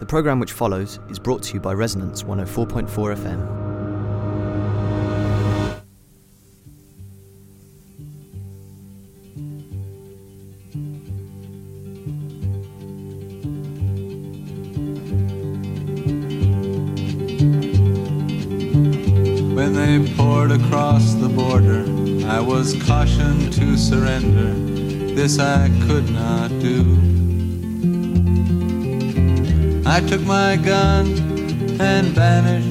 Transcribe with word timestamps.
The 0.00 0.06
programme 0.06 0.40
which 0.40 0.52
follows 0.52 0.98
is 1.08 1.18
brought 1.18 1.42
to 1.44 1.54
you 1.54 1.60
by 1.60 1.72
Resonance 1.72 2.24
104.4 2.24 2.88
FM. 3.16 3.64
When 19.54 19.72
they 19.74 20.14
poured 20.16 20.50
across 20.50 21.14
the 21.14 21.28
border, 21.28 21.84
I 22.28 22.40
was 22.40 22.74
cautioned 22.82 23.52
to 23.52 23.76
surrender. 23.78 24.52
This 25.14 25.38
I 25.38 25.68
could 25.86 26.10
not 26.10 26.48
do. 26.60 27.03
I 29.96 30.00
took 30.00 30.22
my 30.22 30.56
gun 30.56 31.06
and 31.80 32.08
vanished. 32.08 32.66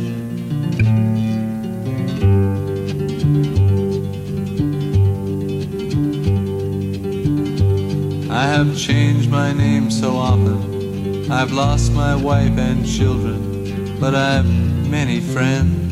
I 8.29 8.45
have 8.45 8.77
changed 8.77 9.29
my 9.31 9.53
name 9.53 9.89
so 9.89 10.17
often. 10.17 11.31
I've 11.31 11.53
lost 11.53 11.93
my 11.93 12.13
wife 12.13 12.57
and 12.57 12.85
children, 12.85 13.97
but 14.01 14.13
I've 14.13 14.45
many 14.89 15.21
friends 15.21 15.83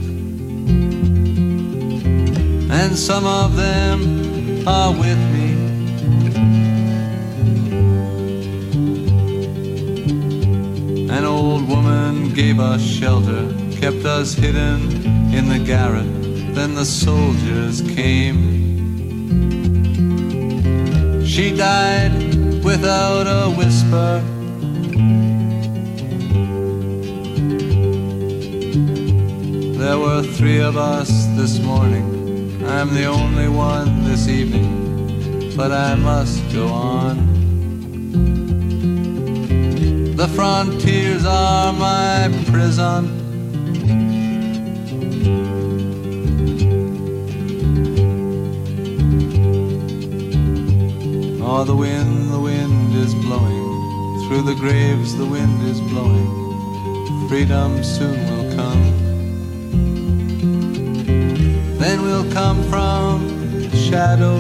and 2.72 2.98
some 2.98 3.26
of 3.26 3.56
them 3.56 4.68
are 4.68 4.92
with 4.92 5.20
me. 5.32 5.41
Us 12.62 12.82
shelter, 12.82 13.44
kept 13.72 14.06
us 14.06 14.34
hidden 14.34 14.80
in 15.34 15.50
the 15.50 15.60
garret. 15.60 16.06
Then 16.54 16.76
the 16.76 16.86
soldiers 16.86 17.82
came. 17.82 18.40
She 21.26 21.56
died 21.56 22.14
without 22.64 23.26
a 23.26 23.50
whisper. 23.50 24.22
There 29.80 29.98
were 29.98 30.22
three 30.22 30.62
of 30.62 30.78
us 30.78 31.10
this 31.36 31.60
morning. 31.60 32.64
I'm 32.66 32.94
the 32.94 33.06
only 33.06 33.50
one 33.50 34.04
this 34.04 34.28
evening, 34.28 35.56
but 35.58 35.72
I 35.72 35.96
must 35.96 36.40
go 36.54 36.68
on. 36.68 37.31
The 40.22 40.28
frontiers 40.28 41.26
are 41.26 41.74
my 41.74 42.30
prison. 42.52 43.10
Oh, 51.42 51.64
the 51.64 51.76
wind, 51.76 52.32
the 52.32 52.40
wind 52.40 52.96
is 52.96 53.16
blowing. 53.16 54.28
Through 54.28 54.44
the 54.44 54.54
graves, 54.54 55.18
the 55.18 55.26
wind 55.26 55.60
is 55.68 55.82
blowing. 55.82 57.28
Freedom 57.28 57.84
soon 57.84 58.20
will 58.30 58.56
come. 58.56 58.84
Then 61.80 62.04
we'll 62.04 62.32
come 62.32 62.62
from 62.70 63.72
shadow. 63.72 64.38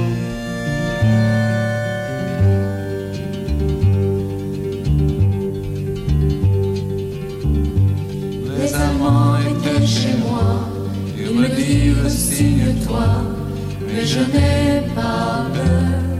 Chez 9.86 10.16
moi, 10.18 10.70
ils 11.18 11.34
me 11.34 11.48
dirent 11.48 12.10
signe-toi, 12.10 13.06
mais 13.88 14.06
je 14.06 14.20
n'ai 14.20 14.82
pas 14.96 15.46
peur. 15.54 16.11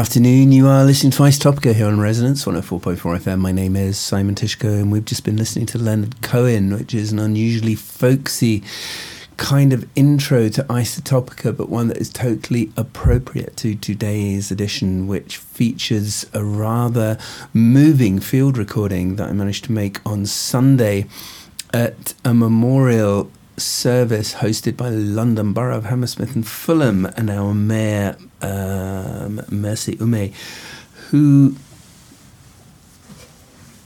Afternoon. 0.00 0.50
You 0.50 0.66
are 0.66 0.82
listening 0.82 1.10
to 1.10 1.24
Isotopica 1.24 1.74
here 1.74 1.86
on 1.86 2.00
Resonance 2.00 2.46
104.4 2.46 2.96
FM. 2.96 3.38
My 3.38 3.52
name 3.52 3.76
is 3.76 3.98
Simon 3.98 4.34
Tyszko, 4.34 4.80
and 4.80 4.90
we've 4.90 5.04
just 5.04 5.24
been 5.24 5.36
listening 5.36 5.66
to 5.66 5.78
Leonard 5.78 6.22
Cohen, 6.22 6.72
which 6.72 6.94
is 6.94 7.12
an 7.12 7.18
unusually 7.18 7.74
folksy 7.74 8.62
kind 9.36 9.74
of 9.74 9.86
intro 9.94 10.48
to 10.48 10.64
Isotopica, 10.64 11.54
but 11.54 11.68
one 11.68 11.88
that 11.88 11.98
is 11.98 12.08
totally 12.08 12.72
appropriate 12.78 13.58
to 13.58 13.74
today's 13.74 14.50
edition, 14.50 15.06
which 15.06 15.36
features 15.36 16.24
a 16.32 16.42
rather 16.42 17.18
moving 17.52 18.20
field 18.20 18.56
recording 18.56 19.16
that 19.16 19.28
I 19.28 19.32
managed 19.32 19.64
to 19.64 19.72
make 19.72 20.00
on 20.06 20.24
Sunday 20.24 21.08
at 21.74 22.14
a 22.24 22.32
memorial 22.32 23.30
service 23.60 24.34
hosted 24.34 24.76
by 24.76 24.88
London 24.88 25.52
Borough 25.52 25.76
of 25.76 25.84
Hammersmith 25.84 26.34
and 26.34 26.46
Fulham 26.46 27.06
and 27.06 27.30
our 27.30 27.54
mayor, 27.54 28.16
um, 28.42 29.42
Mercy 29.50 29.96
Umeh, 29.96 30.32
who 31.10 31.56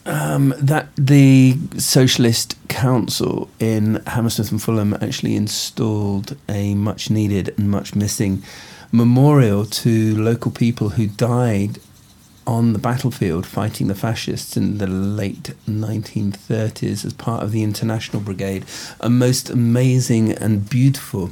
um, 0.06 0.54
that 0.58 0.88
the 0.96 1.56
Socialist 1.78 2.56
Council 2.68 3.48
in 3.58 4.02
Hammersmith 4.06 4.50
and 4.50 4.62
Fulham 4.62 4.94
actually 4.94 5.36
installed 5.36 6.36
a 6.48 6.74
much 6.74 7.10
needed 7.10 7.54
and 7.56 7.70
much 7.70 7.94
missing 7.94 8.42
memorial 8.92 9.66
to 9.66 10.14
local 10.16 10.50
people 10.50 10.90
who 10.90 11.06
died 11.06 11.78
on 12.46 12.72
the 12.72 12.78
battlefield 12.78 13.46
fighting 13.46 13.86
the 13.86 13.94
fascists 13.94 14.56
in 14.56 14.78
the 14.78 14.86
late 14.86 15.54
1930s 15.68 17.04
as 17.04 17.12
part 17.12 17.42
of 17.42 17.52
the 17.52 17.62
International 17.62 18.20
Brigade. 18.20 18.64
A 19.00 19.10
most 19.10 19.50
amazing 19.50 20.32
and 20.32 20.68
beautiful 20.68 21.30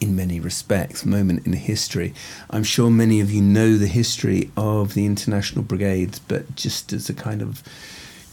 in 0.00 0.14
many 0.14 0.38
respects, 0.38 1.04
moment 1.04 1.46
in 1.46 1.52
history. 1.52 2.14
I'm 2.50 2.64
sure 2.64 2.90
many 2.90 3.20
of 3.20 3.30
you 3.30 3.42
know 3.42 3.76
the 3.76 3.86
history 3.86 4.50
of 4.56 4.94
the 4.94 5.06
International 5.06 5.64
Brigades, 5.64 6.18
but 6.20 6.54
just 6.54 6.92
as 6.92 7.08
a 7.08 7.14
kind 7.14 7.42
of 7.42 7.62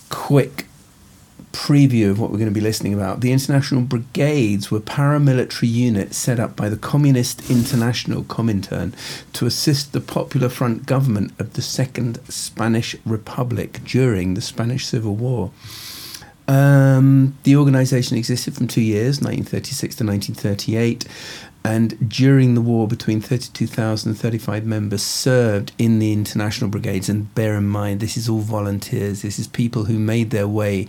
quick 0.10 0.66
preview 1.56 2.12
of 2.12 2.20
what 2.20 2.32
we're 2.32 2.38
going 2.38 2.50
to 2.50 2.54
be 2.54 2.60
listening 2.60 2.94
about, 2.94 3.22
the 3.22 3.32
International 3.32 3.82
Brigades 3.82 4.70
were 4.70 4.82
paramilitary 4.82 5.72
units 5.72 6.18
set 6.18 6.38
up 6.38 6.56
by 6.56 6.68
the 6.68 6.76
Communist 6.76 7.50
International 7.50 8.24
Comintern 8.24 8.94
to 9.34 9.46
assist 9.46 9.94
the 9.94 10.02
Popular 10.02 10.50
Front 10.50 10.86
government 10.86 11.32
of 11.40 11.54
the 11.54 11.62
Second 11.62 12.20
Spanish 12.30 12.96
Republic 13.06 13.80
during 13.86 14.34
the 14.34 14.42
Spanish 14.42 14.86
Civil 14.86 15.16
War. 15.16 15.52
Um, 16.48 17.38
the 17.44 17.56
organisation 17.56 18.18
existed 18.18 18.54
from 18.54 18.68
two 18.68 18.82
years, 18.82 19.22
1936 19.22 19.96
to 19.96 20.06
1938, 20.06 21.06
and 21.64 22.08
during 22.08 22.54
the 22.54 22.62
war, 22.62 22.88
between 22.88 23.22
32,000 23.22 24.12
and 24.12 24.20
35 24.20 24.66
members 24.66 25.02
served 25.02 25.72
in 25.80 25.98
the 25.98 26.14
international 26.14 26.70
brigades. 26.70 27.10
And 27.10 27.34
bear 27.34 27.56
in 27.56 27.68
mind, 27.68 28.02
this 28.02 28.18
is 28.18 28.30
all 28.30 28.42
volunteers, 28.42 29.24
this 29.24 29.40
is 29.40 29.48
people 29.48 29.86
who 29.86 29.98
made 29.98 30.30
their 30.30 30.48
way 30.48 30.88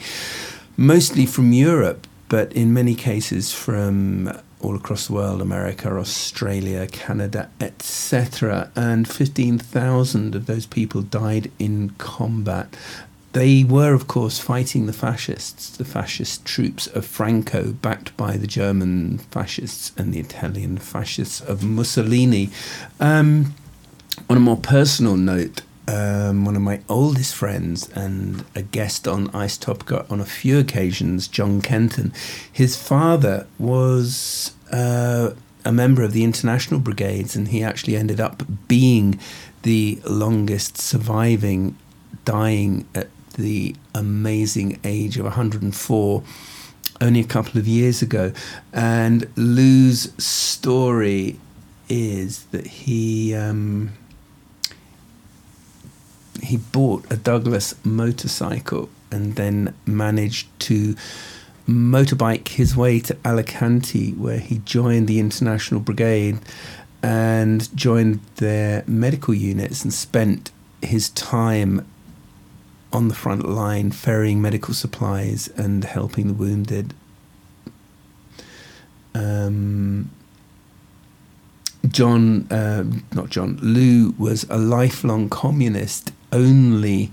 mostly 0.76 1.26
from 1.26 1.52
Europe, 1.52 2.06
but 2.28 2.52
in 2.52 2.72
many 2.72 2.94
cases 2.94 3.52
from 3.52 4.30
all 4.60 4.74
across 4.74 5.06
the 5.06 5.12
world 5.12 5.40
America, 5.40 5.88
Australia, 5.96 6.86
Canada, 6.86 7.50
etc. 7.60 8.70
And 8.74 9.06
15,000 9.06 10.34
of 10.34 10.46
those 10.46 10.66
people 10.66 11.02
died 11.02 11.50
in 11.58 11.90
combat. 11.98 12.76
They 13.32 13.64
were, 13.64 13.92
of 13.92 14.08
course, 14.08 14.38
fighting 14.38 14.86
the 14.86 14.94
fascists, 14.94 15.76
the 15.76 15.84
fascist 15.84 16.46
troops 16.46 16.86
of 16.86 17.04
Franco, 17.04 17.72
backed 17.72 18.16
by 18.16 18.38
the 18.38 18.46
German 18.46 19.18
fascists 19.18 19.92
and 19.98 20.12
the 20.12 20.20
Italian 20.20 20.78
fascists 20.78 21.42
of 21.42 21.62
Mussolini. 21.62 22.48
Um, 22.98 23.54
on 24.30 24.38
a 24.38 24.40
more 24.40 24.56
personal 24.56 25.16
note, 25.16 25.60
um, 25.88 26.44
one 26.44 26.56
of 26.56 26.62
my 26.62 26.80
oldest 26.88 27.34
friends 27.34 27.88
and 27.90 28.44
a 28.54 28.62
guest 28.62 29.06
on 29.06 29.28
Isotopica 29.28 30.10
on 30.10 30.20
a 30.20 30.24
few 30.24 30.58
occasions, 30.58 31.28
John 31.28 31.60
Kenton, 31.60 32.12
his 32.52 32.76
father 32.76 33.46
was 33.58 34.52
uh, 34.72 35.30
a 35.64 35.72
member 35.72 36.02
of 36.02 36.12
the 36.12 36.24
International 36.24 36.80
Brigades, 36.80 37.36
and 37.36 37.48
he 37.48 37.62
actually 37.62 37.96
ended 37.96 38.20
up 38.20 38.42
being 38.68 39.18
the 39.62 40.00
longest 40.04 40.78
surviving, 40.78 41.76
dying 42.24 42.86
at 42.94 43.08
the 43.34 43.74
amazing 43.94 44.80
age 44.84 45.18
of 45.18 45.24
104 45.24 46.22
only 47.00 47.20
a 47.20 47.24
couple 47.24 47.58
of 47.58 47.66
years 47.66 48.02
ago. 48.02 48.32
And 48.72 49.30
Lou's 49.36 50.12
story 50.22 51.38
is 51.88 52.44
that 52.46 52.66
he 52.66 53.34
um, 53.34 53.92
he 56.42 56.56
bought 56.56 57.04
a 57.10 57.16
Douglas 57.16 57.74
motorcycle 57.84 58.88
and 59.10 59.36
then 59.36 59.74
managed 59.86 60.48
to 60.60 60.96
motorbike 61.68 62.48
his 62.48 62.76
way 62.76 63.00
to 63.00 63.16
Alicante, 63.24 64.12
where 64.12 64.38
he 64.38 64.58
joined 64.58 65.08
the 65.08 65.18
International 65.18 65.80
Brigade 65.80 66.38
and 67.02 67.74
joined 67.76 68.20
their 68.36 68.84
medical 68.86 69.34
units 69.34 69.82
and 69.82 69.92
spent 69.92 70.50
his 70.82 71.10
time 71.10 71.86
on 72.92 73.08
the 73.08 73.14
front 73.14 73.48
line 73.48 73.90
ferrying 73.90 74.40
medical 74.40 74.74
supplies 74.74 75.48
and 75.56 75.84
helping 75.84 76.28
the 76.28 76.34
wounded. 76.34 76.94
Um, 79.14 80.10
John, 81.88 82.46
uh, 82.50 82.84
not 83.12 83.30
John, 83.30 83.58
Lou 83.62 84.14
was 84.18 84.44
a 84.50 84.58
lifelong 84.58 85.28
communist, 85.28 86.12
only 86.32 87.10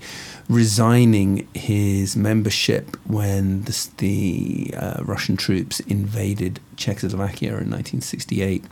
resigning 0.48 1.48
his 1.54 2.16
membership 2.16 2.96
when 3.06 3.62
the, 3.62 3.88
the 3.98 4.74
uh, 4.76 5.02
Russian 5.04 5.36
troops 5.36 5.80
invaded 5.80 6.60
Czechoslovakia 6.76 7.48
in 7.48 7.70
1968. 7.70 8.64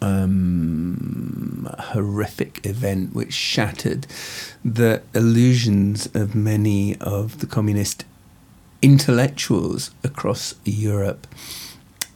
Um, 0.00 1.68
horrific 1.78 2.64
event 2.64 3.14
which 3.14 3.32
shattered 3.32 4.06
the 4.64 5.02
illusions 5.14 6.06
of 6.14 6.34
many 6.34 6.96
of 6.96 7.38
the 7.40 7.46
communist 7.46 8.04
intellectuals 8.82 9.90
across 10.02 10.54
Europe 10.64 11.26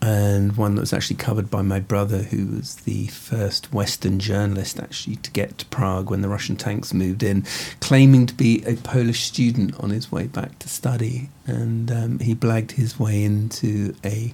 and 0.02 0.56
one 0.56 0.74
that 0.74 0.80
was 0.80 0.92
actually 0.92 1.16
covered 1.16 1.50
by 1.50 1.62
my 1.62 1.78
brother, 1.78 2.18
who 2.18 2.46
was 2.56 2.76
the 2.76 3.08
first 3.08 3.72
Western 3.72 4.18
journalist 4.18 4.80
actually 4.80 5.16
to 5.16 5.30
get 5.30 5.58
to 5.58 5.66
Prague 5.66 6.10
when 6.10 6.22
the 6.22 6.28
Russian 6.28 6.56
tanks 6.56 6.94
moved 6.94 7.22
in, 7.22 7.44
claiming 7.80 8.26
to 8.26 8.34
be 8.34 8.62
a 8.64 8.76
Polish 8.76 9.24
student 9.24 9.78
on 9.78 9.90
his 9.90 10.10
way 10.10 10.26
back 10.26 10.58
to 10.60 10.68
study. 10.68 11.28
And 11.46 11.90
um, 11.90 12.18
he 12.18 12.34
blagged 12.34 12.72
his 12.72 12.98
way 12.98 13.22
into 13.22 13.94
a 14.04 14.32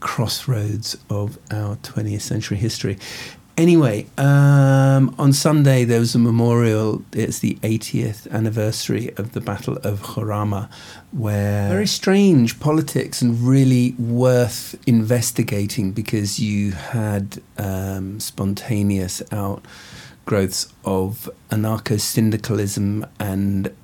crossroads 0.00 0.96
of 1.10 1.38
our 1.50 1.76
20th 1.76 2.20
century 2.20 2.56
history. 2.56 2.98
Anyway, 3.58 4.06
um, 4.16 5.12
on 5.18 5.32
Sunday 5.32 5.82
there 5.82 5.98
was 5.98 6.14
a 6.14 6.18
memorial. 6.20 7.02
It's 7.12 7.40
the 7.40 7.56
80th 7.56 8.30
anniversary 8.30 9.12
of 9.16 9.32
the 9.32 9.40
Battle 9.40 9.78
of 9.78 10.00
Jarama, 10.00 10.70
where 11.10 11.68
very 11.68 11.88
strange 11.88 12.60
politics 12.60 13.20
and 13.20 13.36
really 13.40 13.96
worth 13.98 14.80
investigating 14.86 15.90
because 15.90 16.38
you 16.38 16.70
had 16.70 17.42
um, 17.56 18.20
spontaneous 18.20 19.22
outgrowths 19.32 20.72
of 20.84 21.28
anarcho 21.50 21.98
syndicalism 21.98 23.04
and 23.18 23.74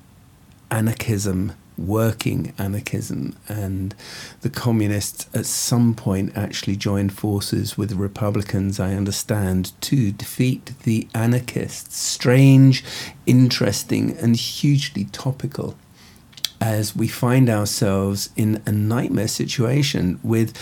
anarchism 0.71 1.51
working 1.77 2.53
anarchism, 2.57 3.35
and 3.47 3.93
the 4.41 4.49
communists 4.49 5.27
at 5.33 5.45
some 5.45 5.93
point 5.93 6.35
actually 6.35 6.75
joined 6.75 7.13
forces 7.13 7.77
with 7.77 7.89
the 7.89 7.95
Republicans, 7.95 8.79
I 8.79 8.93
understand, 8.93 9.71
to 9.81 10.11
defeat 10.11 10.73
the 10.83 11.07
anarchists. 11.13 11.97
Strange, 11.97 12.83
interesting, 13.25 14.17
and 14.17 14.35
hugely 14.35 15.05
topical 15.05 15.75
as 16.61 16.95
we 16.95 17.07
find 17.07 17.49
ourselves 17.49 18.29
in 18.35 18.61
a 18.65 18.71
nightmare 18.71 19.27
situation 19.27 20.19
with 20.23 20.55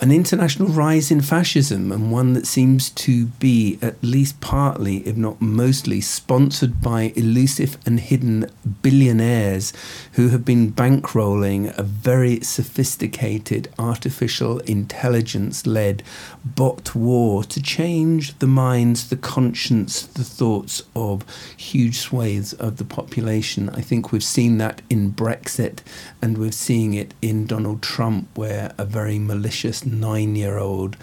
an 0.00 0.12
international 0.12 0.68
rise 0.68 1.10
in 1.10 1.20
fascism 1.20 1.90
and 1.90 2.12
one 2.12 2.32
that 2.34 2.46
seems 2.46 2.90
to 2.90 3.26
be 3.26 3.78
at 3.82 4.00
least 4.02 4.40
partly, 4.40 4.98
if 4.98 5.16
not 5.16 5.40
mostly, 5.40 6.00
sponsored 6.00 6.80
by 6.80 7.12
elusive 7.16 7.76
and 7.84 7.98
hidden 7.98 8.48
billionaires 8.82 9.72
who 10.12 10.28
have 10.28 10.44
been 10.44 10.70
bankrolling 10.72 11.76
a 11.76 11.82
very 11.82 12.40
sophisticated 12.40 13.68
artificial 13.78 14.60
intelligence 14.60 15.66
led 15.66 16.02
bot 16.44 16.94
war 16.94 17.42
to 17.42 17.60
change 17.60 18.38
the 18.38 18.46
minds, 18.46 19.08
the 19.08 19.16
conscience, 19.16 20.02
the 20.02 20.24
thoughts 20.24 20.82
of 20.94 21.24
huge 21.56 21.98
swathes 21.98 22.52
of 22.54 22.76
the 22.76 22.84
population. 22.84 23.68
I 23.70 23.80
think 23.80 24.12
we've 24.12 24.22
seen 24.22 24.58
that 24.58 24.80
in 24.88 25.12
Brexit 25.12 25.80
and 26.22 26.38
we're 26.38 26.52
seeing 26.52 26.94
it 26.94 27.14
in 27.20 27.46
Donald 27.46 27.82
Trump, 27.82 28.28
where 28.36 28.72
a 28.78 28.84
very 28.84 29.18
malicious 29.18 29.87
nine 29.92 30.36
year 30.36 30.58
old 30.58 30.96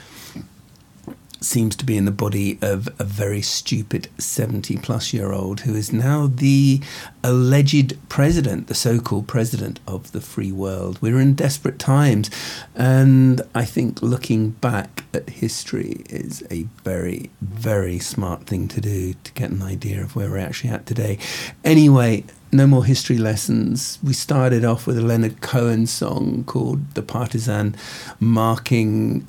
seems 1.42 1.76
to 1.76 1.86
be 1.86 1.98
in 1.98 2.06
the 2.06 2.12
body 2.12 2.58
of 2.62 2.90
a 3.00 3.04
very 3.04 3.42
stupid 3.42 4.08
70 4.18 4.78
plus 4.78 5.14
year 5.14 5.32
old 5.32 5.62
who 5.62 5.76
is 5.76 5.92
now 5.92 6.28
the 6.28 6.82
alleged 7.24 7.98
president, 8.10 8.68
the 8.68 8.76
so 8.76 9.00
called 9.00 9.28
president 9.28 9.80
of 9.88 10.12
the 10.12 10.22
free 10.22 10.52
world. 10.52 11.02
We're 11.02 11.20
in 11.20 11.34
desperate 11.34 11.80
times, 11.80 12.30
and 12.76 13.42
I 13.54 13.66
think 13.66 14.02
looking 14.02 14.52
back 14.52 15.04
at 15.14 15.30
history 15.30 16.04
is 16.10 16.44
a 16.52 16.64
very, 16.84 17.30
very 17.42 18.00
smart 18.00 18.46
thing 18.46 18.68
to 18.70 18.82
do 18.82 19.14
to 19.14 19.34
get 19.34 19.52
an 19.52 19.62
idea 19.62 20.02
of 20.02 20.16
where 20.16 20.30
we're 20.30 20.38
actually 20.38 20.70
at 20.72 20.86
today. 20.86 21.18
Anyway, 21.64 22.24
no 22.52 22.68
more 22.68 22.86
history 22.86 23.18
lessons. 23.18 24.00
We 24.04 24.14
started 24.14 24.64
off 24.64 24.88
with 24.88 24.98
a 24.98 25.02
Leonard 25.02 25.42
Cohen 25.42 25.88
song 25.88 26.44
called 26.46 26.94
The 26.94 27.02
Partisan, 27.02 27.76
marking 28.20 29.28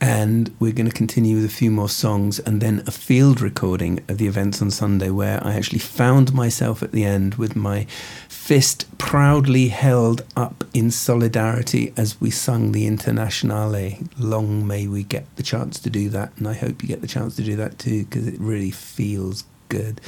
and 0.00 0.54
we're 0.58 0.72
going 0.72 0.88
to 0.88 0.96
continue 0.96 1.36
with 1.36 1.44
a 1.44 1.48
few 1.48 1.70
more 1.70 1.88
songs 1.88 2.38
and 2.40 2.60
then 2.60 2.82
a 2.86 2.90
field 2.90 3.40
recording 3.40 4.02
of 4.08 4.18
the 4.18 4.26
events 4.26 4.62
on 4.62 4.70
Sunday 4.70 5.10
where 5.10 5.44
I 5.44 5.54
actually 5.54 5.80
found 5.80 6.32
myself 6.32 6.82
at 6.82 6.92
the 6.92 7.04
end 7.04 7.34
with 7.34 7.54
my 7.54 7.84
fist 8.28 8.86
proudly 8.96 9.68
held 9.68 10.24
up 10.36 10.64
in 10.72 10.90
solidarity 10.90 11.92
as 11.96 12.20
we 12.20 12.30
sung 12.30 12.72
the 12.72 12.86
Internationale. 12.86 13.98
Long 14.18 14.66
may 14.66 14.86
we 14.86 15.02
get 15.02 15.24
the 15.36 15.42
chance 15.42 15.78
to 15.80 15.90
do 15.90 16.08
that, 16.08 16.32
and 16.36 16.48
I 16.48 16.54
hope 16.54 16.82
you 16.82 16.88
get 16.88 17.02
the 17.02 17.06
chance 17.06 17.36
to 17.36 17.42
do 17.42 17.56
that 17.56 17.78
too 17.78 18.04
because 18.04 18.26
it 18.26 18.40
really 18.40 18.70
feels 18.70 19.44
good. 19.68 20.00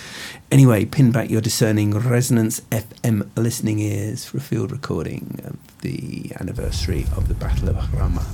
Anyway, 0.51 0.85
pin 0.87 1.13
back 1.13 1.31
your 1.31 1.41
discerning 1.41 1.93
Resonance 1.93 2.61
FM 2.71 3.29
listening 3.37 3.79
ears 3.79 4.25
for 4.25 4.39
a 4.39 4.41
field 4.41 4.73
recording 4.73 5.41
of 5.45 5.57
the 5.83 6.33
anniversary 6.41 7.07
of 7.17 7.29
the 7.29 7.35
Battle 7.35 7.69
of 7.69 7.77
Jarama. 7.77 8.25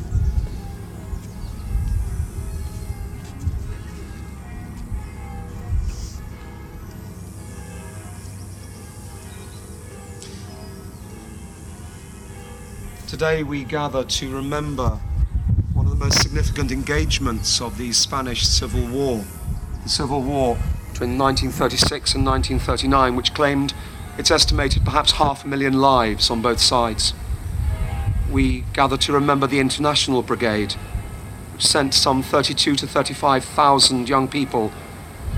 Today 13.09 13.43
we 13.43 13.65
gather 13.65 14.05
to 14.05 14.31
remember 14.31 15.01
one 15.73 15.87
of 15.87 15.99
the 15.99 16.05
most 16.05 16.21
significant 16.21 16.71
engagements 16.71 17.59
of 17.59 17.79
the 17.79 17.91
Spanish 17.93 18.47
Civil 18.47 18.87
War. 18.87 19.25
The 19.83 19.89
Civil 19.89 20.21
War 20.21 20.57
between 20.93 21.17
1936 21.17 22.15
and 22.15 22.27
1939, 22.27 23.17
which 23.17 23.33
claimed 23.33 23.73
it's 24.19 24.31
estimated 24.31 24.85
perhaps 24.85 25.13
half 25.13 25.43
a 25.43 25.49
million 25.49 25.81
lives 25.81 26.29
on 26.29 26.43
both 26.43 26.61
sides. 26.61 27.15
We 28.31 28.67
gather 28.75 28.99
to 28.99 29.13
remember 29.15 29.47
the 29.47 29.59
International 29.59 30.21
Brigade, 30.21 30.75
which 31.55 31.67
sent 31.67 31.95
some 31.95 32.23
32 32.23 32.77
to 32.77 32.87
35,000 32.87 34.07
young 34.07 34.29
people 34.29 34.71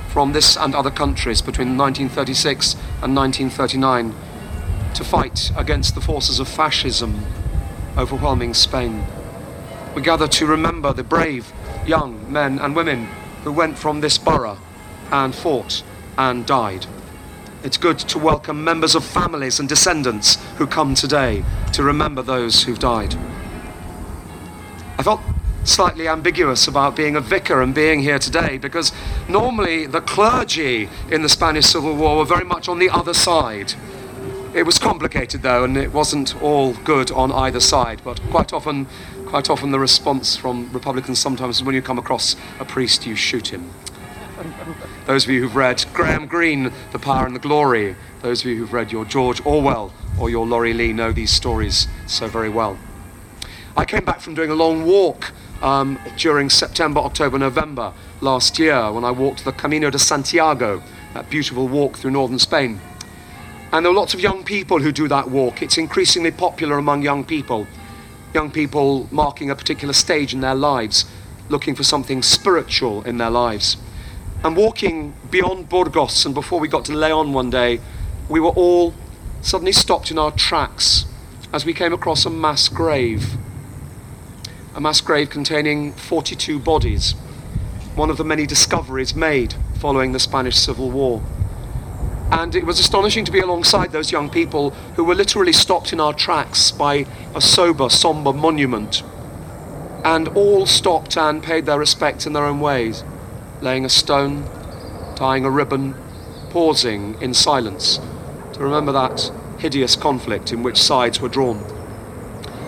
from 0.08 0.32
this 0.32 0.56
and 0.56 0.74
other 0.74 0.90
countries 0.90 1.40
between 1.40 1.78
1936 1.78 2.74
and 3.00 3.14
1939 3.14 4.12
to 4.94 5.04
fight 5.04 5.52
against 5.56 5.94
the 5.94 6.00
forces 6.00 6.40
of 6.40 6.48
fascism 6.48 7.24
overwhelming 7.96 8.54
Spain. 8.54 9.04
We 9.94 10.02
gather 10.02 10.28
to 10.28 10.46
remember 10.46 10.92
the 10.92 11.04
brave 11.04 11.52
young 11.86 12.32
men 12.32 12.58
and 12.58 12.76
women 12.76 13.06
who 13.44 13.52
went 13.52 13.78
from 13.78 14.00
this 14.00 14.18
borough 14.18 14.58
and 15.10 15.34
fought 15.34 15.82
and 16.16 16.46
died. 16.46 16.86
It's 17.62 17.76
good 17.76 17.98
to 17.98 18.18
welcome 18.18 18.64
members 18.64 18.94
of 18.94 19.04
families 19.04 19.60
and 19.60 19.68
descendants 19.68 20.36
who 20.56 20.66
come 20.66 20.94
today 20.94 21.44
to 21.72 21.82
remember 21.82 22.22
those 22.22 22.62
who've 22.62 22.78
died. 22.78 23.14
I 24.98 25.02
felt 25.02 25.20
slightly 25.64 26.08
ambiguous 26.08 26.66
about 26.66 26.96
being 26.96 27.16
a 27.16 27.20
vicar 27.20 27.60
and 27.60 27.74
being 27.74 28.00
here 28.00 28.18
today 28.18 28.58
because 28.58 28.92
normally 29.28 29.86
the 29.86 30.00
clergy 30.00 30.88
in 31.10 31.22
the 31.22 31.28
Spanish 31.28 31.66
Civil 31.66 31.96
War 31.96 32.18
were 32.18 32.24
very 32.24 32.44
much 32.44 32.68
on 32.68 32.78
the 32.78 32.88
other 32.88 33.14
side. 33.14 33.74
It 34.52 34.66
was 34.66 34.80
complicated 34.80 35.42
though, 35.42 35.62
and 35.62 35.76
it 35.76 35.92
wasn't 35.92 36.42
all 36.42 36.72
good 36.72 37.12
on 37.12 37.30
either 37.30 37.60
side. 37.60 38.00
But 38.02 38.20
quite 38.30 38.52
often, 38.52 38.88
quite 39.26 39.48
often, 39.48 39.70
the 39.70 39.78
response 39.78 40.34
from 40.34 40.72
Republicans 40.72 41.20
sometimes 41.20 41.56
is 41.56 41.62
when 41.62 41.76
you 41.76 41.82
come 41.82 41.98
across 41.98 42.34
a 42.58 42.64
priest, 42.64 43.06
you 43.06 43.14
shoot 43.14 43.52
him. 43.52 43.70
Those 45.06 45.24
of 45.24 45.30
you 45.30 45.42
who've 45.42 45.54
read 45.54 45.84
Graham 45.92 46.26
Greene, 46.26 46.72
The 46.90 46.98
Power 46.98 47.26
and 47.26 47.34
the 47.34 47.40
Glory, 47.40 47.94
those 48.22 48.40
of 48.40 48.46
you 48.46 48.56
who've 48.56 48.72
read 48.72 48.90
your 48.90 49.04
George 49.04 49.44
Orwell 49.44 49.92
or 50.18 50.30
your 50.30 50.46
Laurie 50.46 50.72
Lee 50.72 50.92
know 50.92 51.12
these 51.12 51.30
stories 51.30 51.88
so 52.06 52.26
very 52.26 52.48
well. 52.48 52.78
I 53.76 53.84
came 53.84 54.04
back 54.04 54.20
from 54.20 54.34
doing 54.34 54.50
a 54.50 54.54
long 54.54 54.86
walk 54.86 55.32
um, 55.62 55.98
during 56.16 56.48
September, 56.48 57.00
October, 57.00 57.38
November 57.38 57.92
last 58.20 58.58
year 58.58 58.90
when 58.92 59.04
I 59.04 59.10
walked 59.10 59.44
the 59.44 59.52
Camino 59.52 59.90
de 59.90 59.98
Santiago, 59.98 60.82
that 61.14 61.28
beautiful 61.28 61.68
walk 61.68 61.96
through 61.96 62.12
northern 62.12 62.38
Spain. 62.38 62.80
And 63.72 63.84
there 63.84 63.92
are 63.92 63.94
lots 63.94 64.14
of 64.14 64.20
young 64.20 64.44
people 64.44 64.80
who 64.80 64.92
do 64.92 65.08
that 65.08 65.30
walk. 65.30 65.62
It's 65.62 65.78
increasingly 65.78 66.30
popular 66.30 66.78
among 66.78 67.02
young 67.02 67.24
people. 67.24 67.66
Young 68.34 68.50
people 68.50 69.08
marking 69.10 69.50
a 69.50 69.54
particular 69.54 69.94
stage 69.94 70.34
in 70.34 70.40
their 70.40 70.54
lives, 70.54 71.04
looking 71.48 71.74
for 71.74 71.82
something 71.82 72.22
spiritual 72.22 73.02
in 73.04 73.18
their 73.18 73.30
lives. 73.30 73.76
And 74.42 74.56
walking 74.56 75.14
beyond 75.30 75.68
Burgos, 75.68 76.24
and 76.24 76.34
before 76.34 76.60
we 76.60 76.68
got 76.68 76.84
to 76.86 76.92
Leon 76.94 77.32
one 77.32 77.50
day, 77.50 77.80
we 78.28 78.40
were 78.40 78.50
all 78.50 78.94
suddenly 79.42 79.72
stopped 79.72 80.10
in 80.10 80.18
our 80.18 80.32
tracks 80.32 81.04
as 81.52 81.64
we 81.64 81.74
came 81.74 81.92
across 81.92 82.24
a 82.24 82.30
mass 82.30 82.68
grave 82.68 83.36
a 84.74 84.80
mass 84.80 85.00
grave 85.00 85.30
containing 85.30 85.92
42 85.92 86.58
bodies, 86.60 87.12
one 87.96 88.08
of 88.08 88.16
the 88.16 88.24
many 88.24 88.46
discoveries 88.46 89.14
made 89.14 89.54
following 89.80 90.12
the 90.12 90.20
Spanish 90.20 90.56
Civil 90.56 90.90
War. 90.90 91.22
And 92.32 92.54
it 92.54 92.64
was 92.64 92.78
astonishing 92.78 93.24
to 93.24 93.32
be 93.32 93.40
alongside 93.40 93.92
those 93.92 94.12
young 94.12 94.30
people 94.30 94.70
who 94.96 95.04
were 95.04 95.14
literally 95.14 95.52
stopped 95.52 95.92
in 95.92 96.00
our 96.00 96.12
tracks 96.12 96.70
by 96.70 97.06
a 97.34 97.40
sober, 97.40 97.88
somber 97.88 98.32
monument. 98.32 99.02
And 100.04 100.28
all 100.28 100.66
stopped 100.66 101.16
and 101.16 101.42
paid 101.42 101.66
their 101.66 101.78
respects 101.78 102.26
in 102.26 102.32
their 102.32 102.44
own 102.44 102.60
ways, 102.60 103.04
laying 103.60 103.84
a 103.84 103.88
stone, 103.88 104.44
tying 105.16 105.44
a 105.44 105.50
ribbon, 105.50 105.94
pausing 106.50 107.20
in 107.20 107.34
silence 107.34 107.98
to 108.54 108.60
remember 108.60 108.92
that 108.92 109.30
hideous 109.58 109.94
conflict 109.94 110.52
in 110.52 110.62
which 110.62 110.80
sides 110.80 111.20
were 111.20 111.28
drawn 111.28 111.64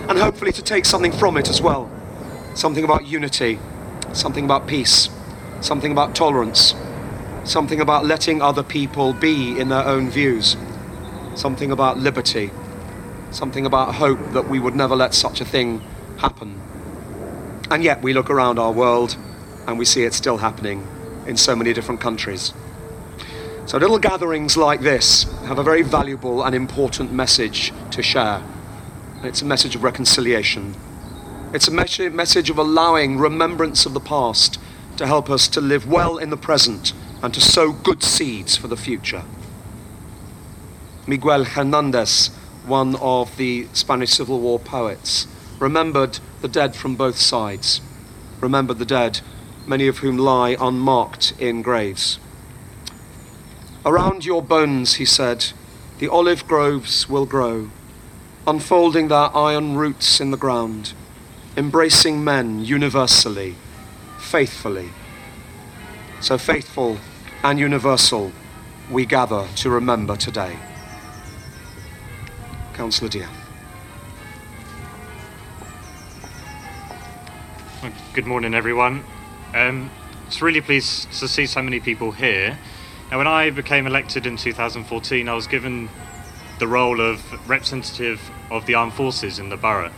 and 0.09 0.19
hopefully 0.19 0.53
to 0.53 0.63
take 0.63 0.85
something 0.85 1.13
from 1.13 1.37
it 1.37 1.49
as 1.49 1.63
well. 1.63 1.91
Something 2.55 2.85
about 2.85 3.07
unity, 3.07 3.59
something 4.13 4.45
about 4.45 4.67
peace, 4.67 5.09
something 5.61 5.93
about 5.93 6.15
tolerance, 6.15 6.75
something 7.45 7.81
about 7.81 8.07
letting 8.07 8.41
other 8.41 8.63
people 8.63 9.13
be 9.13 9.59
in 9.59 9.69
their 9.69 9.85
own 9.85 10.11
views, 10.11 10.57
something 11.35 11.73
about 11.73 11.99
liberty, 11.99 12.51
something 13.31 13.67
about 13.67 13.97
hope 13.97 14.33
that 14.33 14.49
we 14.49 14.61
would 14.61 14.77
never 14.77 14.95
let 14.95 15.15
such 15.15 15.41
a 15.41 15.45
thing 15.45 15.81
happen. 16.19 16.61
And 17.71 17.83
yet 17.83 18.03
we 18.03 18.13
look 18.13 18.31
around 18.31 18.59
our 18.59 18.73
world 18.73 19.17
and 19.67 19.79
we 19.79 19.85
see 19.85 20.05
it 20.05 20.15
still 20.15 20.39
happening 20.39 20.87
in 21.27 21.37
so 21.37 21.57
many 21.57 21.73
different 21.73 22.01
countries. 22.01 22.53
So 23.67 23.79
little 23.79 23.99
gatherings 23.99 24.57
like 24.57 24.81
this 24.81 25.25
have 25.45 25.59
a 25.59 25.63
very 25.63 25.83
valuable 25.83 26.43
and 26.43 26.55
important 26.55 27.13
message 27.13 27.73
to 27.93 28.03
share. 28.03 28.43
It's 29.23 29.43
a 29.43 29.45
message 29.45 29.75
of 29.77 29.83
reconciliation. 29.83 30.75
It's 31.55 31.69
a 31.69 31.71
message 31.71 32.51
of 32.51 32.59
allowing 32.59 33.19
remembrance 33.19 33.87
of 33.87 33.95
the 33.95 34.01
past 34.01 34.59
to 34.97 35.07
help 35.07 35.31
us 35.31 35.49
to 35.49 35.61
live 35.61 35.87
well 35.89 36.19
in 36.19 36.31
the 36.31 36.37
present 36.37 36.93
and 37.23 37.33
to 37.33 37.41
sow 37.41 37.73
good 37.73 38.03
seeds 38.03 38.57
for 38.57 38.69
the 38.69 38.77
future. 38.77 39.25
Miguel 41.07 41.45
Hernandez, 41.45 42.29
one 42.67 42.97
of 42.97 43.37
the 43.37 43.69
Spanish 43.73 44.11
Civil 44.11 44.41
War 44.41 44.59
poets, 44.59 45.27
remembered 45.59 46.19
the 46.41 46.49
dead 46.49 46.75
from 46.75 46.97
both 46.97 47.17
sides, 47.17 47.81
remembered 48.41 48.79
the 48.79 48.85
dead, 48.85 49.21
many 49.67 49.87
of 49.87 49.99
whom 49.99 50.19
lie 50.19 50.57
unmarked 50.61 51.33
in 51.39 51.63
graves. 51.63 52.19
Around 53.85 54.25
your 54.25 54.43
bones, 54.43 54.95
he 54.95 55.05
said, 55.05 55.47
the 55.99 56.09
olive 56.09 56.47
groves 56.47 57.09
will 57.09 57.27
grow 57.27 57.71
unfolding 58.47 59.09
their 59.09 59.35
iron 59.37 59.77
roots 59.77 60.21
in 60.21 60.33
the 60.33 60.37
ground, 60.37 60.95
embracing 61.57 62.25
men 62.25 62.65
universally, 62.65 63.55
faithfully. 64.19 64.91
So 66.21 66.39
faithful 66.39 66.99
and 67.45 67.59
universal, 67.59 68.33
we 68.91 69.05
gather 69.05 69.47
to 69.57 69.71
remember 69.71 70.17
today. 70.17 70.57
Councillor 72.75 73.11
Diaz. 73.11 73.29
Good 78.15 78.27
morning, 78.27 78.55
everyone. 78.55 79.05
Um, 79.55 79.91
it's 80.27 80.41
really 80.41 80.61
pleased 80.61 81.11
to 81.19 81.27
see 81.27 81.47
so 81.47 81.63
many 81.63 81.81
people 81.81 82.13
here. 82.13 82.59
Now, 83.11 83.19
when 83.19 83.27
I 83.27 83.51
became 83.51 83.87
elected 83.87 84.25
in 84.25 84.37
2014, 84.37 85.29
I 85.29 85.35
was 85.35 85.47
given 85.47 85.89
the 86.61 86.69
role 86.69 87.01
of 87.01 87.21
representative 87.49 88.21
of 88.51 88.67
the 88.67 88.75
armed 88.75 88.93
forces 88.93 89.41
in 89.41 89.49
the 89.49 89.57
borough. 89.57 89.91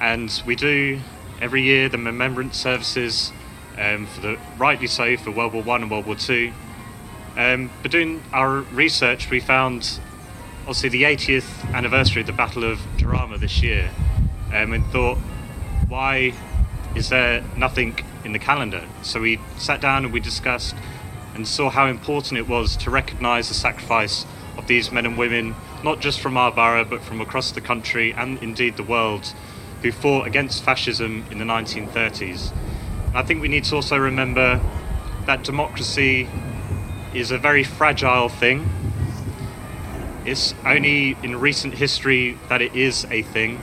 And 0.00 0.42
we 0.46 0.56
do 0.56 1.00
every 1.40 1.62
year 1.62 1.90
the 1.90 1.98
remembrance 1.98 2.56
services 2.56 3.30
um, 3.78 4.06
for 4.06 4.20
the 4.20 4.38
rightly 4.58 4.86
so 4.86 5.16
for 5.16 5.30
World 5.30 5.52
War 5.52 5.62
One 5.62 5.82
and 5.82 5.90
World 5.90 6.06
War 6.06 6.16
Two. 6.16 6.52
Um, 7.36 7.70
but 7.82 7.90
doing 7.90 8.22
our 8.32 8.60
research, 8.60 9.30
we 9.30 9.40
found 9.40 9.98
obviously 10.60 10.90
the 10.90 11.02
80th 11.04 11.72
anniversary 11.72 12.20
of 12.20 12.26
the 12.26 12.32
Battle 12.32 12.64
of 12.64 12.78
Jarama 12.98 13.38
this 13.40 13.62
year, 13.62 13.90
um, 14.52 14.72
and 14.72 14.84
thought, 14.86 15.18
why 15.88 16.34
is 16.94 17.08
there 17.08 17.42
nothing 17.56 17.98
in 18.24 18.32
the 18.32 18.38
calendar? 18.38 18.84
So 19.02 19.20
we 19.20 19.40
sat 19.56 19.80
down 19.80 20.04
and 20.04 20.12
we 20.12 20.20
discussed 20.20 20.74
and 21.34 21.48
saw 21.48 21.70
how 21.70 21.86
important 21.86 22.38
it 22.38 22.46
was 22.46 22.76
to 22.76 22.90
recognise 22.90 23.48
the 23.48 23.54
sacrifice 23.54 24.26
of 24.58 24.66
these 24.66 24.92
men 24.92 25.06
and 25.06 25.16
women 25.16 25.54
not 25.82 26.00
just 26.00 26.20
from 26.20 26.36
our 26.36 26.52
borough, 26.52 26.84
but 26.84 27.02
from 27.02 27.20
across 27.20 27.50
the 27.50 27.60
country 27.60 28.12
and 28.12 28.42
indeed 28.42 28.76
the 28.76 28.82
world, 28.82 29.32
who 29.82 29.90
fought 29.90 30.26
against 30.26 30.62
fascism 30.62 31.24
in 31.30 31.38
the 31.38 31.44
1930s. 31.44 32.52
I 33.14 33.22
think 33.22 33.42
we 33.42 33.48
need 33.48 33.64
to 33.64 33.74
also 33.74 33.98
remember 33.98 34.58
that 35.26 35.44
democracy 35.44 36.26
is 37.12 37.30
a 37.30 37.36
very 37.36 37.62
fragile 37.62 38.30
thing. 38.30 38.66
It's 40.24 40.54
only 40.64 41.16
in 41.22 41.38
recent 41.38 41.74
history 41.74 42.38
that 42.48 42.62
it 42.62 42.74
is 42.74 43.04
a 43.10 43.20
thing, 43.20 43.60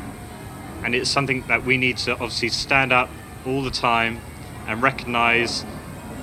and 0.83 0.93
it's 0.93 1.09
something 1.09 1.41
that 1.47 1.65
we 1.65 1.77
need 1.77 1.97
to 1.97 2.11
obviously 2.11 2.49
stand 2.49 2.93
up 2.93 3.09
all 3.43 3.63
the 3.63 3.71
time 3.71 4.21
and 4.67 4.83
recognize 4.83 5.65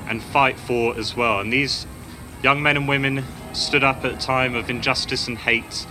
and 0.09 0.23
fight 0.23 0.57
for 0.57 0.97
as 0.97 1.17
well. 1.17 1.41
And 1.41 1.53
these 1.53 1.85
young 2.45 2.63
men 2.63 2.77
and 2.77 2.87
women 2.87 3.25
stood 3.55 3.83
up 3.83 4.05
at 4.05 4.13
a 4.13 4.19
time 4.19 4.55
of 4.55 4.71
injustice 4.71 5.27
and 5.27 5.37
hate 5.37 5.85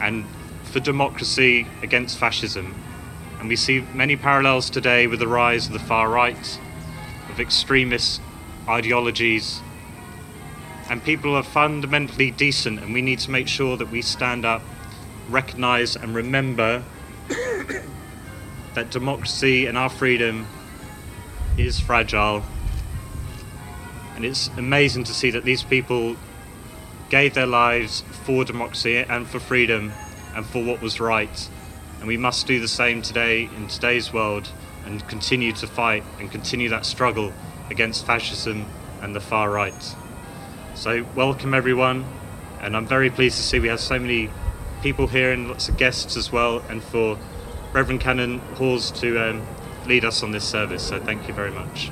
and 0.00 0.26
for 0.64 0.80
democracy 0.80 1.68
against 1.82 2.18
fascism. 2.18 2.74
And 3.40 3.48
we 3.48 3.56
see 3.56 3.80
many 3.94 4.16
parallels 4.16 4.70
today 4.70 5.06
with 5.06 5.20
the 5.20 5.28
rise 5.28 5.66
of 5.66 5.72
the 5.72 5.78
far 5.78 6.10
right, 6.10 6.58
of 7.30 7.40
extremist 7.40 8.20
ideologies. 8.68 9.60
And 10.90 11.02
people 11.04 11.36
are 11.36 11.42
fundamentally 11.42 12.30
decent, 12.30 12.80
and 12.80 12.94
we 12.94 13.02
need 13.02 13.18
to 13.20 13.30
make 13.30 13.48
sure 13.48 13.76
that 13.76 13.90
we 13.90 14.02
stand 14.02 14.44
up, 14.44 14.62
recognize, 15.28 15.96
and 15.96 16.14
remember 16.14 16.82
that 18.74 18.90
democracy 18.90 19.66
and 19.66 19.78
our 19.78 19.90
freedom 19.90 20.46
is 21.56 21.80
fragile 21.80 22.42
And 24.18 24.24
it's 24.24 24.48
amazing 24.56 25.04
to 25.04 25.14
see 25.14 25.30
that 25.30 25.44
these 25.44 25.62
people 25.62 26.16
gave 27.08 27.34
their 27.34 27.46
lives 27.46 28.02
for 28.24 28.44
democracy 28.44 28.96
and 28.98 29.28
for 29.28 29.38
freedom 29.38 29.92
and 30.34 30.44
for 30.44 30.62
what 30.64 30.82
was 30.82 30.98
right. 30.98 31.48
And 31.98 32.06
we 32.06 32.16
must 32.16 32.46
do 32.46 32.60
the 32.60 32.68
same 32.68 33.02
today 33.02 33.44
in 33.56 33.66
today's 33.66 34.12
world 34.12 34.48
and 34.84 35.06
continue 35.08 35.52
to 35.52 35.66
fight 35.66 36.04
and 36.18 36.30
continue 36.30 36.68
that 36.70 36.86
struggle 36.86 37.32
against 37.70 38.06
fascism 38.06 38.66
and 39.02 39.14
the 39.14 39.20
far 39.20 39.50
right. 39.50 39.94
So, 40.74 41.04
welcome 41.14 41.54
everyone, 41.54 42.04
and 42.60 42.76
I'm 42.76 42.86
very 42.86 43.10
pleased 43.10 43.36
to 43.36 43.42
see 43.42 43.58
we 43.58 43.68
have 43.68 43.80
so 43.80 43.98
many 43.98 44.30
people 44.82 45.08
here 45.08 45.32
and 45.32 45.48
lots 45.48 45.68
of 45.68 45.76
guests 45.76 46.16
as 46.16 46.30
well, 46.30 46.62
and 46.68 46.82
for 46.82 47.18
Reverend 47.72 48.00
Canon 48.00 48.38
Halls 48.54 48.92
to 49.00 49.18
um, 49.18 49.46
lead 49.86 50.04
us 50.04 50.22
on 50.22 50.30
this 50.30 50.44
service. 50.44 50.82
So, 50.82 51.00
thank 51.00 51.26
you 51.26 51.34
very 51.34 51.50
much. 51.50 51.90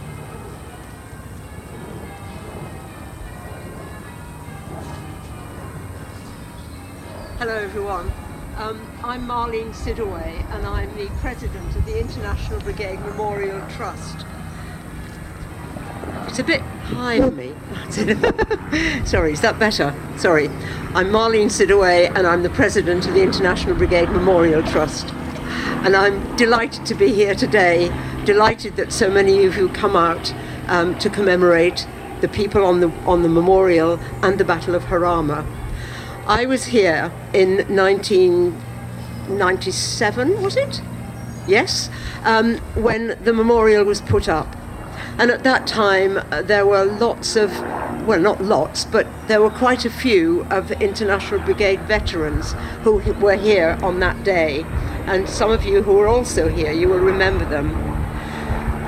Hello, 7.39 7.55
everyone. 7.55 8.26
Um, 8.57 8.81
I'm 9.05 9.27
Marlene 9.29 9.75
Sidaway, 9.75 10.43
and 10.53 10.65
I'm 10.67 10.97
the 10.97 11.09
president 11.21 11.77
of 11.77 11.85
the 11.85 12.01
International 12.01 12.59
Brigade 12.61 12.99
Memorial 13.01 13.61
Trust. 13.69 14.25
It's 16.27 16.39
a 16.39 16.43
bit 16.43 16.63
high 16.63 17.21
for 17.21 17.33
me. 17.33 17.55
Sorry, 19.05 19.33
is 19.35 19.43
that 19.43 19.59
better? 19.59 19.95
Sorry. 20.17 20.49
I'm 20.95 21.09
Marlene 21.09 21.51
Sidaway, 21.51 22.11
and 22.17 22.27
I'm 22.27 22.43
the 22.43 22.49
president 22.49 23.07
of 23.07 23.13
the 23.13 23.23
International 23.23 23.77
Brigade 23.77 24.09
Memorial 24.09 24.63
Trust. 24.63 25.13
And 25.85 25.95
I'm 25.95 26.35
delighted 26.37 26.87
to 26.87 26.95
be 26.95 27.13
here 27.13 27.35
today, 27.35 27.93
delighted 28.25 28.77
that 28.77 28.91
so 28.91 29.11
many 29.11 29.45
of 29.45 29.59
you 29.59 29.69
come 29.69 29.97
out 29.97 30.33
um, 30.69 30.99
to 31.01 31.11
commemorate 31.11 31.87
the 32.23 32.29
people 32.29 32.65
on 32.65 32.81
the, 32.81 32.89
on 33.05 33.23
the 33.23 33.29
memorial 33.29 34.01
and 34.23 34.39
the 34.41 34.47
Battle 34.47 34.75
of 34.75 34.85
Jarama. 34.85 35.45
I 36.29 36.45
was 36.45 36.65
here 36.65 37.13
in 37.33 37.59
1997, 37.69 40.43
was 40.43 40.57
it? 40.57 40.83
Yes, 41.47 41.89
um, 42.25 42.57
when 42.75 43.17
the 43.23 43.33
memorial 43.33 43.85
was 43.85 44.01
put 44.01 44.29
up. 44.29 44.57
And 45.19 45.31
at 45.31 45.45
that 45.45 45.69
time, 45.69 46.19
uh, 46.19 46.43
there 46.43 46.67
were 46.67 46.85
lots 46.85 47.37
of, 47.37 47.57
well, 48.09 48.19
not 48.19 48.43
lots, 48.43 48.85
but 48.85 49.07
there 49.29 49.41
were 49.41 49.51
quite 49.51 49.85
a 49.85 49.91
few 49.91 50.43
of 50.51 50.73
International 50.73 51.39
Brigade 51.39 51.83
veterans 51.83 52.55
who 52.83 52.95
were 53.21 53.37
here 53.37 53.79
on 53.81 54.01
that 54.01 54.25
day. 54.25 54.65
And 55.07 55.29
some 55.29 55.53
of 55.53 55.65
you 55.65 55.83
who 55.83 55.93
were 55.93 56.09
also 56.09 56.49
here, 56.49 56.73
you 56.73 56.89
will 56.89 56.99
remember 56.99 57.45
them. 57.45 57.71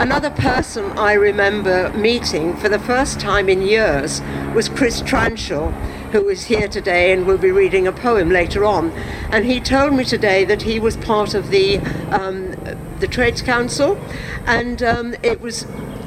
Another 0.00 0.30
person 0.30 0.86
I 0.98 1.12
remember 1.12 1.92
meeting 1.92 2.56
for 2.56 2.68
the 2.68 2.80
first 2.80 3.20
time 3.20 3.48
in 3.48 3.62
years 3.62 4.20
was 4.54 4.68
Chris 4.68 5.02
Tranchell, 5.02 5.72
who 6.12 6.28
is 6.28 6.44
here 6.44 6.68
today 6.68 7.12
and 7.12 7.26
will 7.26 7.38
be 7.38 7.50
reading 7.50 7.86
a 7.86 7.92
poem 7.92 8.30
later 8.30 8.64
on. 8.64 8.90
And 9.30 9.44
he 9.44 9.60
told 9.60 9.92
me 9.92 10.04
today 10.04 10.44
that 10.44 10.62
he 10.62 10.80
was 10.80 10.96
part 10.96 11.34
of 11.34 11.50
the 11.50 11.78
um, 12.10 12.54
the 13.00 13.06
Trades 13.06 13.42
Council, 13.42 13.96
and 14.46 14.82
um, 14.82 15.14
it 15.22 15.40
was 15.40 15.66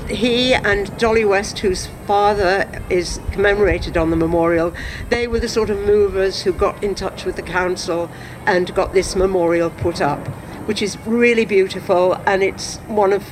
he 0.10 0.54
and 0.54 0.96
Dolly 0.98 1.26
West, 1.26 1.60
whose 1.60 1.88
father 2.06 2.70
is 2.90 3.20
commemorated 3.32 3.98
on 3.98 4.10
the 4.10 4.16
memorial, 4.16 4.74
they 5.10 5.28
were 5.28 5.40
the 5.40 5.48
sort 5.48 5.70
of 5.70 5.78
movers 5.86 6.42
who 6.42 6.52
got 6.52 6.84
in 6.84 6.96
touch 6.96 7.24
with 7.24 7.38
the 7.38 7.42
council 7.42 8.10
and 8.46 8.74
got 8.76 8.94
this 8.94 9.16
memorial 9.16 9.70
put 9.70 10.02
up, 10.02 10.28
which 10.68 10.82
is 10.82 10.98
really 11.06 11.46
beautiful, 11.46 12.16
and 12.26 12.44
it's 12.44 12.78
one 12.88 13.14
of 13.14 13.24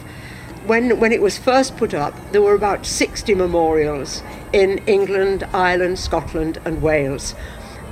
when, 0.69 0.99
when 0.99 1.11
it 1.11 1.19
was 1.19 1.35
first 1.35 1.75
put 1.77 1.95
up, 1.95 2.13
there 2.31 2.43
were 2.43 2.53
about 2.53 2.85
60 2.85 3.33
memorials 3.33 4.21
in 4.53 4.77
England, 4.85 5.43
Ireland, 5.51 5.97
Scotland, 5.97 6.59
and 6.63 6.79
Wales. 6.79 7.33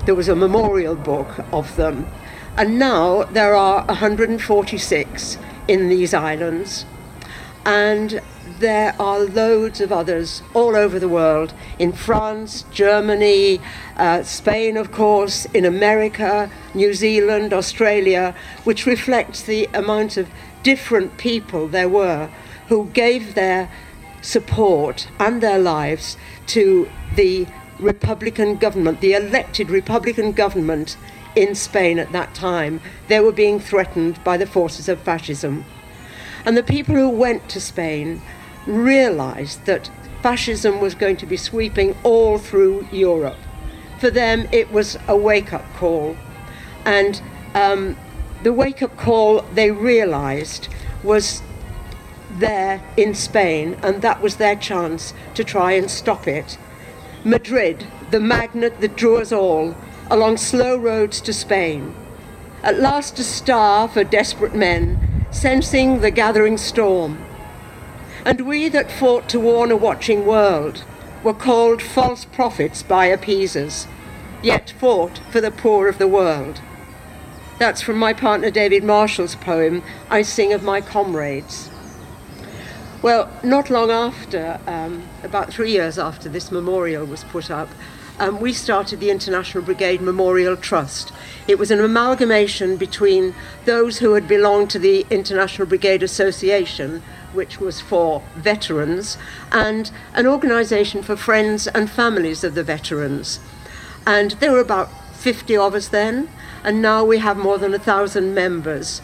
There 0.05 0.13
was 0.13 0.29
a 0.29 0.35
memorial 0.35 0.93
book 0.93 1.39
of 1.51 1.75
them. 1.75 2.05
And 2.55 2.77
now 2.77 3.23
there 3.23 3.55
are 3.55 3.83
146 3.85 5.39
in 5.67 5.89
these 5.89 6.13
islands. 6.13 6.85
And 7.65 8.21
there 8.59 8.95
are 8.99 9.21
loads 9.21 9.81
of 9.81 9.91
others 9.91 10.43
all 10.53 10.75
over 10.75 10.99
the 10.99 11.09
world 11.09 11.55
in 11.79 11.93
France, 11.93 12.63
Germany, 12.71 13.59
uh, 13.95 14.21
Spain, 14.21 14.77
of 14.77 14.91
course, 14.91 15.45
in 15.45 15.65
America, 15.65 16.51
New 16.75 16.93
Zealand, 16.93 17.53
Australia, 17.53 18.35
which 18.65 18.85
reflects 18.85 19.41
the 19.41 19.65
amount 19.73 20.15
of 20.15 20.29
different 20.61 21.17
people 21.17 21.67
there 21.67 21.89
were 21.89 22.29
who 22.67 22.87
gave 22.89 23.35
their 23.35 23.69
support 24.21 25.07
and 25.19 25.41
their 25.41 25.59
lives 25.59 26.17
to 26.47 26.89
the 27.15 27.47
Republican 27.79 28.57
government, 28.57 29.01
the 29.01 29.13
elected 29.13 29.69
Republican 29.69 30.31
government 30.31 30.97
in 31.35 31.53
Spain 31.53 31.99
at 31.99 32.11
that 32.11 32.33
time. 32.33 32.81
They 33.07 33.19
were 33.19 33.31
being 33.31 33.59
threatened 33.59 34.23
by 34.23 34.37
the 34.37 34.47
forces 34.47 34.89
of 34.89 34.99
fascism. 34.99 35.65
And 36.45 36.57
the 36.57 36.63
people 36.63 36.95
who 36.95 37.09
went 37.09 37.49
to 37.49 37.61
Spain 37.61 38.21
realized 38.65 39.65
that 39.65 39.89
fascism 40.21 40.79
was 40.79 40.95
going 40.95 41.17
to 41.17 41.25
be 41.25 41.37
sweeping 41.37 41.95
all 42.03 42.37
through 42.37 42.87
Europe. 42.91 43.37
For 43.99 44.09
them, 44.09 44.47
it 44.51 44.71
was 44.71 44.97
a 45.07 45.15
wake 45.15 45.53
up 45.53 45.65
call. 45.75 46.17
And 46.85 47.21
um, 47.53 47.95
the 48.43 48.53
wake 48.53 48.81
up 48.81 48.95
call 48.97 49.41
they 49.53 49.71
realized 49.71 50.67
was 51.03 51.41
there 52.39 52.81
in 52.95 53.13
Spain, 53.13 53.77
and 53.83 54.01
that 54.01 54.21
was 54.21 54.37
their 54.37 54.55
chance 54.55 55.13
to 55.35 55.43
try 55.43 55.73
and 55.73 55.89
stop 55.89 56.27
it. 56.27 56.57
Madrid, 57.23 57.85
the 58.11 58.19
magnet 58.19 58.79
that 58.79 58.95
drew 58.95 59.17
us 59.17 59.31
all 59.31 59.75
along 60.09 60.37
slow 60.37 60.77
roads 60.77 61.19
to 61.21 61.33
Spain. 61.33 61.93
At 62.63 62.79
last, 62.79 63.19
a 63.19 63.23
star 63.23 63.87
for 63.87 64.03
desperate 64.03 64.55
men, 64.55 65.25
sensing 65.31 65.99
the 65.99 66.11
gathering 66.11 66.57
storm. 66.57 67.23
And 68.25 68.41
we 68.41 68.69
that 68.69 68.91
fought 68.91 69.29
to 69.29 69.39
warn 69.39 69.71
a 69.71 69.77
watching 69.77 70.25
world 70.25 70.83
were 71.23 71.33
called 71.33 71.81
false 71.81 72.25
prophets 72.25 72.83
by 72.83 73.05
appeasers, 73.05 73.87
yet 74.41 74.71
fought 74.79 75.19
for 75.29 75.41
the 75.41 75.51
poor 75.51 75.87
of 75.87 75.97
the 75.97 76.07
world. 76.07 76.61
That's 77.59 77.81
from 77.81 77.97
my 77.97 78.13
partner 78.13 78.51
David 78.51 78.83
Marshall's 78.83 79.35
poem, 79.35 79.83
I 80.09 80.21
Sing 80.21 80.53
of 80.53 80.63
My 80.63 80.79
Comrades. 80.79 81.69
Well, 83.03 83.29
not 83.43 83.69
long 83.69 83.91
after, 83.91 84.59
um, 84.65 85.03
about 85.21 85.53
three 85.53 85.71
years 85.71 85.99
after 85.99 86.29
this 86.29 86.51
memorial 86.51 87.05
was 87.05 87.23
put 87.25 87.51
up, 87.51 87.69
um, 88.19 88.39
we 88.39 88.53
started 88.53 88.99
the 88.99 89.11
International 89.11 89.63
Brigade 89.63 90.01
Memorial 90.01 90.57
Trust. 90.57 91.13
It 91.47 91.59
was 91.59 91.69
an 91.69 91.79
amalgamation 91.79 92.75
between 92.75 93.35
those 93.65 93.99
who 93.99 94.15
had 94.15 94.27
belonged 94.27 94.71
to 94.71 94.79
the 94.79 95.05
International 95.11 95.67
Brigade 95.67 96.01
Association, 96.01 97.03
which 97.33 97.59
was 97.59 97.79
for 97.79 98.23
veterans, 98.35 99.19
and 99.51 99.91
an 100.15 100.25
organisation 100.25 101.03
for 101.03 101.15
friends 101.15 101.67
and 101.67 101.91
families 101.91 102.43
of 102.43 102.55
the 102.55 102.63
veterans. 102.63 103.39
And 104.07 104.31
there 104.31 104.51
were 104.51 104.59
about 104.59 104.89
50 105.13 105.55
of 105.55 105.75
us 105.75 105.87
then, 105.89 106.29
and 106.63 106.81
now 106.81 107.03
we 107.03 107.19
have 107.19 107.37
more 107.37 107.59
than 107.59 107.75
a 107.75 107.79
thousand 107.79 108.33
members. 108.33 109.03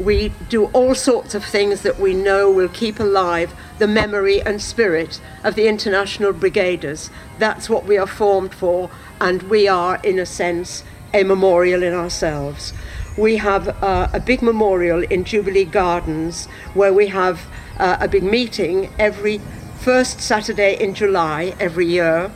We 0.00 0.32
do 0.48 0.64
all 0.66 0.94
sorts 0.94 1.34
of 1.34 1.44
things 1.44 1.82
that 1.82 2.00
we 2.00 2.14
know 2.14 2.50
will 2.50 2.70
keep 2.70 2.98
alive 2.98 3.52
the 3.78 3.86
memory 3.86 4.40
and 4.40 4.60
spirit 4.60 5.20
of 5.44 5.56
the 5.56 5.68
International 5.68 6.32
Brigaders. 6.32 7.10
That's 7.38 7.68
what 7.68 7.84
we 7.84 7.98
are 7.98 8.06
formed 8.06 8.54
for, 8.54 8.90
and 9.20 9.42
we 9.42 9.68
are, 9.68 10.00
in 10.02 10.18
a 10.18 10.24
sense, 10.24 10.84
a 11.12 11.22
memorial 11.22 11.82
in 11.82 11.92
ourselves. 11.92 12.72
We 13.18 13.36
have 13.36 13.68
uh, 13.68 14.08
a 14.14 14.20
big 14.20 14.40
memorial 14.40 15.02
in 15.02 15.24
Jubilee 15.24 15.66
Gardens 15.66 16.46
where 16.72 16.94
we 16.94 17.08
have 17.08 17.46
uh, 17.78 17.98
a 18.00 18.08
big 18.08 18.22
meeting 18.22 18.90
every 18.98 19.38
first 19.80 20.22
Saturday 20.22 20.82
in 20.82 20.94
July 20.94 21.54
every 21.60 21.86
year. 21.86 22.30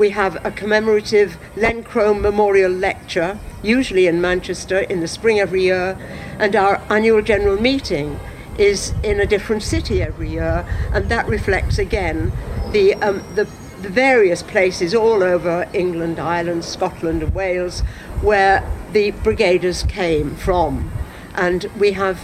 We 0.00 0.08
have 0.12 0.42
a 0.46 0.50
commemorative 0.50 1.36
Len 1.56 1.84
Crome 1.84 2.22
Memorial 2.22 2.72
Lecture, 2.72 3.38
usually 3.62 4.06
in 4.06 4.18
Manchester 4.18 4.78
in 4.78 5.00
the 5.00 5.06
spring 5.06 5.38
every 5.38 5.64
year, 5.64 5.98
and 6.38 6.56
our 6.56 6.80
annual 6.88 7.20
general 7.20 7.60
meeting 7.60 8.18
is 8.56 8.94
in 9.02 9.20
a 9.20 9.26
different 9.26 9.62
city 9.62 10.02
every 10.02 10.30
year, 10.30 10.64
and 10.94 11.10
that 11.10 11.28
reflects 11.28 11.78
again 11.78 12.32
the, 12.72 12.94
um, 12.94 13.22
the, 13.34 13.44
the 13.82 13.90
various 13.90 14.42
places 14.42 14.94
all 14.94 15.22
over 15.22 15.68
England, 15.74 16.18
Ireland, 16.18 16.64
Scotland, 16.64 17.22
and 17.22 17.34
Wales 17.34 17.80
where 18.22 18.66
the 18.94 19.12
brigaders 19.12 19.86
came 19.86 20.34
from. 20.34 20.90
And 21.34 21.66
we 21.78 21.92
have 21.92 22.18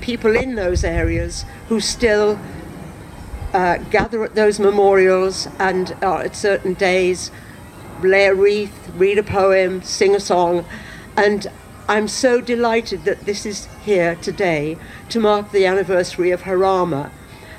people 0.00 0.34
in 0.34 0.56
those 0.56 0.82
areas 0.82 1.44
who 1.68 1.78
still 1.78 2.40
uh, 3.52 3.78
gather 3.90 4.24
at 4.24 4.34
those 4.34 4.60
memorials 4.60 5.48
and 5.58 5.96
uh, 6.02 6.18
at 6.18 6.36
certain 6.36 6.74
days 6.74 7.30
lay 8.02 8.26
a 8.26 8.34
wreath, 8.34 8.90
read 8.96 9.18
a 9.18 9.22
poem, 9.22 9.82
sing 9.82 10.14
a 10.14 10.20
song. 10.20 10.64
And 11.16 11.46
I'm 11.88 12.08
so 12.08 12.40
delighted 12.40 13.04
that 13.04 13.26
this 13.26 13.44
is 13.44 13.66
here 13.84 14.14
today 14.16 14.76
to 15.08 15.20
mark 15.20 15.50
the 15.50 15.66
anniversary 15.66 16.30
of 16.30 16.42
Jarama. 16.42 17.10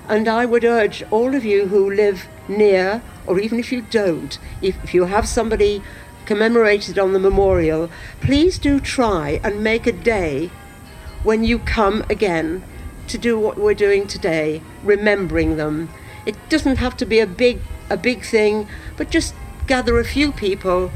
And 0.07 0.27
I 0.27 0.45
would 0.45 0.63
urge 0.63 1.03
all 1.11 1.35
of 1.35 1.45
you 1.45 1.67
who 1.67 1.89
live 1.89 2.27
near 2.47 3.01
or 3.27 3.39
even 3.39 3.59
if 3.59 3.71
you 3.71 3.81
don't, 3.81 4.37
if, 4.61 4.81
if 4.83 4.93
you 4.93 5.05
have 5.05 5.27
somebody 5.27 5.81
commemorated 6.25 6.97
on 6.97 7.13
the 7.13 7.19
memorial, 7.19 7.89
please 8.21 8.57
do 8.57 8.79
try 8.79 9.39
and 9.43 9.63
make 9.63 9.85
a 9.85 9.91
day 9.91 10.49
when 11.23 11.43
you 11.43 11.59
come 11.59 12.03
again 12.09 12.63
to 13.11 13.17
do 13.17 13.37
what 13.37 13.57
we're 13.57 13.73
doing 13.73 14.07
today, 14.07 14.61
remembering 14.83 15.57
them. 15.57 15.89
It 16.25 16.35
doesn't 16.49 16.77
have 16.77 16.95
to 16.97 17.05
be 17.05 17.19
a 17.19 17.27
big 17.27 17.59
a 17.89 17.97
big 17.97 18.23
thing, 18.23 18.67
but 18.95 19.09
just 19.09 19.35
gather 19.67 19.99
a 19.99 20.05
few 20.05 20.31
people, 20.31 20.91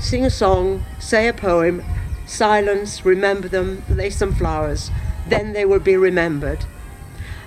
sing 0.00 0.24
a 0.24 0.30
song, 0.30 0.84
say 0.98 1.28
a 1.28 1.32
poem, 1.32 1.84
silence, 2.26 3.04
remember 3.04 3.46
them, 3.46 3.84
lay 3.88 4.10
some 4.10 4.34
flowers, 4.34 4.90
then 5.28 5.52
they 5.52 5.64
will 5.64 5.78
be 5.78 5.96
remembered. 5.96 6.64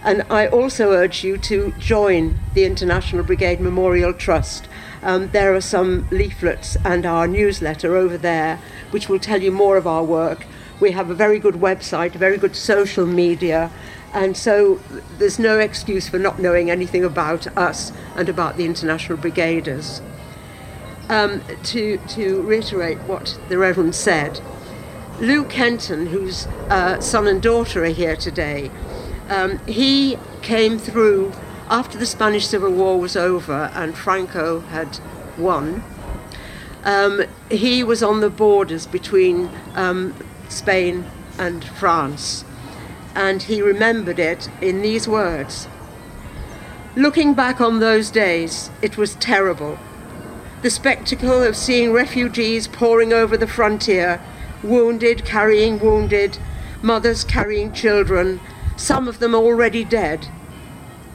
And 0.01 0.23
I 0.29 0.47
also 0.47 0.93
urge 0.93 1.25
you 1.25 1.37
to 1.39 1.73
join 1.77 2.39
the 2.53 2.63
International 2.63 3.23
Brigade 3.23 3.59
Memorial 3.59 4.13
Trust. 4.13 4.69
Um, 5.03 5.29
there 5.31 5.53
are 5.53 5.61
some 5.61 6.07
leaflets 6.09 6.77
and 6.85 7.05
our 7.05 7.27
newsletter 7.27 7.97
over 7.97 8.17
there 8.17 8.59
which 8.91 9.09
will 9.09 9.19
tell 9.19 9.41
you 9.41 9.51
more 9.51 9.75
of 9.75 9.85
our 9.85 10.03
work. 10.03 10.45
We 10.79 10.91
have 10.91 11.09
a 11.09 11.13
very 11.13 11.39
good 11.39 11.55
website, 11.55 12.13
very 12.13 12.37
good 12.37 12.55
social 12.55 13.05
media, 13.05 13.71
and 14.13 14.35
so 14.35 14.79
there's 15.17 15.37
no 15.37 15.59
excuse 15.59 16.07
for 16.07 16.17
not 16.17 16.39
knowing 16.39 16.71
anything 16.71 17.03
about 17.03 17.47
us 17.57 17.91
and 18.15 18.29
about 18.29 18.57
the 18.57 18.65
International 18.65 19.17
Brigaders. 19.17 20.01
Um, 21.09 21.41
to, 21.63 21.97
to 21.97 22.41
reiterate 22.43 22.99
what 22.99 23.37
the 23.49 23.57
Reverend 23.57 23.95
said, 23.95 24.41
Lou 25.19 25.43
Kenton, 25.43 26.07
whose 26.07 26.47
uh, 26.69 26.99
son 27.01 27.27
and 27.27 27.41
daughter 27.41 27.83
are 27.83 27.87
here 27.87 28.15
today, 28.15 28.71
um, 29.27 29.59
he 29.65 30.17
came 30.41 30.77
through 30.79 31.33
after 31.69 31.97
the 31.97 32.05
Spanish 32.05 32.47
Civil 32.47 32.71
War 32.71 32.99
was 32.99 33.15
over 33.15 33.71
and 33.73 33.95
Franco 33.95 34.61
had 34.61 34.99
won. 35.37 35.83
Um, 36.83 37.23
he 37.51 37.83
was 37.83 38.01
on 38.01 38.21
the 38.21 38.29
borders 38.29 38.87
between 38.87 39.49
um, 39.75 40.15
Spain 40.49 41.05
and 41.37 41.63
France, 41.63 42.43
and 43.15 43.43
he 43.43 43.61
remembered 43.61 44.19
it 44.19 44.49
in 44.61 44.81
these 44.81 45.07
words 45.07 45.67
Looking 46.95 47.33
back 47.33 47.61
on 47.61 47.79
those 47.79 48.09
days, 48.09 48.71
it 48.81 48.97
was 48.97 49.15
terrible. 49.15 49.77
The 50.63 50.69
spectacle 50.69 51.43
of 51.43 51.55
seeing 51.55 51.93
refugees 51.93 52.67
pouring 52.67 53.13
over 53.13 53.37
the 53.37 53.47
frontier, 53.47 54.19
wounded 54.63 55.23
carrying 55.23 55.79
wounded, 55.79 56.39
mothers 56.81 57.23
carrying 57.23 57.71
children, 57.71 58.41
some 58.75 59.07
of 59.07 59.19
them 59.19 59.35
already 59.35 59.85
dead, 59.85 60.27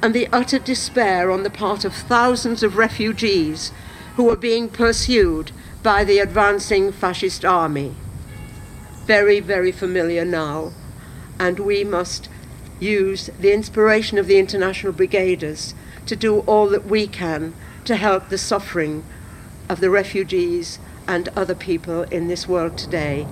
and 0.01 0.14
the 0.14 0.29
utter 0.33 0.59
despair 0.59 1.31
on 1.31 1.42
the 1.42 1.51
part 1.51 1.85
of 1.85 1.92
thousands 1.92 2.62
of 2.62 2.77
refugees 2.77 3.73
who 4.16 4.25
were 4.25 4.37
being 4.37 4.68
pursued 4.68 5.51
by 5.83 6.05
the 6.05 6.18
advancing 6.18 6.92
fascist 6.92 7.44
army. 7.44 7.94
Very, 9.07 9.40
very 9.40 9.71
familiar 9.71 10.25
now, 10.25 10.73
and 11.38 11.59
we 11.59 11.85
must 11.85 12.31
use 12.81 13.29
the 13.38 13.53
inspiration 13.53 14.17
of 14.17 14.27
the 14.27 14.38
International 14.38 14.93
Brigaders 14.93 15.75
to 16.07 16.17
do 16.17 16.40
all 16.40 16.69
that 16.71 16.87
we 16.87 17.07
can 17.07 17.55
to 17.85 17.97
help 17.97 18.29
the 18.29 18.38
suffering 18.38 19.05
of 19.69 19.81
the 19.81 19.90
refugees 19.90 20.79
and 21.07 21.29
other 21.37 21.55
people 21.55 22.03
in 22.05 22.29
this 22.29 22.49
world 22.49 22.79
today. 22.79 23.27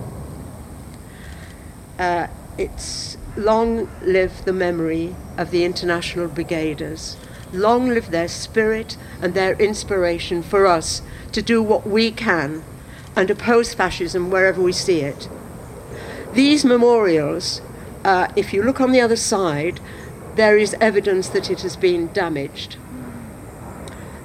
Uh, 1.99 2.27
it's 2.59 3.17
long 3.37 3.89
live 4.03 4.45
the 4.45 4.53
memory 4.53 5.15
of 5.39 5.51
the 5.51 5.65
International 5.65 6.29
Brigaders. 6.29 7.17
Long 7.51 7.89
live 7.89 8.11
their 8.11 8.29
spirit 8.29 8.97
and 9.23 9.33
their 9.33 9.55
inspiration 9.55 10.43
for 10.43 10.67
us 10.67 11.01
to 11.33 11.41
do 11.41 11.63
what 11.63 11.87
we 11.87 12.11
can 12.11 12.63
and 13.17 13.31
oppose 13.31 13.73
fascism 13.73 14.31
wherever 14.31 14.61
we 14.61 14.73
see 14.73 15.01
it. 15.01 15.29
These 16.33 16.65
memorials, 16.65 17.61
uh, 18.05 18.29
if 18.37 18.55
you 18.55 18.63
look 18.63 18.81
on 18.81 18.93
the 18.93 19.03
other 19.03 19.17
side, 19.17 19.81
there 20.35 20.57
is 20.57 20.75
evidence 20.81 21.29
that 21.29 21.51
it 21.51 21.61
has 21.61 21.77
been 21.77 22.11
damaged. 22.15 22.79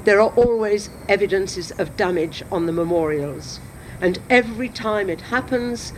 There 0.05 0.21
are 0.21 0.29
always 0.29 0.89
evidences 1.09 1.71
of 1.71 1.97
damage 1.97 2.43
on 2.49 2.65
the 2.65 2.71
memorials, 2.71 3.59
and 3.99 4.19
every 4.29 4.69
time 4.69 5.09
it 5.09 5.19
happens, 5.19 5.91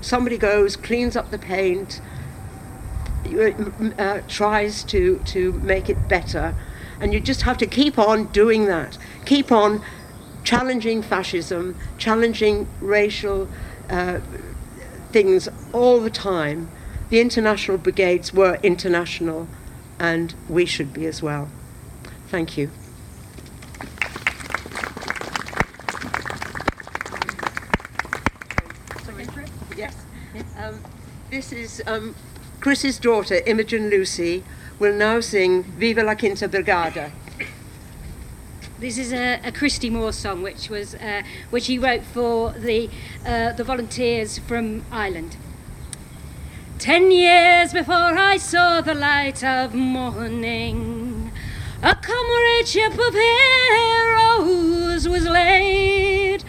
somebody 0.00 0.36
goes, 0.36 0.74
cleans 0.74 1.14
up 1.14 1.30
the 1.30 1.38
paint, 1.38 2.00
uh, 3.98 4.20
tries 4.26 4.82
to, 4.84 5.20
to 5.26 5.52
make 5.52 5.88
it 5.88 6.08
better. 6.08 6.56
And 7.00 7.14
you 7.14 7.20
just 7.20 7.42
have 7.42 7.58
to 7.58 7.66
keep 7.66 7.98
on 7.98 8.26
doing 8.26 8.66
that. 8.66 8.98
Keep 9.24 9.52
on 9.52 9.80
challenging 10.42 11.02
fascism, 11.02 11.76
challenging 11.98 12.66
racial 12.80 13.48
uh, 13.88 14.20
things 15.14 15.48
all 15.72 16.00
the 16.00 16.10
time. 16.10 16.68
The 17.08 17.20
international 17.20 17.78
brigades 17.78 18.34
were 18.34 18.58
international, 18.64 19.46
and 19.96 20.34
we 20.48 20.66
should 20.66 20.92
be 20.92 21.06
as 21.06 21.22
well. 21.22 21.48
Thank 22.26 22.58
you. 22.58 22.68
Yes. 29.76 29.94
Um, 30.58 30.80
this 31.30 31.52
is 31.52 31.80
um, 31.86 32.16
Chris's 32.60 32.98
daughter, 32.98 33.40
Imogen 33.46 33.90
Lucy, 33.90 34.42
will 34.80 34.94
now 34.94 35.20
sing 35.20 35.62
Viva 35.62 36.02
la 36.02 36.16
Quinta 36.16 36.48
Brigada. 36.48 37.12
This 38.84 38.98
is 38.98 39.14
a, 39.14 39.40
a 39.42 39.50
Christy 39.50 39.88
Moore 39.88 40.12
song, 40.12 40.42
which 40.42 40.68
was 40.68 40.94
uh, 40.96 41.22
which 41.48 41.68
he 41.68 41.78
wrote 41.78 42.02
for 42.02 42.52
the 42.52 42.90
uh, 43.24 43.52
the 43.52 43.64
volunteers 43.64 44.36
from 44.40 44.84
Ireland. 44.92 45.38
Ten 46.78 47.10
years 47.10 47.72
before 47.72 47.94
I 47.94 48.36
saw 48.36 48.82
the 48.82 48.92
light 48.92 49.42
of 49.42 49.72
morning, 49.72 51.32
a 51.82 51.94
comradeship 51.94 52.92
of 52.92 53.14
heroes 53.14 55.08
was 55.08 55.24
laid. 55.24 56.44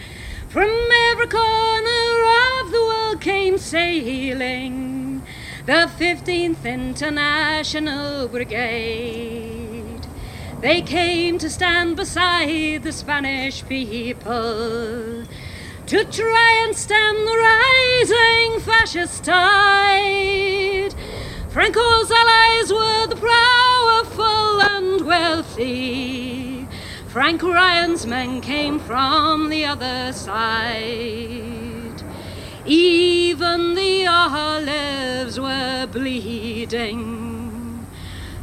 From 0.50 0.68
every 1.08 1.28
corner 1.28 2.16
of 2.60 2.70
the 2.70 2.82
world 2.86 3.22
came 3.22 3.56
sailing 3.56 5.22
the 5.64 5.88
15th 5.98 6.66
International 6.66 8.28
Brigade. 8.28 9.65
They 10.60 10.80
came 10.80 11.38
to 11.38 11.50
stand 11.50 11.96
beside 11.96 12.82
the 12.82 12.92
Spanish 12.92 13.62
people 13.66 15.24
to 15.86 16.04
try 16.04 16.62
and 16.64 16.74
stem 16.74 17.14
the 17.14 17.36
rising 17.36 18.60
fascist 18.60 19.22
tide. 19.22 20.94
Franco's 21.50 22.10
allies 22.10 22.72
were 22.72 23.06
the 23.06 23.16
powerful 23.16 24.62
and 24.62 25.06
wealthy. 25.06 26.66
Frank 27.08 27.42
Ryan's 27.42 28.06
men 28.06 28.40
came 28.40 28.78
from 28.78 29.50
the 29.50 29.66
other 29.66 30.12
side. 30.14 32.02
Even 32.64 33.74
the 33.74 34.06
olives 34.06 35.38
were 35.38 35.86
bleeding 35.86 37.25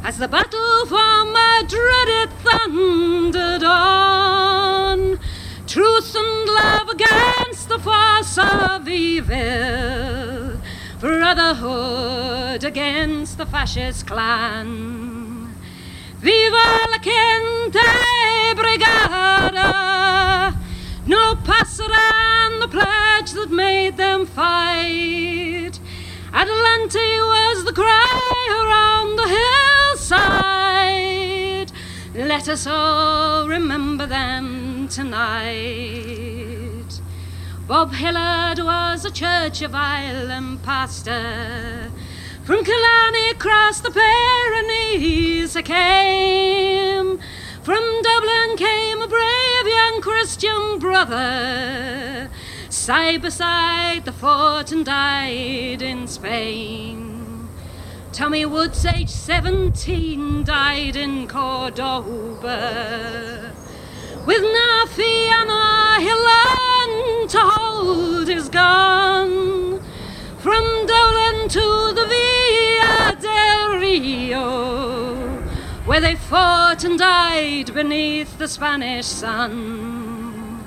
as 0.04 0.18
the 0.18 0.28
battle 0.28 0.84
for 0.86 1.24
Madrid 1.24 2.08
it 2.20 2.30
thundered 2.44 3.64
on. 3.64 5.18
Truth 5.66 6.14
and 6.14 6.46
love 6.46 6.90
against 6.90 7.70
the 7.70 7.78
force 7.78 8.36
of 8.36 8.86
evil, 8.86 10.60
brotherhood 11.00 12.64
against 12.64 13.38
the 13.38 13.46
fascist 13.46 14.06
clan. 14.06 15.54
Viva 16.20 16.86
la 16.90 16.98
Quinta 16.98 17.80
Brigada! 18.54 20.54
No 21.06 21.34
pasarán 21.36 22.60
the 22.60 22.68
pledge 22.68 23.32
that 23.32 23.50
made 23.50 23.96
them 23.96 24.26
fight. 24.26 25.80
Adelante 26.32 27.20
was 27.20 27.64
the 27.64 27.72
cry 27.72 28.48
around 28.50 29.16
the 29.16 29.28
hillside. 30.04 31.72
Let 32.14 32.48
us 32.48 32.66
all 32.66 33.48
remember 33.48 34.06
them 34.06 34.88
tonight. 34.88 36.20
Bob 37.66 37.94
Hilliard 37.94 38.58
was 38.58 39.06
a 39.06 39.10
Church 39.10 39.62
of 39.62 39.74
Ireland 39.74 40.62
pastor. 40.62 41.90
From 42.44 42.62
Killarney 42.64 43.30
across 43.30 43.80
the 43.80 43.90
Pyrenees 43.90 45.54
he 45.54 45.62
came. 45.62 47.18
From 47.62 48.02
Dublin 48.02 48.56
came 48.58 49.00
a 49.00 49.08
brave 49.08 49.66
young 49.66 50.02
Christian 50.02 50.78
brother, 50.78 52.28
side 52.68 53.22
by 53.22 53.30
side 53.30 54.04
the 54.04 54.12
fought 54.12 54.70
and 54.70 54.84
died 54.84 55.80
in 55.80 56.06
Spain. 56.06 57.13
Tommy 58.14 58.46
Woods, 58.46 58.86
age 58.86 59.08
17, 59.08 60.44
died 60.44 60.94
in 60.94 61.26
Cordoba. 61.26 62.52
With 64.24 64.40
Na 64.40 64.86
Fianna, 64.86 65.96
he 65.98 66.14
learned 66.14 67.28
to 67.30 67.40
hold 67.40 68.28
his 68.28 68.48
gun. 68.48 69.80
From 70.38 70.86
Dolan 70.86 71.48
to 71.48 71.92
the 71.96 72.06
Villa 72.06 73.16
del 73.20 73.78
Rio, 73.80 75.16
where 75.84 76.00
they 76.00 76.14
fought 76.14 76.84
and 76.84 76.96
died 76.96 77.74
beneath 77.74 78.38
the 78.38 78.46
Spanish 78.46 79.06
sun. 79.06 80.64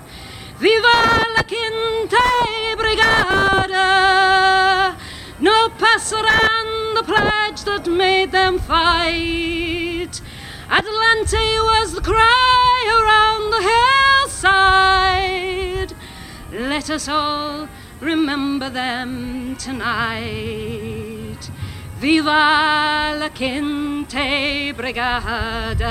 Viva 0.58 1.26
la 1.34 1.44
Quinta 1.44 2.28
Brigada! 2.76 4.67
No 5.80 5.86
pasarán 5.86 6.96
the 6.96 7.04
pledge 7.04 7.64
that 7.66 7.88
made 7.88 8.32
them 8.32 8.60
fight. 8.60 10.22
Adelante 10.70 11.60
was 11.60 11.94
the 11.94 12.02
cry 12.02 12.88
around 13.00 13.52
the 13.52 13.62
hillside. 14.32 15.94
Let 16.52 16.90
us 16.90 17.08
all 17.08 17.68
remember 18.00 18.70
them 18.70 19.56
tonight. 19.58 21.50
Viva 22.00 23.16
la 23.20 23.30
Quinta 23.30 24.74
Brigada. 24.74 25.88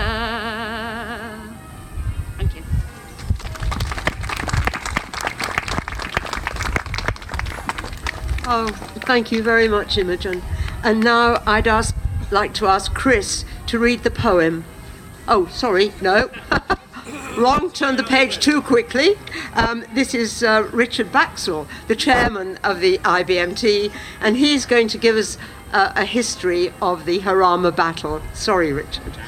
Oh, 8.49 8.69
thank 9.07 9.33
you 9.33 9.43
very 9.43 9.67
much, 9.67 9.99
Imogen. 9.99 10.41
And 10.85 11.01
now 11.01 11.43
I'd 11.49 11.67
ask, 11.67 11.97
like 12.31 12.55
to 12.55 12.69
ask 12.69 12.95
Chris 12.95 13.45
to 13.67 13.77
read 13.77 14.05
the 14.05 14.11
poem. 14.11 14.65
Oh, 15.27 15.47
sorry, 15.49 15.93
no. 16.01 16.31
Wrong, 17.37 17.73
turned 17.73 17.99
the 17.99 18.05
page 18.05 18.39
too 18.39 18.63
quickly. 18.63 19.17
Um, 19.55 19.85
this 19.95 20.15
is 20.15 20.45
uh, 20.45 20.69
Richard 20.73 21.11
Baxell, 21.11 21.67
the 21.89 21.97
chairman 21.97 22.59
of 22.63 22.79
the 22.79 22.99
IBMT, 22.99 23.91
and 24.21 24.37
he's 24.37 24.65
going 24.65 24.87
to 24.89 24.99
give 24.99 25.17
us 25.17 25.39
uh, 25.73 25.93
a 25.97 26.05
history 26.05 26.73
of 26.81 27.05
the 27.05 27.19
Jarama 27.19 27.75
battle. 27.75 28.23
Sorry, 28.33 28.73
Richard. 28.73 29.19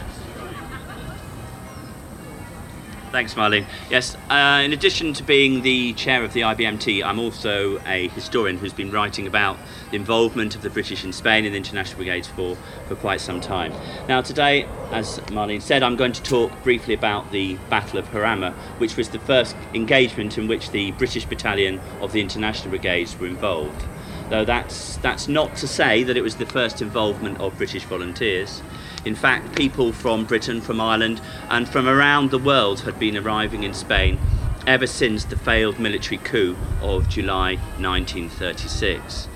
Thanks, 3.10 3.32
Marlene. 3.34 3.64
Yes, 3.88 4.16
uh, 4.28 4.60
in 4.62 4.74
addition 4.74 5.14
to 5.14 5.22
being 5.22 5.62
the 5.62 5.94
chair 5.94 6.22
of 6.22 6.34
the 6.34 6.42
IBMT, 6.42 7.02
I'm 7.02 7.18
also 7.18 7.80
a 7.86 8.08
historian 8.08 8.58
who's 8.58 8.74
been 8.74 8.90
writing 8.90 9.26
about 9.26 9.56
the 9.90 9.96
involvement 9.96 10.54
of 10.54 10.60
the 10.60 10.68
British 10.68 11.04
in 11.04 11.12
Spain 11.14 11.46
in 11.46 11.52
the 11.52 11.56
international 11.56 11.96
brigades 11.96 12.28
for, 12.28 12.54
for 12.86 12.96
quite 12.96 13.22
some 13.22 13.40
time. 13.40 13.72
Now, 14.08 14.20
today, 14.20 14.64
as 14.92 15.20
Marlene 15.28 15.62
said, 15.62 15.82
I'm 15.82 15.96
going 15.96 16.12
to 16.12 16.22
talk 16.22 16.52
briefly 16.62 16.92
about 16.92 17.32
the 17.32 17.54
Battle 17.70 17.98
of 17.98 18.06
Jarama, 18.10 18.52
which 18.76 18.98
was 18.98 19.08
the 19.08 19.20
first 19.20 19.56
engagement 19.72 20.36
in 20.36 20.46
which 20.46 20.70
the 20.70 20.90
British 20.92 21.24
battalion 21.24 21.80
of 22.02 22.12
the 22.12 22.20
international 22.20 22.68
brigades 22.68 23.18
were 23.18 23.26
involved. 23.26 23.82
Though 24.28 24.44
that's, 24.44 24.98
that's 24.98 25.28
not 25.28 25.56
to 25.56 25.66
say 25.66 26.02
that 26.02 26.18
it 26.18 26.22
was 26.22 26.36
the 26.36 26.44
first 26.44 26.82
involvement 26.82 27.40
of 27.40 27.56
British 27.56 27.84
volunteers. 27.84 28.62
In 29.04 29.14
fact, 29.14 29.54
people 29.56 29.92
from 29.92 30.24
Britain, 30.24 30.60
from 30.60 30.80
Ireland, 30.80 31.20
and 31.48 31.68
from 31.68 31.88
around 31.88 32.30
the 32.30 32.38
world 32.38 32.80
had 32.80 32.98
been 32.98 33.16
arriving 33.16 33.62
in 33.62 33.72
Spain 33.72 34.18
ever 34.66 34.86
since 34.86 35.24
the 35.24 35.36
failed 35.36 35.78
military 35.78 36.18
coup 36.18 36.56
of 36.82 37.08
July 37.08 37.54
1936. 37.78 39.28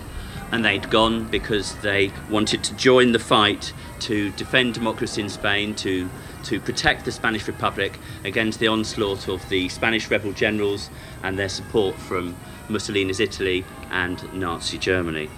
And 0.51 0.65
they'd 0.65 0.91
gone 0.91 1.25
because 1.29 1.75
they 1.77 2.13
wanted 2.29 2.63
to 2.65 2.75
join 2.75 3.13
the 3.13 3.19
fight 3.19 3.73
to 4.01 4.31
defend 4.33 4.75
democracy 4.75 5.23
in 5.23 5.31
Spain, 5.31 5.75
to, 5.77 6.11
to 6.45 6.61
protect 6.61 7.07
the 7.07 7.13
Spanish 7.13 7.47
Republic 7.47 7.99
against 8.25 8.59
the 8.59 8.69
onslaught 8.69 9.29
of 9.29 9.49
the 9.49 9.69
Spanish 9.71 10.11
rebel 10.11 10.33
generals 10.33 10.91
and 11.23 11.39
their 11.39 11.49
support 11.49 11.95
from 11.97 12.37
Mussolini's 12.69 13.21
Italy 13.21 13.65
and 13.91 14.31
Nazi 14.35 14.77
Germany. 14.77 15.31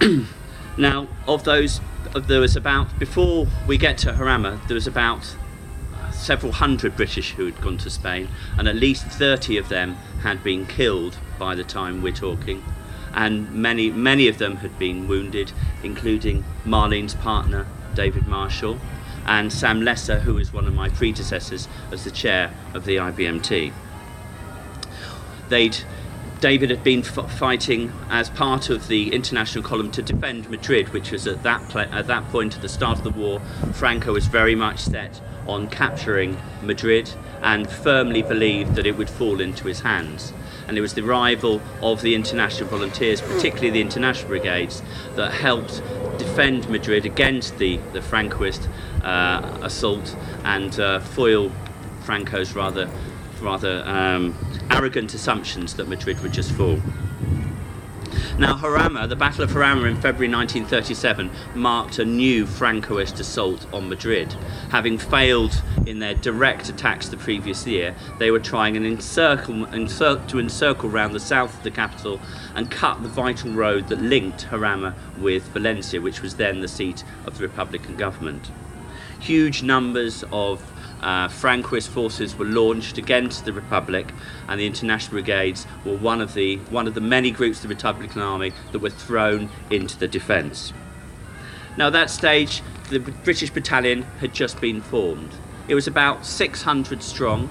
now, 0.76 1.08
of 1.26 1.44
those 1.44 1.80
there 2.14 2.40
was 2.40 2.56
about 2.56 2.98
before 2.98 3.46
we 3.66 3.78
get 3.78 3.98
to 3.98 4.12
Jarama, 4.12 4.66
there 4.68 4.74
was 4.74 4.86
about 4.86 5.36
uh, 5.94 6.10
several 6.10 6.52
hundred 6.52 6.96
British 6.96 7.32
who 7.32 7.46
had 7.46 7.60
gone 7.60 7.78
to 7.78 7.90
Spain, 7.90 8.28
and 8.58 8.68
at 8.68 8.76
least 8.76 9.06
30 9.06 9.56
of 9.56 9.68
them 9.68 9.94
had 10.22 10.42
been 10.42 10.66
killed 10.66 11.18
by 11.38 11.54
the 11.54 11.64
time 11.64 12.02
we're 12.02 12.12
talking, 12.12 12.62
and 13.14 13.52
many 13.52 13.90
many 13.90 14.28
of 14.28 14.38
them 14.38 14.56
had 14.56 14.78
been 14.78 15.08
wounded, 15.08 15.52
including 15.82 16.44
Marlene's 16.64 17.14
partner 17.14 17.66
David 17.94 18.26
Marshall, 18.26 18.78
and 19.26 19.52
Sam 19.52 19.82
Lesser, 19.82 20.20
who 20.20 20.34
was 20.34 20.52
one 20.52 20.66
of 20.66 20.74
my 20.74 20.88
predecessors 20.88 21.68
as 21.90 22.04
the 22.04 22.10
chair 22.10 22.52
of 22.74 22.84
the 22.84 22.96
IBMT. 22.96 23.72
They'd 25.48 25.78
David 26.42 26.70
had 26.70 26.82
been 26.82 27.04
f- 27.04 27.38
fighting 27.38 27.92
as 28.10 28.28
part 28.28 28.68
of 28.68 28.88
the 28.88 29.14
international 29.14 29.62
column 29.62 29.92
to 29.92 30.02
defend 30.02 30.50
Madrid, 30.50 30.88
which 30.88 31.12
was 31.12 31.24
at 31.28 31.44
that 31.44 31.68
pla- 31.68 31.82
at 31.82 32.08
that 32.08 32.28
point 32.30 32.56
at 32.56 32.62
the 32.62 32.68
start 32.68 32.98
of 32.98 33.04
the 33.04 33.10
war. 33.10 33.40
Franco 33.74 34.12
was 34.12 34.26
very 34.26 34.56
much 34.56 34.80
set 34.80 35.20
on 35.46 35.68
capturing 35.68 36.36
Madrid 36.60 37.08
and 37.42 37.70
firmly 37.70 38.22
believed 38.22 38.74
that 38.74 38.86
it 38.86 38.98
would 38.98 39.08
fall 39.08 39.40
into 39.40 39.68
his 39.68 39.82
hands. 39.82 40.32
And 40.66 40.76
it 40.76 40.80
was 40.80 40.94
the 40.94 41.06
arrival 41.06 41.62
of 41.80 42.02
the 42.02 42.16
international 42.16 42.68
volunteers, 42.68 43.20
particularly 43.20 43.70
the 43.70 43.80
international 43.80 44.26
brigades, 44.26 44.82
that 45.14 45.30
helped 45.30 45.80
defend 46.18 46.68
Madrid 46.68 47.06
against 47.06 47.58
the, 47.58 47.76
the 47.92 48.00
Francoist 48.00 48.66
uh, 49.04 49.58
assault 49.62 50.16
and 50.42 50.80
uh, 50.80 50.98
foil 50.98 51.52
Franco's 52.02 52.56
rather 52.56 52.90
rather 53.42 53.82
um, 53.86 54.34
arrogant 54.70 55.14
assumptions 55.14 55.74
that 55.74 55.88
Madrid 55.88 56.20
would 56.20 56.32
just 56.32 56.52
fall. 56.52 56.78
Now, 58.38 58.56
Jarama, 58.56 59.08
the 59.08 59.16
Battle 59.16 59.44
of 59.44 59.50
Jarama 59.50 59.88
in 59.88 59.96
February 59.96 60.32
1937, 60.32 61.30
marked 61.54 61.98
a 61.98 62.04
new 62.04 62.46
Francoist 62.46 63.20
assault 63.20 63.66
on 63.74 63.90
Madrid. 63.90 64.32
Having 64.70 64.98
failed 64.98 65.62
in 65.86 65.98
their 65.98 66.14
direct 66.14 66.70
attacks 66.70 67.08
the 67.08 67.18
previous 67.18 67.66
year, 67.66 67.94
they 68.18 68.30
were 68.30 68.40
trying 68.40 68.76
an 68.76 68.86
encircle, 68.86 69.66
encir- 69.66 70.26
to 70.28 70.38
encircle 70.38 70.88
round 70.88 71.14
the 71.14 71.20
south 71.20 71.58
of 71.58 71.62
the 71.62 71.70
capital 71.70 72.20
and 72.54 72.70
cut 72.70 73.02
the 73.02 73.08
vital 73.08 73.52
road 73.52 73.88
that 73.88 74.00
linked 74.00 74.46
Jarama 74.46 74.94
with 75.18 75.44
Valencia, 75.48 76.00
which 76.00 76.22
was 76.22 76.36
then 76.36 76.60
the 76.60 76.68
seat 76.68 77.04
of 77.26 77.36
the 77.36 77.42
Republican 77.42 77.96
government. 77.96 78.50
Huge 79.20 79.62
numbers 79.62 80.24
of 80.32 80.62
uh, 81.02 81.28
Francoist 81.28 81.88
forces 81.88 82.36
were 82.36 82.44
launched 82.44 82.98
against 82.98 83.44
the 83.44 83.52
Republic, 83.52 84.12
and 84.48 84.60
the 84.60 84.66
International 84.66 85.12
Brigades 85.12 85.66
were 85.84 85.96
one 85.96 86.20
of 86.20 86.34
the 86.34 86.56
one 86.70 86.86
of 86.86 86.94
the 86.94 87.00
many 87.00 87.30
groups 87.30 87.58
of 87.58 87.68
the 87.68 87.74
Republican 87.74 88.22
Army 88.22 88.52
that 88.70 88.78
were 88.78 88.90
thrown 88.90 89.50
into 89.70 89.98
the 89.98 90.08
defence. 90.08 90.72
Now, 91.76 91.86
at 91.86 91.94
that 91.94 92.10
stage, 92.10 92.62
the 92.90 92.98
British 92.98 93.50
battalion 93.50 94.02
had 94.20 94.34
just 94.34 94.60
been 94.60 94.82
formed. 94.82 95.30
It 95.68 95.74
was 95.74 95.86
about 95.86 96.26
600 96.26 97.02
strong, 97.02 97.48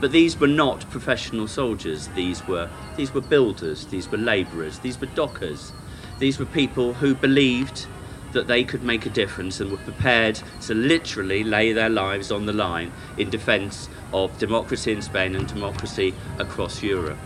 but 0.00 0.12
these 0.12 0.38
were 0.40 0.46
not 0.46 0.88
professional 0.90 1.46
soldiers. 1.46 2.08
These 2.08 2.46
were 2.46 2.70
these 2.96 3.12
were 3.12 3.20
builders. 3.20 3.86
These 3.86 4.10
were 4.10 4.18
labourers. 4.18 4.78
These 4.78 5.00
were 5.00 5.08
dockers. 5.08 5.72
These 6.18 6.38
were 6.38 6.46
people 6.46 6.94
who 6.94 7.14
believed 7.14 7.86
that 8.32 8.46
they 8.46 8.64
could 8.64 8.82
make 8.82 9.06
a 9.06 9.10
difference 9.10 9.60
and 9.60 9.70
were 9.70 9.78
prepared 9.78 10.40
to 10.62 10.74
literally 10.74 11.42
lay 11.42 11.72
their 11.72 11.88
lives 11.88 12.30
on 12.30 12.46
the 12.46 12.52
line 12.52 12.92
in 13.18 13.30
defence 13.30 13.88
of 14.12 14.36
democracy 14.38 14.92
in 14.92 15.02
Spain 15.02 15.34
and 15.34 15.46
democracy 15.48 16.14
across 16.38 16.82
Europe. 16.82 17.18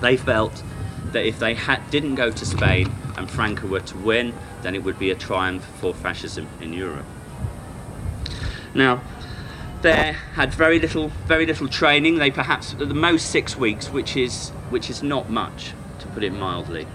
They 0.00 0.16
felt 0.16 0.62
that 1.12 1.26
if 1.26 1.38
they 1.38 1.54
had, 1.54 1.90
didn't 1.90 2.14
go 2.14 2.30
to 2.30 2.46
Spain 2.46 2.92
and 3.16 3.30
Franco 3.30 3.66
were 3.66 3.80
to 3.80 3.98
win, 3.98 4.34
then 4.62 4.74
it 4.74 4.84
would 4.84 4.98
be 4.98 5.10
a 5.10 5.14
triumph 5.14 5.64
for 5.80 5.94
fascism 5.94 6.48
in 6.60 6.72
Europe. 6.72 7.06
Now, 8.74 9.02
they 9.82 10.12
had 10.34 10.52
very 10.52 10.78
little, 10.78 11.08
very 11.26 11.46
little 11.46 11.68
training. 11.68 12.18
They 12.18 12.30
perhaps 12.30 12.74
at 12.74 12.88
the 12.88 12.94
most 12.94 13.30
six 13.30 13.56
weeks, 13.56 13.90
which 13.90 14.16
is 14.16 14.50
which 14.70 14.90
is 14.90 15.02
not 15.02 15.30
much, 15.30 15.72
to 16.00 16.06
put 16.08 16.24
it 16.24 16.32
mildly 16.32 16.86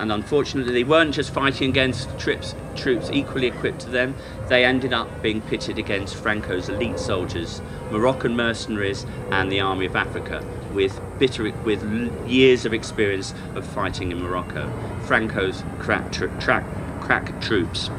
and 0.00 0.10
unfortunately 0.10 0.72
they 0.72 0.82
weren't 0.82 1.14
just 1.14 1.30
fighting 1.30 1.68
against 1.68 2.18
troops, 2.18 2.54
troops 2.74 3.10
equally 3.12 3.46
equipped 3.46 3.80
to 3.80 3.90
them, 3.90 4.14
they 4.48 4.64
ended 4.64 4.94
up 4.94 5.22
being 5.22 5.42
pitted 5.42 5.78
against 5.78 6.16
Franco's 6.16 6.70
elite 6.70 6.98
soldiers, 6.98 7.60
Moroccan 7.90 8.34
mercenaries 8.34 9.04
and 9.30 9.52
the 9.52 9.60
Army 9.60 9.84
of 9.84 9.94
Africa, 9.94 10.42
with 10.72 10.98
bitter, 11.18 11.52
with 11.64 11.84
years 12.26 12.64
of 12.64 12.72
experience 12.72 13.34
of 13.54 13.66
fighting 13.66 14.10
in 14.10 14.22
Morocco, 14.22 14.72
Franco's 15.04 15.62
crack, 15.78 16.10
tra- 16.10 16.98
crack 17.02 17.38
troops. 17.42 17.90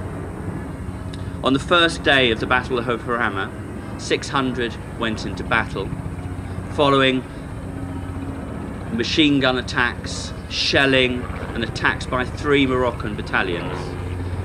On 1.44 1.54
the 1.54 1.60
first 1.60 2.02
day 2.02 2.32
of 2.32 2.40
the 2.40 2.48
Battle 2.48 2.80
of 2.80 3.02
Jarama, 3.02 3.52
600 4.02 4.76
went 4.98 5.28
into 5.28 5.44
battle, 5.44 5.88
following 6.74 7.24
machine 8.92 9.40
gun 9.40 9.60
attacks, 9.60 10.34
shelling, 10.52 11.22
and 11.54 11.64
attacks 11.64 12.06
by 12.06 12.26
three 12.26 12.68
Moroccan 12.68 13.16
battalions. 13.16 13.78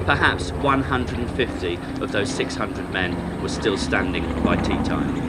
Perhaps 0.05 0.53
150 0.53 1.79
of 2.01 2.13
those 2.13 2.31
600 2.33 2.93
men 2.93 3.43
were 3.43 3.49
still 3.49 3.77
standing 3.77 4.25
by 4.45 4.57
tea 4.57 4.77
time. 4.85 5.27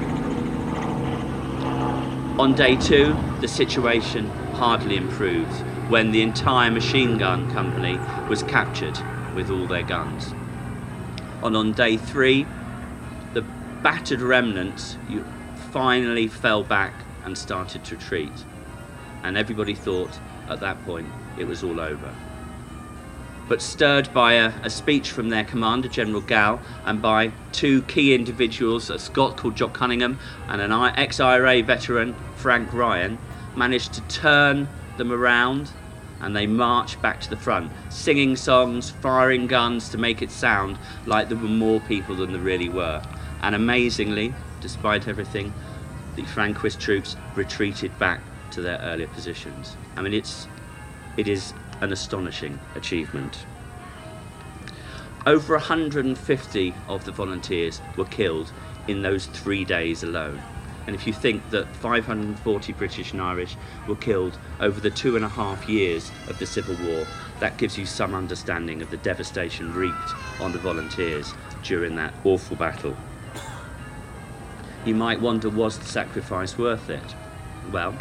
On 2.39 2.53
day 2.53 2.75
two, 2.75 3.15
the 3.41 3.47
situation 3.47 4.27
hardly 4.53 4.95
improved 4.97 5.51
when 5.89 6.11
the 6.11 6.21
entire 6.21 6.69
machine 6.69 7.17
gun 7.17 7.51
company 7.51 7.97
was 8.29 8.43
captured 8.43 8.97
with 9.33 9.49
all 9.49 9.65
their 9.65 9.81
guns. 9.81 10.33
And 11.43 11.57
on 11.57 11.71
day 11.71 11.97
three, 11.97 12.45
the 13.33 13.41
battered 13.81 14.21
remnants 14.21 14.97
finally 15.71 16.27
fell 16.27 16.63
back 16.63 16.93
and 17.25 17.35
started 17.35 17.83
to 17.85 17.95
retreat. 17.95 18.45
And 19.23 19.35
everybody 19.35 19.73
thought 19.73 20.19
at 20.49 20.59
that 20.59 20.83
point 20.85 21.07
it 21.37 21.45
was 21.45 21.63
all 21.63 21.79
over. 21.79 22.13
But 23.47 23.61
stirred 23.61 24.13
by 24.13 24.33
a, 24.33 24.51
a, 24.63 24.69
speech 24.69 25.11
from 25.11 25.29
their 25.29 25.45
commander, 25.45 25.87
General 25.87 26.19
Gall, 26.19 26.59
and 26.83 27.01
by 27.01 27.31
two 27.53 27.81
key 27.83 28.13
individuals, 28.13 28.89
a 28.89 28.99
Scot 28.99 29.37
called 29.37 29.55
Jock 29.55 29.73
Cunningham 29.73 30.19
and 30.49 30.59
an 30.59 30.71
ex 30.97 31.21
IRA 31.21 31.63
veteran, 31.63 32.13
Frank 32.35 32.73
Ryan, 32.73 33.17
managed 33.55 33.93
to 33.93 34.01
turn 34.09 34.67
them 34.97 35.13
around 35.13 35.71
and 36.19 36.35
they 36.35 36.47
marched 36.47 37.01
back 37.01 37.21
to 37.21 37.29
the 37.29 37.37
front, 37.37 37.71
singing 37.89 38.35
songs, 38.35 38.89
firing 38.89 39.47
guns 39.47 39.89
to 39.89 39.97
make 39.97 40.21
it 40.21 40.31
sound 40.31 40.77
like 41.05 41.29
there 41.29 41.37
were 41.37 41.43
more 41.47 41.79
people 41.81 42.15
than 42.15 42.33
there 42.33 42.41
really 42.41 42.69
were. 42.69 43.01
And 43.41 43.53
amazingly, 43.55 44.33
despite 44.59 45.07
everything, 45.07 45.53
the 46.15 46.23
Franquist 46.23 46.79
troops 46.79 47.15
retreated 47.35 47.97
back 47.99 48.21
to 48.57 48.61
their 48.63 48.79
earlier 48.79 49.07
positions. 49.07 49.77
I 49.95 50.01
mean, 50.01 50.15
it's, 50.15 50.47
it 51.15 51.27
is 51.27 51.53
an 51.81 51.91
astonishing 51.91 52.59
achievement. 52.73 53.45
Over 55.27 55.53
150 55.53 56.73
of 56.87 57.05
the 57.05 57.11
volunteers 57.11 57.81
were 57.97 58.05
killed 58.05 58.51
in 58.87 59.03
those 59.03 59.27
three 59.27 59.63
days 59.63 60.01
alone. 60.01 60.41
And 60.87 60.95
if 60.95 61.05
you 61.05 61.13
think 61.13 61.47
that 61.51 61.67
540 61.75 62.73
British 62.73 63.11
and 63.11 63.21
Irish 63.21 63.55
were 63.87 63.95
killed 63.95 64.39
over 64.59 64.79
the 64.79 64.89
two 64.89 65.15
and 65.15 65.23
a 65.23 65.29
half 65.29 65.69
years 65.69 66.11
of 66.27 66.39
the 66.39 66.47
Civil 66.47 66.77
War, 66.83 67.05
that 67.39 67.57
gives 67.59 67.77
you 67.77 67.85
some 67.85 68.15
understanding 68.15 68.81
of 68.81 68.89
the 68.89 68.97
devastation 68.97 69.71
wreaked 69.71 70.13
on 70.39 70.51
the 70.51 70.57
volunteers 70.57 71.31
during 71.61 71.95
that 71.97 72.13
awful 72.23 72.57
battle. 72.57 72.97
You 74.83 74.95
might 74.95 75.21
wonder 75.21 75.47
was 75.47 75.77
the 75.77 75.85
sacrifice 75.85 76.57
worth 76.57 76.89
it? 76.89 77.15
Well, 77.71 77.95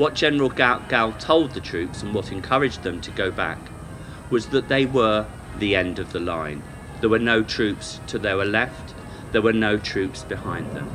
what 0.00 0.14
General 0.14 0.48
Gall 0.48 1.12
told 1.18 1.50
the 1.50 1.60
troops 1.60 2.02
and 2.02 2.14
what 2.14 2.32
encouraged 2.32 2.84
them 2.84 3.02
to 3.02 3.10
go 3.10 3.30
back 3.30 3.58
was 4.30 4.46
that 4.46 4.68
they 4.68 4.86
were 4.86 5.26
the 5.58 5.76
end 5.76 5.98
of 5.98 6.14
the 6.14 6.18
line. 6.18 6.62
There 7.02 7.10
were 7.10 7.18
no 7.18 7.42
troops 7.42 8.00
to 8.06 8.18
their 8.18 8.42
left, 8.42 8.94
there 9.32 9.42
were 9.42 9.52
no 9.52 9.76
troops 9.76 10.22
behind 10.22 10.74
them. 10.74 10.90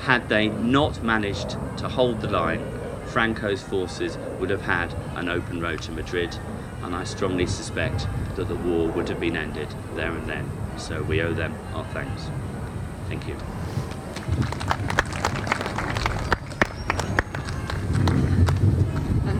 Had 0.00 0.28
they 0.28 0.48
not 0.48 1.00
managed 1.00 1.50
to 1.76 1.88
hold 1.88 2.22
the 2.22 2.28
line, 2.28 2.66
Franco's 3.06 3.62
forces 3.62 4.18
would 4.40 4.50
have 4.50 4.62
had 4.62 4.92
an 5.14 5.28
open 5.28 5.60
road 5.60 5.82
to 5.82 5.92
Madrid, 5.92 6.36
and 6.82 6.92
I 6.92 7.04
strongly 7.04 7.46
suspect 7.46 8.08
that 8.34 8.48
the 8.48 8.56
war 8.56 8.88
would 8.88 9.08
have 9.10 9.20
been 9.20 9.36
ended 9.36 9.68
there 9.94 10.10
and 10.10 10.28
then. 10.28 10.50
So 10.76 11.04
we 11.04 11.22
owe 11.22 11.34
them 11.34 11.54
our 11.72 11.84
thanks. 11.84 12.28
Thank 13.06 13.28
you. 13.28 13.36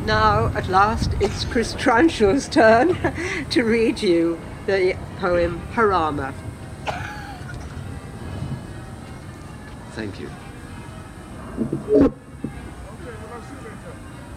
Now, 0.04 0.48
at 0.48 0.68
last, 0.68 1.12
it's 1.18 1.46
Chris 1.46 1.72
Transhaw's 1.72 2.46
turn 2.46 2.98
to 3.50 3.64
read 3.64 4.02
you 4.02 4.38
the 4.66 4.96
poem 5.18 5.62
Jarama. 5.72 6.34
Thank 9.92 10.20
you. 10.20 12.12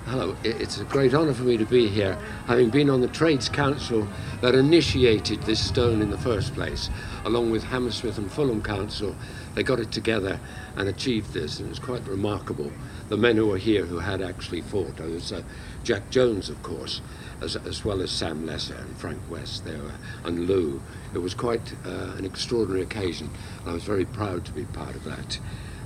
Hello, 0.08 0.38
it's 0.42 0.80
a 0.80 0.86
great 0.86 1.14
honour 1.14 1.34
for 1.34 1.44
me 1.44 1.58
to 1.58 1.66
be 1.66 1.90
here, 1.90 2.18
having 2.46 2.70
been 2.70 2.90
on 2.90 3.02
the 3.02 3.10
Trades 3.10 3.50
Council 3.50 4.08
that 4.40 4.56
initiated 4.56 5.44
this 5.44 5.60
stone 5.60 6.02
in 6.02 6.10
the 6.10 6.18
first 6.18 6.54
place, 6.54 6.90
along 7.26 7.52
with 7.52 7.66
Hammersmith 7.66 8.18
and 8.18 8.32
Fulham 8.32 8.64
Council. 8.64 9.18
They 9.54 9.64
got 9.64 9.82
it 9.82 9.92
together 9.92 10.40
and 10.78 10.88
achieved 10.88 11.34
this, 11.34 11.60
and 11.60 11.70
it's 11.70 11.78
quite 11.78 12.08
remarkable. 12.08 12.72
The 13.10 13.18
men 13.18 13.36
who 13.36 13.48
were 13.48 13.58
here 13.58 13.84
who 13.84 14.00
had 14.00 14.22
actually 14.22 14.62
fought, 14.62 14.96
there 14.96 15.10
was 15.10 15.34
uh, 15.34 15.44
Jack 15.84 16.10
Jones, 16.10 16.48
of 16.48 16.64
course, 16.64 17.02
as, 17.42 17.58
as 17.58 17.84
well 17.84 18.02
as 18.02 18.10
Sam 18.10 18.46
Lesser 18.46 18.76
and 18.76 18.96
Frank 18.96 19.20
West 19.30 19.66
there, 19.66 19.92
and 20.24 20.48
Lou. 20.48 20.82
It 21.14 21.20
was 21.20 21.34
quite 21.34 21.74
uh, 21.86 22.16
an 22.18 22.24
extraordinary 22.24 22.84
occasion, 22.84 23.30
and 23.60 23.72
I 23.72 23.74
was 23.74 23.84
very 23.84 24.06
proud 24.06 24.46
to 24.46 24.54
be 24.54 24.64
part 24.64 24.96
of 24.96 25.04
that. 25.04 25.40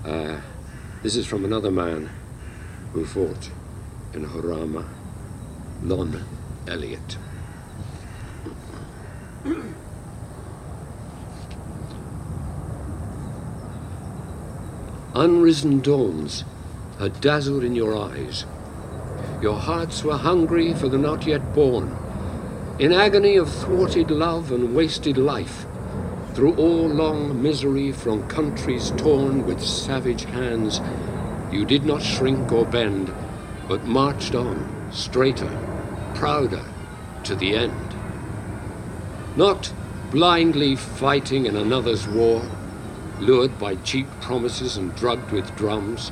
Uh, 0.06 0.42
this 1.02 1.16
is 1.16 1.26
from 1.26 1.44
another 1.44 1.72
man 1.72 2.12
who 2.94 3.04
fought 3.04 3.50
in 4.14 4.26
Jarama, 4.26 4.86
Lon 5.84 6.24
Elliott. 6.68 7.18
Unrisen 15.14 15.82
dawns 15.82 16.44
had 17.00 17.20
dazzled 17.22 17.64
in 17.64 17.76
your 17.76 17.98
eyes. 17.98 18.46
Your 19.42 19.58
hearts 19.58 20.04
were 20.04 20.18
hungry 20.18 20.74
for 20.74 20.88
the 20.88 20.98
not 20.98 21.26
yet 21.26 21.54
born. 21.54 21.96
In 22.80 22.94
agony 22.94 23.38
of 23.38 23.54
thwarted 23.54 24.10
love 24.12 24.52
and 24.52 24.76
wasted 24.76 25.18
life, 25.18 25.66
through 26.34 26.56
all 26.56 26.88
long 26.88 27.42
misery 27.42 27.92
from 27.92 28.28
countries 28.28 28.92
torn 28.98 29.46
with 29.46 29.62
savage 29.62 30.24
hands, 30.24 30.80
you 31.52 31.66
did 31.66 31.86
not 31.86 32.02
shrink 32.02 32.52
or 32.52 32.66
bend, 32.66 33.14
but 33.72 33.86
marched 33.86 34.36
on, 34.36 34.68
straighter, 34.92 35.50
prouder, 36.16 36.66
to 37.24 37.34
the 37.36 37.56
end. 37.56 37.96
Not 39.38 39.72
blindly 40.12 40.76
fighting 40.76 41.46
in 41.46 41.56
another's 41.56 42.06
war, 42.06 42.44
lured 43.22 43.58
by 43.58 43.76
cheap 43.76 44.08
promises 44.20 44.76
and 44.76 44.94
drugged 44.98 45.32
with 45.32 45.56
drums, 45.56 46.12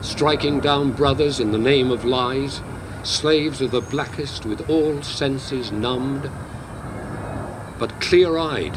striking 0.00 0.58
down 0.58 0.90
brothers 0.90 1.38
in 1.38 1.52
the 1.52 1.58
name 1.58 1.92
of 1.92 2.04
lies, 2.04 2.60
slaves 3.04 3.60
of 3.60 3.70
the 3.70 3.82
blackest 3.82 4.44
with 4.44 4.68
all 4.68 5.00
senses 5.00 5.70
numbed, 5.70 6.28
but 7.78 8.00
clear 8.00 8.36
eyed, 8.36 8.76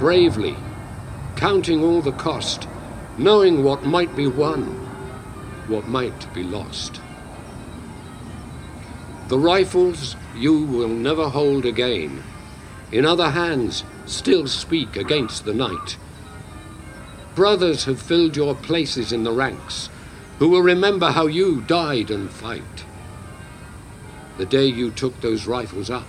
bravely, 0.00 0.56
counting 1.36 1.84
all 1.84 2.02
the 2.02 2.10
cost, 2.10 2.66
knowing 3.16 3.62
what 3.62 3.84
might 3.84 4.16
be 4.16 4.26
won, 4.26 4.64
what 5.68 5.86
might 5.86 6.34
be 6.34 6.42
lost. 6.42 7.00
The 9.30 9.38
rifles 9.38 10.16
you 10.34 10.64
will 10.64 10.88
never 10.88 11.28
hold 11.28 11.64
again, 11.64 12.24
in 12.90 13.06
other 13.06 13.30
hands 13.30 13.84
still 14.04 14.48
speak 14.48 14.96
against 14.96 15.44
the 15.44 15.54
night. 15.54 15.96
Brothers 17.36 17.84
have 17.84 18.02
filled 18.02 18.36
your 18.36 18.56
places 18.56 19.12
in 19.12 19.22
the 19.22 19.30
ranks, 19.30 19.88
who 20.40 20.48
will 20.48 20.62
remember 20.62 21.12
how 21.12 21.28
you 21.28 21.60
died 21.60 22.10
and 22.10 22.28
fight. 22.28 22.84
The 24.36 24.46
day 24.46 24.66
you 24.66 24.90
took 24.90 25.20
those 25.20 25.46
rifles 25.46 25.90
up, 25.90 26.08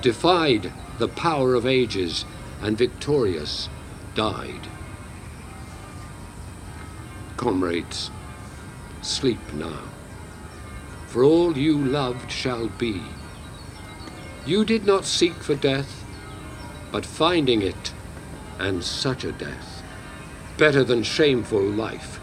defied 0.00 0.72
the 0.98 1.06
power 1.06 1.54
of 1.54 1.66
ages 1.66 2.24
and 2.60 2.76
victorious 2.76 3.68
died. 4.16 4.66
Comrades, 7.36 8.10
sleep 9.02 9.38
now, 9.52 9.91
for 11.12 11.22
all 11.24 11.58
you 11.58 11.76
loved 11.76 12.32
shall 12.32 12.68
be. 12.68 13.02
You 14.46 14.64
did 14.64 14.86
not 14.86 15.04
seek 15.04 15.34
for 15.34 15.54
death, 15.54 16.02
but 16.90 17.04
finding 17.04 17.60
it, 17.60 17.92
and 18.58 18.82
such 18.82 19.22
a 19.22 19.32
death, 19.32 19.82
better 20.56 20.82
than 20.82 21.02
shameful 21.02 21.62
life. 21.62 22.18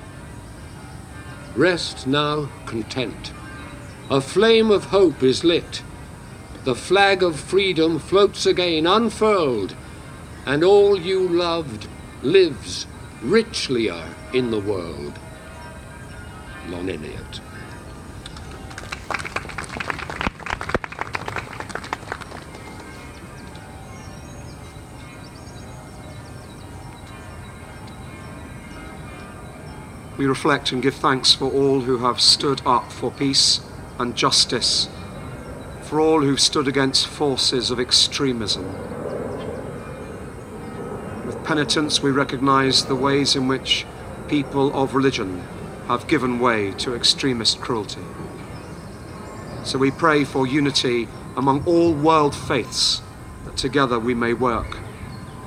Rest 1.55 2.07
now 2.07 2.49
content. 2.65 3.31
A 4.09 4.21
flame 4.21 4.71
of 4.71 4.85
hope 4.85 5.21
is 5.21 5.43
lit. 5.43 5.83
The 6.63 6.73
flag 6.73 7.21
of 7.21 7.39
freedom 7.39 7.99
floats 7.99 8.47
again 8.47 8.87
unfurled 8.87 9.75
and 10.47 10.63
all 10.63 10.99
you 10.99 11.27
loved 11.29 11.87
lives 12.23 12.87
richlier 13.21 14.03
in 14.33 14.49
the 14.49 14.59
world. 14.59 15.19
Lon 16.69 16.89
Elliott. 16.89 17.39
We 30.19 30.25
reflect 30.25 30.73
and 30.73 30.83
give 30.83 30.95
thanks 30.95 31.33
for 31.33 31.49
all 31.49 31.79
who 31.79 31.99
have 31.99 32.19
stood 32.19 32.61
up 32.65 32.91
for 32.91 33.09
peace 33.09 33.61
and 33.97 34.17
justice 34.17 34.89
for 35.83 36.01
all 36.01 36.21
who've 36.21 36.41
stood 36.41 36.67
against 36.67 37.07
forces 37.07 37.71
of 37.71 37.79
extremism. 37.79 38.65
With 41.25 41.41
penitence, 41.45 42.03
we 42.03 42.11
recognize 42.11 42.83
the 42.83 42.95
ways 42.95 43.37
in 43.37 43.47
which 43.47 43.85
people 44.27 44.73
of 44.75 44.93
religion 44.93 45.41
have 45.87 46.05
given 46.09 46.39
way 46.39 46.73
to 46.73 46.95
extremist 46.95 47.61
cruelty. 47.61 48.03
So 49.63 49.77
we 49.77 49.89
pray 49.89 50.25
for 50.25 50.45
unity 50.45 51.07
among 51.37 51.63
all 51.65 51.93
world 51.93 52.35
faiths, 52.35 53.01
that 53.45 53.55
together 53.55 53.97
we 53.97 54.13
may 54.13 54.33
work 54.33 54.77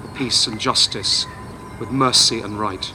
for 0.00 0.08
peace 0.14 0.46
and 0.46 0.58
justice 0.58 1.26
with 1.78 1.90
mercy 1.90 2.40
and 2.40 2.58
right. 2.58 2.90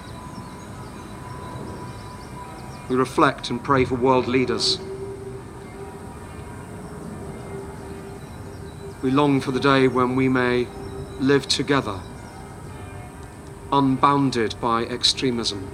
We 2.90 2.96
reflect 2.96 3.50
and 3.50 3.62
pray 3.62 3.84
for 3.84 3.96
world 3.96 4.28
leaders. 4.28 4.80
We 9.02 9.12
long 9.12 9.42
for 9.42 9.52
the 9.52 9.60
day 9.60 9.88
when 9.88 10.16
we 10.16 10.30
may 10.30 10.68
live 11.20 11.48
together, 11.48 12.00
unbounded 13.72 14.56
by 14.62 14.84
extremism, 14.86 15.70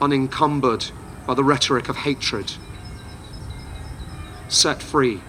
unencumbered 0.00 0.86
by 1.26 1.34
the 1.34 1.44
rhetoric 1.44 1.88
of 1.88 1.96
hatred, 1.96 2.52
set 4.48 4.82
free 4.82 5.22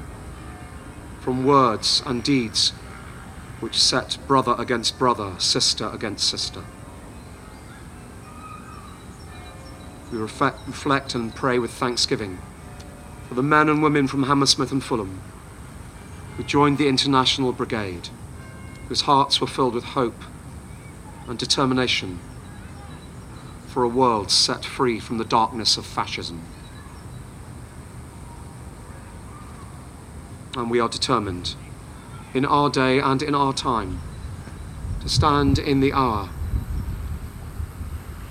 from 1.21 1.45
words 1.45 2.03
and 2.05 2.21
deeds 2.21 2.71
which 3.61 3.81
set 3.81 4.17
brother 4.27 4.55
against 4.57 4.99
brother, 4.99 5.33
sister 5.37 5.89
against 5.93 6.27
sister. 6.27 6.63
We 10.13 10.19
reflect, 10.19 11.15
and 11.15 11.33
pray 11.33 11.57
with 11.57 11.71
thanksgiving 11.71 12.37
for 13.27 13.33
the 13.33 13.41
men 13.41 13.67
and 13.67 13.81
women 13.81 14.07
from 14.07 14.23
Hammersmith 14.23 14.71
and 14.71 14.83
Fulham 14.83 15.19
who 16.37 16.43
joined 16.43 16.77
the 16.77 16.87
International 16.87 17.51
Brigade, 17.51 18.09
whose 18.87 19.01
hearts 19.01 19.41
were 19.41 19.47
filled 19.47 19.73
with 19.73 19.83
hope 19.83 20.21
and 21.27 21.39
determination 21.39 22.19
for 23.65 23.81
a 23.81 23.87
world 23.87 24.29
set 24.29 24.63
free 24.63 24.99
from 24.99 25.17
the 25.17 25.25
darkness 25.25 25.77
of 25.77 25.85
fascism. 25.85 26.43
And 30.55 30.69
we 30.69 30.79
are 30.79 30.89
determined, 30.89 31.55
in 32.35 32.45
our 32.45 32.69
day 32.69 32.99
and 32.99 33.23
in 33.23 33.33
our 33.33 33.51
time, 33.51 33.99
to 35.01 35.09
stand 35.09 35.57
in 35.57 35.79
the 35.79 35.91
hour 35.91 36.29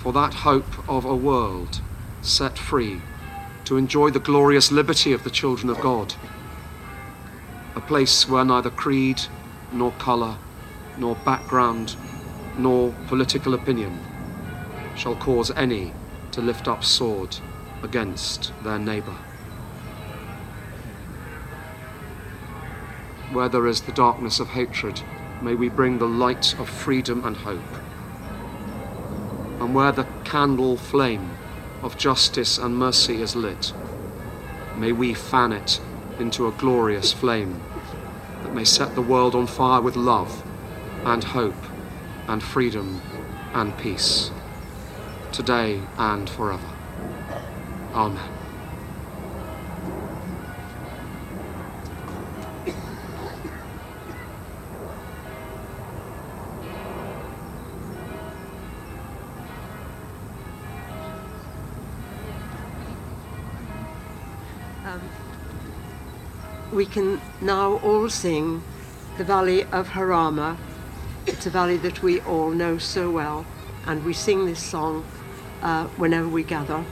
for 0.03 0.13
that 0.13 0.35
hope 0.35 0.89
of 0.89 1.05
a 1.05 1.15
world 1.15 1.81
set 2.23 2.59
free 2.59 3.01
to 3.65 3.77
enjoy 3.77 4.11
the 4.11 4.19
glorious 4.19 4.73
liberty 4.73 5.13
of 5.13 5.23
the 5.23 5.31
children 5.31 5.71
of 5.71 5.81
God. 5.81 6.13
A 7.77 7.81
place 7.81 8.29
where 8.29 8.45
neither 8.45 8.69
creed, 8.69 9.23
nor 9.73 9.93
colour, 9.93 10.39
nor 10.99 11.15
background, 11.25 11.95
nor 12.59 12.93
political 13.07 13.55
opinion 13.55 13.97
shall 14.97 15.15
cause 15.15 15.53
any 15.53 15.93
to 16.33 16.43
lift 16.43 16.67
up 16.67 16.83
sword 16.83 17.37
against 17.85 18.53
their 18.65 18.81
neighbour. 18.81 19.17
Where 23.31 23.49
there 23.49 23.69
is 23.69 23.83
the 23.83 23.93
darkness 23.93 24.41
of 24.41 24.49
hatred, 24.49 25.01
may 25.41 25.55
we 25.55 25.69
bring 25.69 25.99
the 25.99 26.09
light 26.09 26.59
of 26.59 26.69
freedom 26.69 27.25
and 27.25 27.37
hope 27.37 27.63
and 29.63 29.77
where 29.77 29.93
the 29.93 30.07
candle 30.25 30.77
flame 30.77 31.31
of 31.83 31.97
justice 31.97 32.59
and 32.59 32.77
mercy 32.77 33.23
is 33.23 33.37
lit, 33.37 33.73
may 34.77 34.91
we 34.91 35.15
fan 35.15 35.53
it 35.53 35.81
into 36.19 36.49
a 36.49 36.53
glorious 36.53 37.13
flame 37.13 37.63
that 38.43 38.53
may 38.53 38.65
set 38.65 38.97
the 38.97 39.01
world 39.01 39.37
on 39.37 39.47
fire 39.47 39.81
with 39.81 39.95
love 39.95 40.43
and 41.05 41.23
hope 41.23 41.55
and 42.27 42.43
freedom 42.43 43.01
and 43.55 43.79
peace, 43.79 44.33
today 45.31 45.81
and 45.97 46.29
forever. 46.29 46.71
Amen. 47.95 48.42
We 66.73 66.87
can 66.87 67.21
now 67.43 67.75
all 67.81 68.09
sing 68.09 68.63
the 69.19 69.25
Valley 69.25 69.65
of 69.65 69.89
Jarama. 69.89 70.57
It's 71.27 71.45
a 71.45 71.51
valley 71.51 71.77
that 71.77 72.03
we 72.03 72.21
all 72.21 72.49
know 72.51 72.79
so 72.79 73.11
well, 73.11 73.45
and 73.87 74.03
we 74.07 74.15
sing 74.15 74.47
this 74.47 74.63
song 74.63 75.05
uh, 75.61 75.85
whenever 75.99 76.29
we 76.29 76.43
gather. 76.43 76.83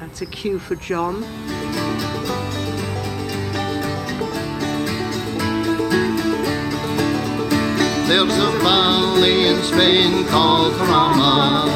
That's 0.00 0.20
a 0.20 0.26
cue 0.26 0.58
for 0.58 0.74
John. 0.74 1.20
There's 8.08 8.36
a 8.36 8.50
valley 8.64 9.46
in 9.46 9.62
Spain 9.62 10.26
called 10.26 10.72
Jarama. 10.74 11.66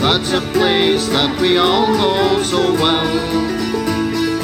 That's 0.00 0.32
a 0.32 0.40
place 0.52 1.08
that 1.08 1.40
we 1.40 1.58
all 1.58 1.88
know 1.88 2.42
so 2.44 2.72
well. 2.74 3.51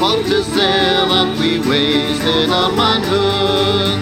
What 0.00 0.24
is 0.26 0.46
there 0.54 1.06
that 1.06 1.36
we 1.40 1.58
wasted 1.58 2.50
our 2.50 2.70
manhood 2.70 3.98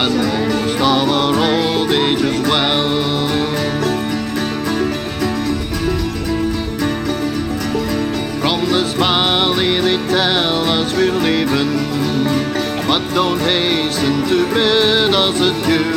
and 0.00 0.14
most 0.16 0.78
of 0.78 1.10
our 1.10 1.34
old 1.34 1.90
age 1.90 2.22
as 2.22 2.40
well? 2.46 3.26
From 8.40 8.66
this 8.70 8.92
valley 8.94 9.80
they 9.80 9.96
tell 10.06 10.62
us 10.78 10.94
we're 10.94 11.10
leaving, 11.10 11.74
but 12.86 13.02
don't 13.12 13.40
hasten 13.40 14.22
to 14.28 14.46
bid 14.54 15.12
us 15.12 15.40
adieu. 15.40 15.90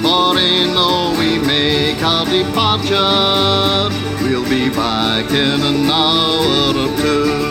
For 0.00 0.38
in 0.38 0.74
though 0.74 1.10
we 1.18 1.38
make 1.44 2.00
our 2.04 2.24
departure, 2.24 3.90
we'll 4.22 4.48
be 4.48 4.70
back 4.70 5.28
in 5.32 5.60
an 5.60 5.90
hour 5.90 6.70
or 6.70 6.96
two. 7.02 7.43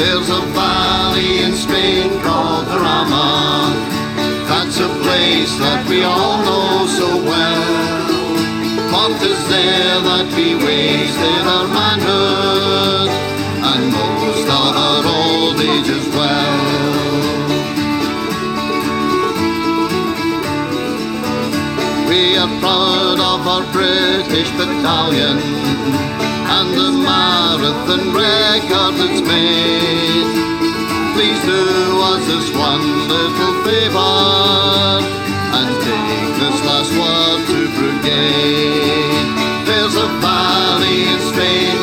There's 0.00 0.30
a 0.30 0.40
valley 0.56 1.42
in 1.44 1.52
Spain 1.52 2.08
called 2.22 2.64
Jarama. 2.72 3.28
That's 4.48 4.78
a 4.80 4.88
place 5.04 5.52
that 5.58 5.86
we 5.90 6.02
all 6.04 6.38
know 6.48 6.86
so 6.86 7.08
well. 7.30 8.00
Is 9.22 9.48
there 9.48 10.00
that 10.00 10.26
we 10.34 10.54
wasted 10.54 11.44
our 11.54 11.68
manhood 11.68 13.10
and 13.68 13.82
most 13.92 14.48
of 14.48 14.72
our 14.86 15.04
old 15.04 15.60
age 15.60 15.90
as 15.92 16.06
well? 16.16 16.60
We 22.08 22.38
are 22.38 22.48
proud 22.64 23.20
of 23.20 23.40
our 23.46 23.64
British 23.72 24.50
battalion 24.56 25.69
the 26.78 26.90
marathon 26.92 28.12
record 28.14 28.94
it's 29.06 29.22
made. 29.22 30.28
Please 31.14 31.40
do 31.44 31.62
us 32.10 32.22
this 32.26 32.48
one 32.54 32.86
little 33.08 33.54
favor 33.64 34.16
and 35.58 35.70
take 35.84 36.32
this 36.42 36.58
last 36.68 36.92
word 37.00 37.40
to 37.50 37.60
brigade. 37.78 39.28
There's 39.66 39.96
a 39.96 40.08
valley 40.20 41.08
in 41.12 41.20
Spain 41.32 41.76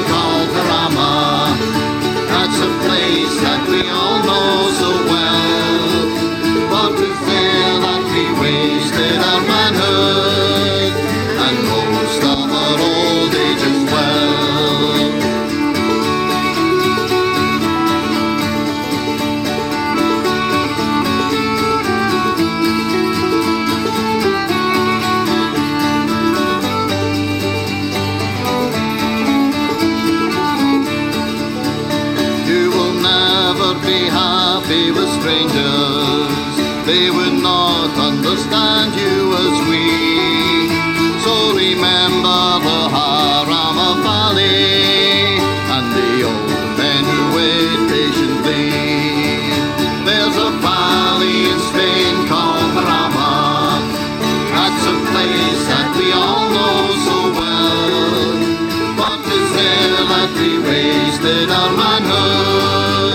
manhood, 61.75 63.13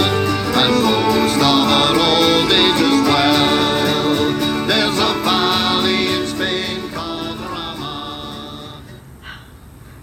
and 0.61 0.75
most 0.85 1.37
of 1.37 1.69
old 1.97 2.53
age 2.53 2.81
as 2.91 3.01
well. 3.09 4.67
There's 4.67 4.99
a 4.99 5.15
valley 5.25 6.03
in 6.15 6.27
Spain 6.27 6.91
called 6.91 7.39
Rama. 7.41 8.83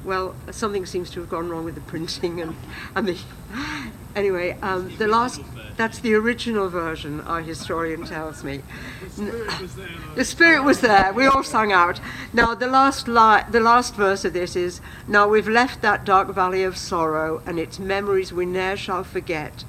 Well, 0.04 0.36
something 0.52 0.86
seems 0.88 1.12
to 1.12 1.20
have 1.20 1.30
gone 1.30 1.50
wrong 1.50 1.66
with 1.66 1.76
the 1.76 1.82
printing 1.82 2.42
and, 2.42 2.56
and 2.96 3.08
the. 3.08 3.18
Anyway, 4.20 4.58
um, 4.62 4.94
the 4.98 5.08
last. 5.08 5.40
That's 5.78 6.00
the 6.00 6.14
original 6.14 6.68
version, 6.68 7.22
our 7.22 7.40
historian 7.40 8.04
tells 8.04 8.44
me. 8.44 8.62
The 10.16 10.26
spirit 10.26 10.66
was 10.66 10.82
there. 10.82 11.14
We 11.14 11.26
all 11.26 11.42
sung 11.42 11.72
out. 11.72 12.02
Now, 12.34 12.54
the 12.54 12.68
last, 12.68 13.08
li- 13.08 13.50
the 13.50 13.62
last 13.62 13.96
verse 13.96 14.26
of 14.26 14.34
this 14.34 14.58
is 14.58 14.82
Now 15.08 15.30
we've 15.30 15.48
left 15.48 15.82
that 15.82 16.04
dark 16.04 16.28
valley 16.36 16.64
of 16.64 16.76
sorrow, 16.76 17.42
and 17.46 17.58
its 17.58 17.80
memories 17.80 18.34
we 18.34 18.46
ne'er 18.46 18.76
shall 18.76 19.06
forget. 19.06 19.64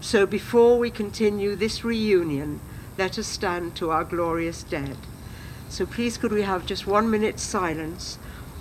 So 0.00 0.24
before 0.24 0.78
we 0.78 0.88
continue 0.88 1.56
this 1.56 1.82
reunion, 1.82 2.60
let 2.96 3.18
us 3.18 3.26
stand 3.26 3.74
to 3.74 3.90
our 3.90 4.04
glorious 4.04 4.62
dead. 4.62 4.96
So 5.68 5.84
please, 5.84 6.16
could 6.16 6.30
we 6.30 6.42
have 6.42 6.64
just 6.64 6.86
one 6.86 7.10
minute's 7.10 7.42
silence, 7.42 8.18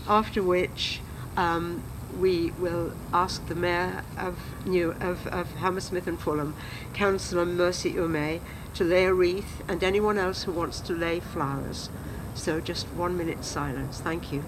after 0.07 0.41
which 0.41 1.01
um, 1.37 1.83
we 2.19 2.51
will 2.51 2.93
ask 3.13 3.45
the 3.47 3.55
Mayor 3.55 4.03
of, 4.17 4.37
New, 4.65 4.91
of, 4.99 5.27
of 5.27 5.51
Hammersmith 5.55 6.07
and 6.07 6.19
Fulham, 6.19 6.55
Councillor 6.93 7.45
Mercy 7.45 7.93
Umeh, 7.93 8.39
to 8.73 8.83
lay 8.83 9.05
a 9.05 9.13
wreath, 9.13 9.61
and 9.67 9.83
anyone 9.83 10.17
else 10.17 10.43
who 10.43 10.51
wants 10.51 10.79
to 10.81 10.93
lay 10.93 11.19
flowers. 11.19 11.89
So 12.33 12.59
just 12.59 12.87
one 12.87 13.17
minute's 13.17 13.47
silence. 13.47 13.99
Thank 13.99 14.31
you. 14.31 14.43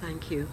Thank 0.00 0.30
you. 0.30 0.50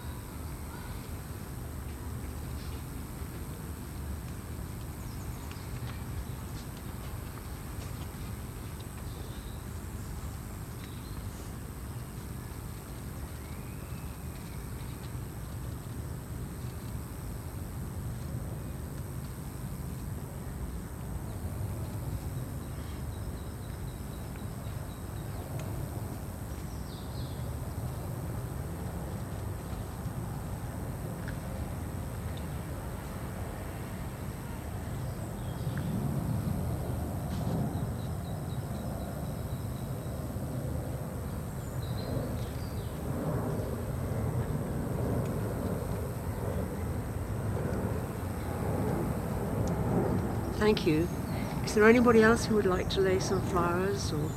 Thank 50.66 50.82
you. 50.84 51.06
Is 51.64 51.76
there 51.76 51.88
anybody 51.88 52.24
else 52.24 52.46
who 52.46 52.56
would 52.56 52.66
like 52.66 52.90
to 52.90 53.00
lay 53.00 53.20
some 53.20 53.40
flowers 53.40 54.12
or 54.12 54.30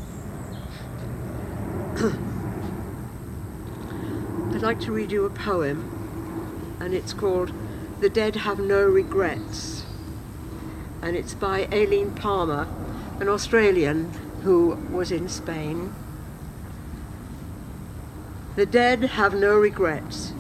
I'd 4.53 4.61
like 4.61 4.79
to 4.81 4.91
read 4.91 5.11
you 5.11 5.25
a 5.25 5.31
poem 5.31 6.77
and 6.79 6.93
it's 6.93 7.13
called 7.13 7.51
The 7.99 8.11
Dead 8.11 8.35
Have 8.35 8.59
No 8.59 8.85
Regrets 8.85 9.85
and 11.01 11.15
it's 11.15 11.33
by 11.33 11.67
Aileen 11.73 12.11
Palmer, 12.11 12.67
an 13.19 13.27
Australian 13.27 14.11
who 14.43 14.75
was 14.91 15.11
in 15.11 15.29
Spain. 15.29 15.95
The 18.55 18.67
dead 18.67 19.01
have 19.01 19.33
no 19.33 19.57
regrets. 19.57 20.33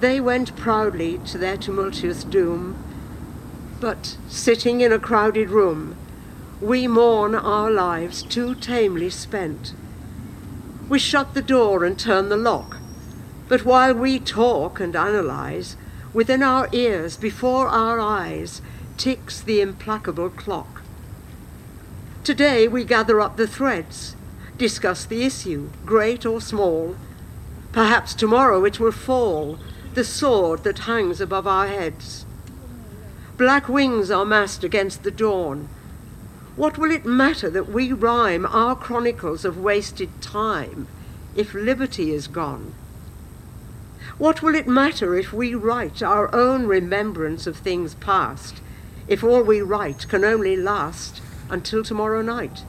They 0.00 0.18
went 0.18 0.56
proudly 0.56 1.18
to 1.26 1.38
their 1.38 1.56
tumultuous 1.56 2.24
doom 2.24 2.82
but 3.80 4.16
sitting 4.28 4.80
in 4.80 4.92
a 4.92 4.98
crowded 4.98 5.50
room, 5.50 5.96
we 6.60 6.86
mourn 6.86 7.34
our 7.34 7.70
lives 7.70 8.22
too 8.22 8.54
tamely 8.54 9.10
spent. 9.10 9.74
We 10.88 10.98
shut 10.98 11.34
the 11.34 11.42
door 11.42 11.84
and 11.84 11.98
turn 11.98 12.28
the 12.28 12.36
lock, 12.36 12.78
but 13.48 13.64
while 13.64 13.94
we 13.94 14.18
talk 14.18 14.80
and 14.80 14.96
analyze, 14.96 15.76
within 16.14 16.42
our 16.42 16.68
ears, 16.72 17.16
before 17.16 17.68
our 17.68 18.00
eyes, 18.00 18.62
ticks 18.96 19.40
the 19.40 19.60
implacable 19.60 20.30
clock. 20.30 20.82
Today 22.24 22.66
we 22.66 22.84
gather 22.84 23.20
up 23.20 23.36
the 23.36 23.46
threads, 23.46 24.16
discuss 24.56 25.04
the 25.04 25.24
issue, 25.24 25.70
great 25.84 26.24
or 26.24 26.40
small. 26.40 26.96
Perhaps 27.72 28.14
tomorrow 28.14 28.64
it 28.64 28.80
will 28.80 28.92
fall, 28.92 29.58
the 29.94 30.04
sword 30.04 30.64
that 30.64 30.80
hangs 30.80 31.20
above 31.20 31.46
our 31.46 31.68
heads. 31.68 32.24
Black 33.36 33.68
wings 33.68 34.10
are 34.10 34.24
massed 34.24 34.64
against 34.64 35.02
the 35.02 35.10
dawn. 35.10 35.68
What 36.56 36.78
will 36.78 36.90
it 36.90 37.04
matter 37.04 37.50
that 37.50 37.68
we 37.68 37.92
rhyme 37.92 38.46
our 38.46 38.74
chronicles 38.74 39.44
of 39.44 39.58
wasted 39.58 40.22
time 40.22 40.88
if 41.34 41.52
liberty 41.52 42.12
is 42.12 42.28
gone? 42.28 42.72
What 44.16 44.40
will 44.40 44.54
it 44.54 44.66
matter 44.66 45.14
if 45.14 45.34
we 45.34 45.54
write 45.54 46.02
our 46.02 46.34
own 46.34 46.66
remembrance 46.66 47.46
of 47.46 47.58
things 47.58 47.92
past, 47.94 48.62
if 49.06 49.22
all 49.22 49.42
we 49.42 49.60
write 49.60 50.08
can 50.08 50.24
only 50.24 50.56
last 50.56 51.20
until 51.50 51.84
tomorrow 51.84 52.22
night? 52.22 52.64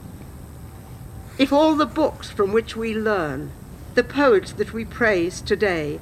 If 1.38 1.53
all 1.53 1.76
the 1.76 1.86
books 1.86 2.30
from 2.30 2.51
which 2.51 2.76
we 2.76 2.93
learn, 2.93 3.51
the 3.95 4.03
poets 4.03 4.51
that 4.51 4.74
we 4.74 4.84
praise 4.84 5.39
today, 5.39 6.01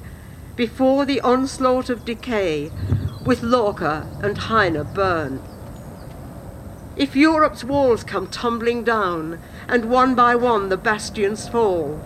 before 0.56 1.04
the 1.04 1.20
onslaught 1.20 1.88
of 1.88 2.04
decay, 2.04 2.72
with 3.26 3.42
Lorca 3.42 4.08
and 4.22 4.38
Heine 4.38 4.86
burn. 4.94 5.42
If 6.96 7.16
Europe's 7.16 7.64
walls 7.64 8.04
come 8.04 8.28
tumbling 8.28 8.84
down, 8.84 9.40
and 9.68 9.90
one 9.90 10.14
by 10.14 10.36
one 10.36 10.68
the 10.68 10.76
bastions 10.76 11.48
fall, 11.48 11.96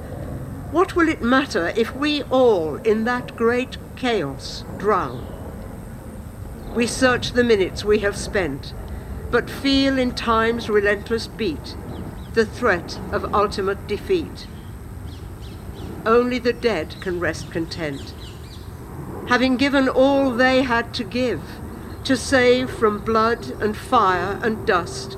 what 0.73 0.97
will 0.97 1.09
it 1.09 1.21
matter 1.21 1.75
if 1.77 1.95
we 1.95 2.23
all 2.25 2.77
in 2.77 3.05
that 3.05 3.37
great 3.37 3.77
chaos 3.97 4.65
drown? 4.79 5.27
We 6.75 6.87
search 6.87 7.33
the 7.33 7.45
minutes 7.45 7.85
we 7.85 7.99
have 7.99 8.17
spent, 8.17 8.73
but 9.31 9.51
feel 9.51 9.99
in 9.99 10.15
time's 10.15 10.71
relentless 10.71 11.27
beat 11.27 11.77
the 12.33 12.47
threat 12.47 12.99
of 13.13 13.35
ultimate 13.35 13.89
defeat. 13.89 14.47
Only 16.07 16.39
the 16.39 16.53
dead 16.53 16.95
can 17.01 17.21
rest 17.21 17.51
content 17.51 18.15
having 19.31 19.57
given 19.57 19.89
all 19.89 20.33
they 20.33 20.61
had 20.63 20.93
to 20.93 21.05
give 21.05 21.41
to 22.03 22.17
save 22.17 22.69
from 22.69 22.99
blood 22.99 23.49
and 23.63 23.77
fire 23.77 24.41
and 24.43 24.67
dust, 24.67 25.17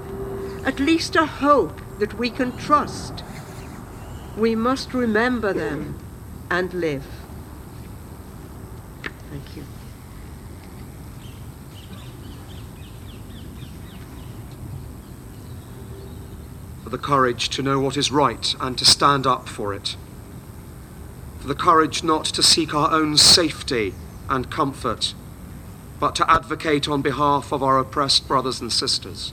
at 0.67 0.79
least 0.79 1.17
a 1.17 1.25
hope 1.25 1.81
that 1.99 2.13
we 2.19 2.29
can 2.29 2.55
trust. 2.59 3.25
We 4.37 4.55
must 4.55 4.93
remember 4.93 5.55
them 5.55 5.99
and 6.51 6.75
live. 6.75 7.07
Thank 9.31 9.57
you. 9.57 9.65
For 16.85 16.91
the 16.91 16.99
courage 16.99 17.49
to 17.49 17.63
know 17.63 17.81
what 17.81 17.97
is 17.97 18.13
right 18.13 18.55
and 18.61 18.77
to 18.77 18.85
stand 18.85 19.27
up 19.27 19.49
for 19.49 19.73
it. 19.73 19.97
For 21.41 21.49
the 21.49 21.55
courage 21.55 22.05
not 22.05 22.27
to 22.27 22.43
seek 22.43 22.75
our 22.75 22.93
own 22.93 23.17
safety 23.17 23.95
and 24.29 24.51
comfort, 24.51 25.15
but 26.01 26.15
to 26.17 26.31
advocate 26.31 26.89
on 26.89 27.03
behalf 27.03 27.53
of 27.53 27.63
our 27.63 27.79
oppressed 27.79 28.27
brothers 28.27 28.61
and 28.61 28.73
sisters, 28.73 29.33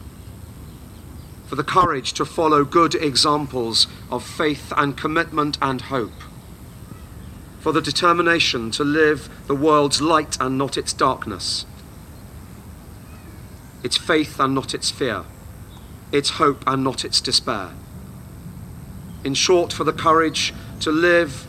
for 1.48 1.56
the 1.56 1.64
courage 1.64 2.14
to 2.14 2.26
follow 2.26 2.64
good 2.64 2.94
examples 2.96 3.88
of 4.12 4.24
faith 4.24 4.72
and 4.78 4.96
commitment 4.96 5.58
and 5.62 5.82
hope, 5.82 6.22
for 7.60 7.72
the 7.72 7.82
determination 7.82 8.72
to 8.72 8.84
live 8.84 9.30
the 9.48 9.56
world's 9.56 10.02
light 10.02 10.38
and 10.40 10.58
not 10.58 10.78
its 10.78 10.94
darkness, 10.94 11.66
its 13.84 13.98
faith 13.98 14.40
and 14.40 14.54
not 14.54 14.74
its 14.74 14.92
fear, 14.92 15.24
its 16.12 16.32
hope 16.32 16.64
and 16.68 16.84
not 16.84 17.04
its 17.04 17.20
despair. 17.20 17.72
In 19.24 19.34
short, 19.34 19.74
for 19.74 19.84
the 19.84 19.94
courage 19.94 20.54
to 20.82 20.92
live 20.92 21.48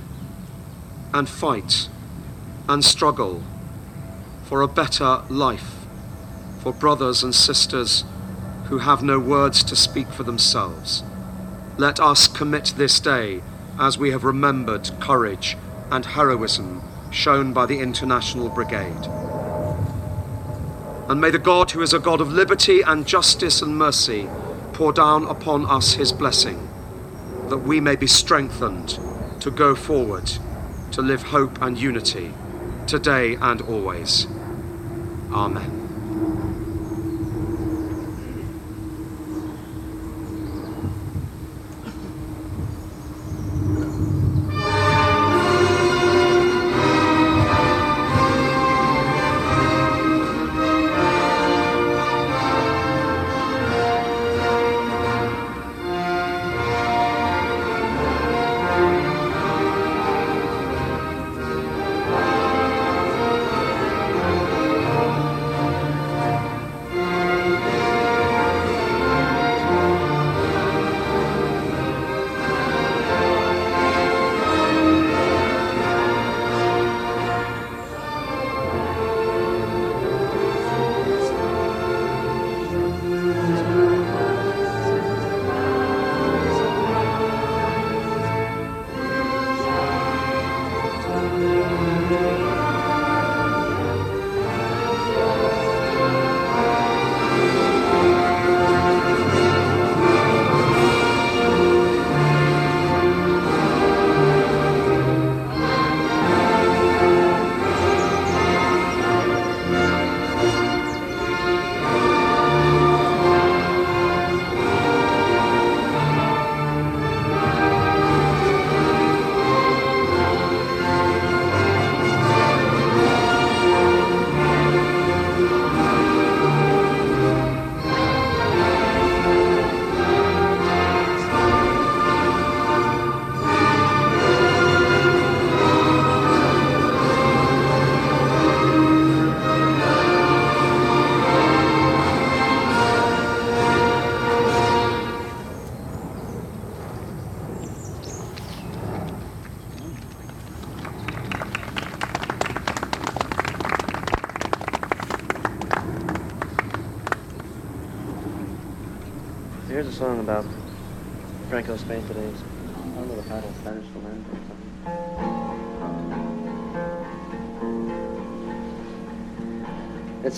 and 1.12 1.28
fight 1.28 1.88
and 2.70 2.84
struggle 2.84 3.42
for 4.44 4.62
a 4.62 4.68
better 4.68 5.22
life 5.28 5.74
for 6.60 6.72
brothers 6.72 7.24
and 7.24 7.34
sisters 7.34 8.04
who 8.66 8.78
have 8.78 9.02
no 9.02 9.18
words 9.18 9.64
to 9.64 9.74
speak 9.74 10.06
for 10.06 10.22
themselves. 10.22 11.02
Let 11.78 11.98
us 11.98 12.28
commit 12.28 12.74
this 12.76 13.00
day 13.00 13.42
as 13.76 13.98
we 13.98 14.12
have 14.12 14.22
remembered 14.22 14.88
courage 15.00 15.56
and 15.90 16.06
heroism 16.06 16.80
shown 17.10 17.52
by 17.52 17.66
the 17.66 17.80
International 17.80 18.48
Brigade. 18.48 19.08
And 21.08 21.20
may 21.20 21.30
the 21.32 21.40
God 21.40 21.72
who 21.72 21.82
is 21.82 21.92
a 21.92 21.98
God 21.98 22.20
of 22.20 22.30
liberty 22.30 22.82
and 22.82 23.04
justice 23.04 23.62
and 23.62 23.76
mercy 23.76 24.28
pour 24.74 24.92
down 24.92 25.24
upon 25.24 25.66
us 25.66 25.94
his 25.94 26.12
blessing, 26.12 26.68
that 27.48 27.58
we 27.58 27.80
may 27.80 27.96
be 27.96 28.06
strengthened 28.06 28.96
to 29.40 29.50
go 29.50 29.74
forward, 29.74 30.30
to 30.92 31.02
live 31.02 31.22
hope 31.22 31.60
and 31.60 31.76
unity, 31.76 32.32
today 32.90 33.36
and 33.40 33.62
always. 33.62 34.26
Amen. 35.32 35.79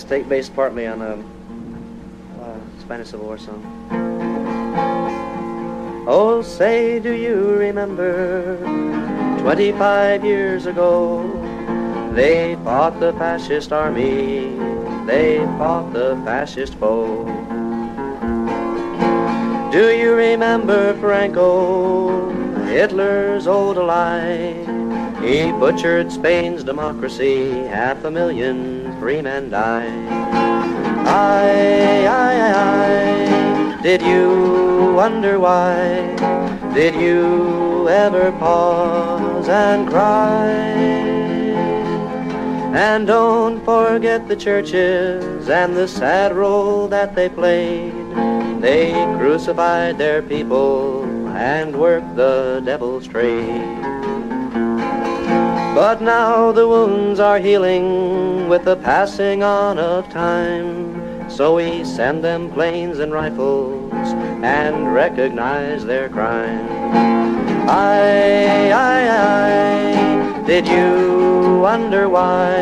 It's 0.03 0.09
take 0.09 0.27
based 0.27 0.53
partly 0.53 0.85
on 0.85 1.01
a, 1.01 1.13
a 1.13 2.59
Spanish 2.81 3.11
Civil 3.11 3.25
War 3.25 3.37
song. 3.37 3.63
Oh, 6.05 6.41
say, 6.41 6.99
do 6.99 7.13
you 7.13 7.55
remember 7.55 8.57
25 9.39 10.25
years 10.25 10.65
ago? 10.65 11.23
They 12.13 12.57
fought 12.65 12.99
the 12.99 13.13
fascist 13.13 13.71
army, 13.71 14.57
they 15.05 15.37
fought 15.57 15.93
the 15.93 16.21
fascist 16.25 16.75
foe. 16.75 17.23
Do 19.71 19.95
you 19.95 20.15
remember 20.15 20.93
Franco, 20.99 22.29
Hitler's 22.65 23.47
old 23.47 23.77
ally? 23.77 24.51
He 25.21 25.53
butchered 25.53 26.11
Spain's 26.11 26.61
democracy, 26.65 27.51
half 27.67 28.03
a 28.03 28.11
million 28.11 28.72
free 29.03 29.21
men 29.21 29.49
died. 29.49 30.07
Aye, 31.05 32.07
aye, 32.07 32.41
aye, 32.55 33.79
did 33.83 34.01
you 34.01 34.93
wonder 34.95 35.37
why? 35.39 35.75
Did 36.73 36.95
you 36.95 37.89
ever 37.89 38.31
pause 38.31 39.49
and 39.49 39.89
cry? 39.89 40.47
And 42.85 43.05
don't 43.05 43.59
forget 43.65 44.29
the 44.29 44.37
churches 44.37 45.49
and 45.49 45.75
the 45.75 45.89
sad 45.89 46.33
role 46.33 46.87
that 46.87 47.13
they 47.13 47.27
played. 47.27 47.91
They 48.61 48.93
crucified 49.19 49.97
their 49.97 50.21
people 50.21 51.03
and 51.35 51.75
worked 51.75 52.15
the 52.15 52.61
devil's 52.63 53.05
trade. 53.05 54.02
But 55.75 56.03
now 56.03 56.51
the 56.51 56.67
wounds 56.67 57.19
are 57.19 57.39
healing 57.39 58.47
with 58.47 58.63
the 58.63 58.75
passing 58.75 59.41
on 59.41 59.79
of 59.79 60.07
time. 60.09 61.29
So 61.31 61.55
we 61.55 61.83
send 61.83 62.23
them 62.23 62.51
planes 62.51 62.99
and 62.99 63.11
rifles 63.11 63.91
and 64.43 64.93
recognize 64.93 65.83
their 65.83 66.09
crime. 66.09 66.67
Aye, 67.67 68.71
aye, 68.71 69.09
aye, 69.09 70.43
did 70.45 70.67
you 70.67 71.59
wonder 71.59 72.07
why? 72.07 72.61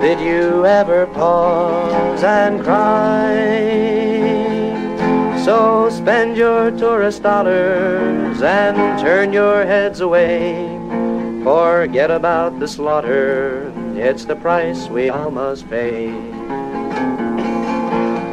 Did 0.00 0.20
you 0.20 0.66
ever 0.66 1.06
pause 1.06 2.22
and 2.22 2.62
cry? 2.62 3.70
So 5.44 5.88
spend 5.88 6.36
your 6.36 6.70
tourist 6.72 7.22
dollars 7.22 8.42
and 8.42 9.00
turn 9.00 9.32
your 9.32 9.64
heads 9.64 10.00
away. 10.00 10.79
Forget 11.42 12.10
about 12.10 12.60
the 12.60 12.68
slaughter, 12.68 13.72
it's 13.96 14.26
the 14.26 14.36
price 14.36 14.88
we 14.88 15.08
all 15.08 15.30
must 15.30 15.68
pay. 15.70 16.10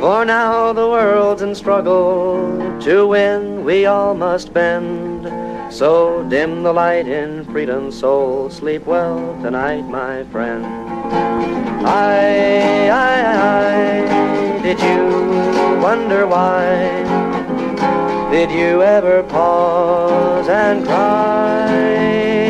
For 0.02 0.26
now 0.26 0.74
the 0.74 0.90
world's 0.90 1.42
in 1.42 1.56
struggle. 1.56 2.80
To 2.82 3.08
win, 3.08 3.64
we 3.64 3.86
all 3.86 4.14
must 4.14 4.54
bend. 4.54 5.24
So 5.74 6.28
dim 6.30 6.64
the 6.64 6.74
light 6.74 7.08
in 7.08 7.46
freedom's 7.46 7.98
soul. 7.98 8.50
Sleep 8.50 8.86
well 8.86 9.38
tonight, 9.42 9.84
my 9.84 10.26
friend. 10.26 10.66
I, 11.86 12.90
I, 12.90 14.60
I, 14.60 14.62
did 14.62 14.80
you 14.82 15.82
wonder 15.82 16.28
why? 16.28 16.68
Did 18.32 18.52
you 18.52 18.82
ever 18.84 19.24
pause 19.24 20.50
and 20.50 20.86
cry? 20.86 22.47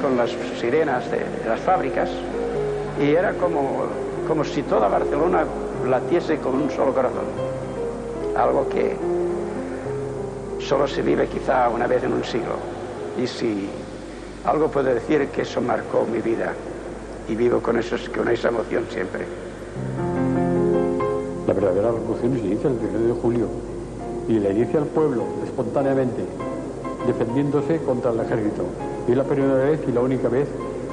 Con 0.00 0.16
las 0.16 0.30
sirenas 0.58 1.10
de, 1.10 1.20
las 1.46 1.60
fábricas 1.60 2.08
y 3.00 3.10
era 3.10 3.32
como, 3.34 3.84
como 4.26 4.44
si 4.44 4.62
toda 4.62 4.88
Barcelona 4.88 5.44
latiese 5.88 6.38
con 6.38 6.54
un 6.54 6.70
solo 6.70 6.92
corazón. 6.92 7.24
Algo 8.36 8.68
que 8.68 8.96
solo 10.58 10.86
se 10.86 11.02
vive 11.02 11.26
quizá 11.26 11.68
una 11.68 11.86
vez 11.86 12.04
en 12.04 12.12
un 12.12 12.24
siglo. 12.24 12.54
Y 13.20 13.26
si 13.26 13.68
algo 14.44 14.68
puedo 14.68 14.94
decir 14.94 15.28
que 15.28 15.42
eso 15.42 15.60
marcó 15.60 16.06
mi 16.10 16.20
vida 16.20 16.52
y 17.28 17.34
vivo 17.34 17.60
con, 17.60 17.78
esos, 17.78 18.08
con 18.08 18.28
esa 18.28 18.48
emoción 18.48 18.84
siempre. 18.90 19.24
La 21.46 21.52
verdadera 21.52 21.90
revolución 21.90 22.34
se 22.34 22.46
inicia 22.46 22.70
el 22.70 22.76
1 22.76 23.14
de 23.14 23.20
julio 23.20 23.48
y 24.28 24.38
le 24.38 24.50
inicia 24.50 24.80
al 24.80 24.86
pueblo 24.86 25.24
espontáneamente, 25.44 26.22
defendiéndose 27.06 27.78
contra 27.78 28.12
el 28.12 28.20
ejército. 28.20 28.64
Y 29.10 29.12
es 29.12 29.18
la 29.18 29.24
primera 29.24 29.54
vez 29.54 29.80
y 29.88 29.90
la 29.90 30.02
única 30.02 30.28
vez 30.28 30.46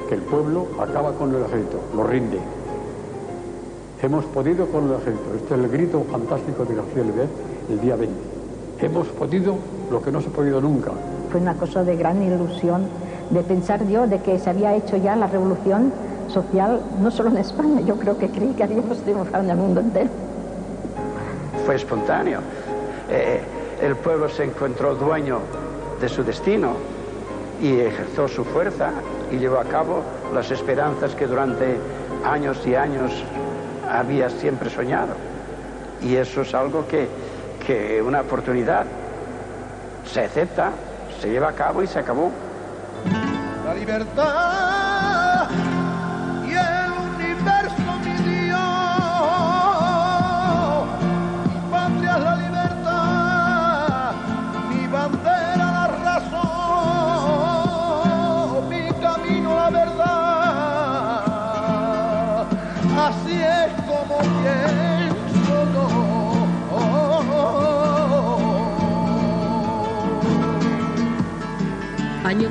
que 0.08 0.16
el 0.16 0.22
pueblo 0.22 0.66
acaba 0.80 1.12
con 1.12 1.32
el 1.32 1.40
ejército, 1.40 1.78
lo 1.94 2.02
rinde. 2.02 2.40
Hemos 4.02 4.24
podido 4.24 4.66
con 4.66 4.86
el 4.88 4.94
ejército. 4.96 5.34
Este 5.36 5.54
es 5.54 5.60
el 5.60 5.68
grito 5.68 6.02
fantástico 6.10 6.64
de 6.64 6.74
García 6.74 7.02
Oliver 7.02 7.28
el 7.70 7.80
día 7.80 7.94
20. 7.94 8.16
Hemos 8.80 9.06
podido 9.06 9.54
lo 9.92 10.02
que 10.02 10.10
no 10.10 10.20
se 10.20 10.30
ha 10.30 10.32
podido 10.32 10.60
nunca. 10.60 10.90
Fue 11.30 11.40
una 11.40 11.54
cosa 11.54 11.84
de 11.84 11.94
gran 11.94 12.20
ilusión 12.20 12.88
de 13.30 13.40
pensar 13.44 13.86
yo 13.86 14.08
de 14.08 14.18
que 14.18 14.40
se 14.40 14.50
había 14.50 14.74
hecho 14.74 14.96
ya 14.96 15.14
la 15.14 15.28
revolución 15.28 15.92
social, 16.26 16.80
no 17.00 17.12
solo 17.12 17.28
en 17.28 17.36
España, 17.36 17.82
yo 17.82 17.94
creo 17.98 18.18
que 18.18 18.30
creí 18.30 18.52
que 18.54 18.64
habíamos 18.64 18.98
triunfado 18.98 19.44
en 19.44 19.50
el 19.50 19.56
mundo 19.56 19.78
entero. 19.78 20.10
Fue 21.64 21.76
espontáneo. 21.76 22.40
Eh, 23.08 23.40
el 23.80 23.94
pueblo 23.94 24.28
se 24.28 24.42
encontró 24.42 24.96
dueño 24.96 25.38
de 26.00 26.08
su 26.08 26.24
destino 26.24 26.97
y 27.60 27.80
ejerció 27.80 28.28
su 28.28 28.44
fuerza 28.44 28.90
y 29.30 29.36
llevó 29.36 29.58
a 29.58 29.64
cabo 29.64 30.02
las 30.32 30.50
esperanzas 30.50 31.14
que 31.14 31.26
durante 31.26 31.76
años 32.24 32.64
y 32.66 32.74
años 32.74 33.12
había 33.90 34.30
siempre 34.30 34.70
soñado. 34.70 35.14
Y 36.02 36.16
eso 36.16 36.42
es 36.42 36.54
algo 36.54 36.86
que, 36.86 37.08
que 37.66 38.00
una 38.00 38.20
oportunidad 38.20 38.86
se 40.04 40.24
acepta, 40.24 40.70
se 41.20 41.30
lleva 41.30 41.48
a 41.48 41.54
cabo 41.54 41.82
y 41.82 41.86
se 41.86 41.98
acabó. 41.98 42.30
La 43.64 43.74
libertad 43.74 44.87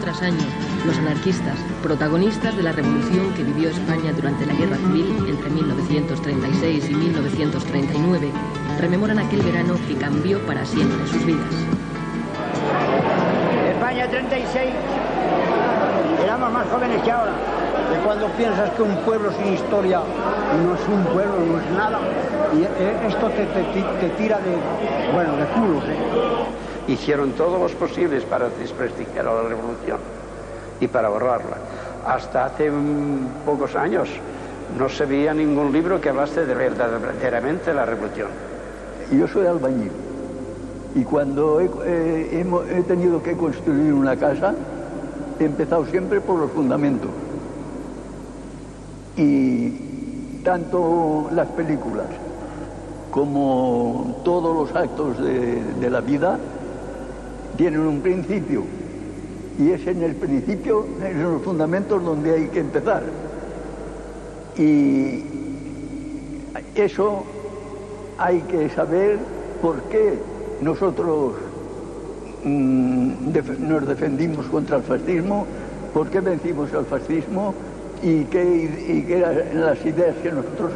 tras 0.08 0.22
año, 0.22 0.48
los 0.86 0.98
anarquistas, 1.00 1.60
protagonistas 1.84 2.56
de 2.56 2.64
la 2.64 2.72
revolución 2.72 3.34
que 3.34 3.44
vivió 3.44 3.70
España 3.70 4.14
durante 4.14 4.46
la 4.46 4.54
Guerra 4.54 4.78
Civil 4.78 5.26
entre 5.28 5.50
1936 5.50 6.90
y 6.90 6.96
1939, 6.96 8.32
rememoran 8.80 9.20
aquel 9.20 9.42
verano 9.42 9.74
que 9.86 9.96
cambió 9.96 10.40
para 10.46 10.66
siempre 10.66 11.06
sus 11.08 11.26
vidas. 11.26 11.54
España 13.70 14.08
36. 14.08 14.70
Éramos 16.24 16.54
más 16.54 16.68
jóvenes 16.70 17.02
que 17.04 17.12
ahora. 17.12 17.34
De 17.92 18.00
cuando 18.06 18.28
piensas 18.38 18.70
que 18.72 18.84
un 18.84 18.96
pueblo 19.04 19.30
sin 19.34 19.56
historia 19.56 20.00
no 20.64 20.74
es 20.74 20.88
un 20.88 21.04
pueblo, 21.14 21.36
no 21.52 21.60
es 21.60 21.70
nada, 21.72 22.00
y 22.56 22.64
eh, 22.64 22.96
esto 23.10 23.28
te, 23.32 23.46
te, 23.46 23.64
te 24.00 24.10
tira 24.16 24.40
de, 24.40 24.56
bueno, 25.14 25.36
de 25.36 25.46
culos. 25.48 25.84
¿eh? 25.84 26.67
Hicieron 26.88 27.32
todos 27.32 27.60
los 27.60 27.74
posibles 27.74 28.24
para 28.24 28.50
desprestigiar 28.50 29.28
a 29.28 29.34
la 29.34 29.42
revolución 29.44 29.98
y 30.80 30.88
para 30.88 31.10
borrarla. 31.10 31.58
Hasta 32.06 32.46
hace 32.46 32.72
pocos 33.46 33.76
años 33.76 34.10
no 34.78 34.88
se 34.88 35.06
veía 35.06 35.34
ningún 35.34 35.72
libro 35.72 36.00
que 36.00 36.10
hablase 36.10 36.46
de 36.46 36.54
verdaderamente 36.54 37.74
la 37.74 37.86
revolución. 37.86 38.30
Yo 39.12 39.28
soy 39.28 39.48
albañil 39.48 39.92
y 40.96 41.04
cuando 41.04 41.60
he, 41.60 41.70
eh, 41.86 42.46
he 42.72 42.84
tenido 42.84 43.22
que 43.22 43.36
construir 43.36 43.94
una 43.94 44.16
casa, 44.16 44.54
he 45.40 45.46
empezado 45.46 45.86
siempre 45.88 46.22
por 46.22 46.40
los 46.40 46.52
fundamentos. 46.52 47.10
Y 49.18 50.42
tanto 50.44 51.28
las 51.34 51.48
películas 51.50 52.06
como 53.12 54.22
todos 54.24 54.56
los 54.56 54.76
actos 54.76 55.18
de 55.20 55.90
la 55.90 56.02
vida 56.02 56.38
tienen 57.58 57.82
un 57.82 58.00
principio. 58.02 58.64
Y 59.60 59.72
es 59.72 59.86
en 59.88 60.04
el 60.04 60.16
principio, 60.16 60.86
en 61.04 61.22
los 61.22 61.42
fundamentos 61.42 62.04
donde 62.04 62.34
hay 62.34 62.48
que 62.48 62.60
empezar. 62.60 63.04
Y 64.58 65.24
eso 66.76 67.24
hay 68.18 68.42
que 68.42 68.70
saber 68.70 69.18
por 69.62 69.82
qué 69.84 70.14
nosotros 70.62 71.34
mm, 72.44 73.12
nos 73.60 73.88
defendimos 73.88 74.46
contra 74.48 74.78
el 74.78 74.84
fascismo, 74.84 75.46
por 75.94 76.10
qué 76.10 76.20
vencimos 76.20 76.74
al 76.74 76.86
fascismo 76.86 77.54
y 78.04 78.24
qué, 78.26 78.44
y 78.88 79.02
qué 79.04 79.18
eran 79.18 79.38
las 79.54 79.84
ideas 79.86 80.16
que 80.22 80.32
nosotros 80.32 80.72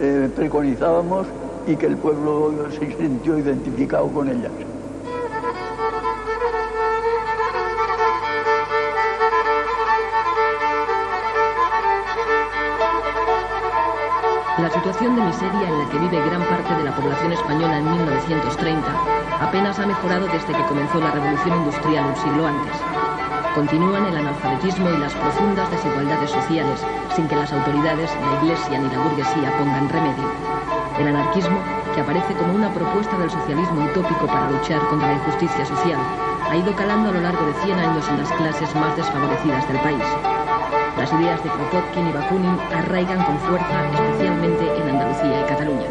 eh, 0.00 0.28
preconizábamos 0.36 1.26
y 1.66 1.76
que 1.76 1.86
el 1.86 1.96
pueblo 1.96 2.52
se 2.78 2.94
sintió 2.96 3.38
identificado 3.38 4.08
con 4.08 4.28
ellas. 4.28 4.52
Situación 14.78 15.16
de 15.16 15.22
miseria 15.22 15.66
en 15.66 15.78
la 15.80 15.90
que 15.90 15.98
vive 15.98 16.24
gran 16.30 16.42
parte 16.46 16.72
de 16.72 16.84
la 16.84 16.94
población 16.94 17.32
española 17.32 17.78
en 17.78 17.90
1930 17.90 18.86
apenas 19.40 19.76
ha 19.80 19.86
mejorado 19.86 20.26
desde 20.28 20.54
que 20.54 20.66
comenzó 20.70 21.00
la 21.00 21.10
revolución 21.10 21.58
industrial 21.58 22.06
un 22.06 22.14
siglo 22.14 22.46
antes. 22.46 22.78
Continúan 23.56 24.06
el 24.06 24.16
analfabetismo 24.16 24.88
y 24.90 24.98
las 24.98 25.14
profundas 25.14 25.68
desigualdades 25.72 26.30
sociales 26.30 26.78
sin 27.16 27.26
que 27.26 27.34
las 27.34 27.52
autoridades, 27.52 28.08
la 28.22 28.38
Iglesia 28.38 28.78
ni 28.78 28.88
la 28.88 29.02
burguesía 29.02 29.50
pongan 29.58 29.88
remedio. 29.88 30.30
El 31.00 31.08
anarquismo, 31.08 31.58
que 31.92 32.00
aparece 32.00 32.34
como 32.34 32.54
una 32.54 32.72
propuesta 32.72 33.18
del 33.18 33.30
socialismo 33.30 33.82
utópico 33.82 34.26
para 34.26 34.48
luchar 34.48 34.78
contra 34.86 35.08
la 35.08 35.14
injusticia 35.14 35.66
social, 35.66 35.98
ha 36.48 36.56
ido 36.56 36.70
calando 36.76 37.10
a 37.10 37.14
lo 37.14 37.20
largo 37.20 37.44
de 37.46 37.54
100 37.66 37.78
años 37.80 38.08
en 38.08 38.18
las 38.18 38.30
clases 38.30 38.72
más 38.76 38.94
desfavorecidas 38.94 39.66
del 39.66 39.80
país. 39.80 40.37
Las 40.98 41.12
ideas 41.12 41.42
de 41.44 41.48
Kropotkin 41.50 42.08
y 42.08 42.12
Bakunin 42.12 42.58
arraigan 42.74 43.24
con 43.24 43.38
fuerza, 43.38 43.88
especialmente 43.94 44.64
en 44.76 44.88
Andalucía 44.88 45.40
y 45.40 45.44
Cataluña. 45.44 45.86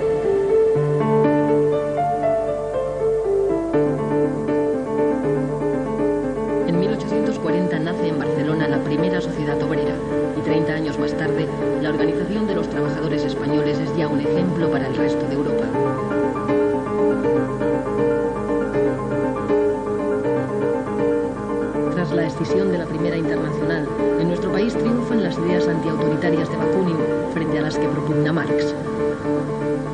En 6.68 6.80
1840 6.80 7.80
nace 7.80 8.10
en 8.10 8.20
Barcelona 8.20 8.68
la 8.68 8.80
primera 8.84 9.22
sociedad 9.22 9.62
obrera 9.64 9.95
y 10.38 10.41
30 10.41 10.74
años 10.74 10.99
más 10.99 11.14
tarde 11.14 11.47
la 11.82 11.89
Organización 11.89 12.45
de 12.45 12.55
los 12.55 12.70
Trabajadores 12.70 13.24
Españoles 13.24 13.80
es 13.80 13.95
ya 13.95 14.10
un 14.10 14.20
ejemplo 14.20 14.70
para 14.70 14.88
el 14.88 14.95
resto 14.97 15.26
de 15.26 15.36
Europa. 15.36 15.64
Tras 21.93 22.12
la 22.12 22.26
escisión 22.26 22.72
de 22.74 22.78
la 22.80 22.86
Primera 22.86 23.16
Internacional, 23.16 23.86
país 24.58 24.74
triunfan 24.74 25.22
las 25.22 25.38
ideas 25.38 25.68
antiautoritarias 25.68 26.49
de 26.49 26.58
Bakunin 26.58 26.97
frente 27.32 27.60
a 27.60 27.62
las 27.62 27.78
que 27.78 27.88
propugna 27.89 28.34
Marx. 28.34 28.74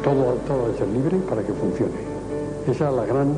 Todo, 0.02 0.38
todo 0.48 0.66
ha 0.66 0.70
de 0.70 0.78
ser 0.78 0.88
libre 0.88 1.18
para 1.30 1.42
que 1.42 1.52
funcione. 1.52 1.92
Esa 2.66 2.88
es 2.88 2.96
la 2.96 3.06
gran, 3.06 3.36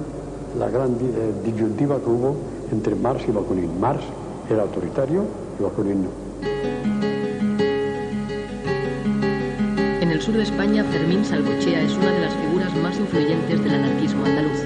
la 0.60 0.70
gran 0.70 0.92
eh, 0.92 1.34
disyuntiva 1.44 1.98
que 1.98 2.10
hubo 2.12 2.36
entre 2.72 2.94
Marx 2.94 3.28
y 3.28 3.32
Bakunin. 3.32 3.80
Marx 3.80 4.04
era 4.52 4.62
autoritario 4.62 5.24
y 5.60 5.64
Bakunin 5.64 6.04
no. 6.04 6.10
En 10.02 10.12
el 10.12 10.22
sur 10.22 10.36
de 10.36 10.44
España, 10.44 10.84
Fermín 10.84 11.26
Salvochea 11.26 11.82
es 11.82 11.98
una 11.98 12.12
de 12.12 12.20
las 12.20 12.36
figuras 12.36 12.76
más 12.84 13.00
influyentes 13.00 13.64
del 13.64 13.74
anarquismo 13.74 14.26
andaluz. 14.26 14.60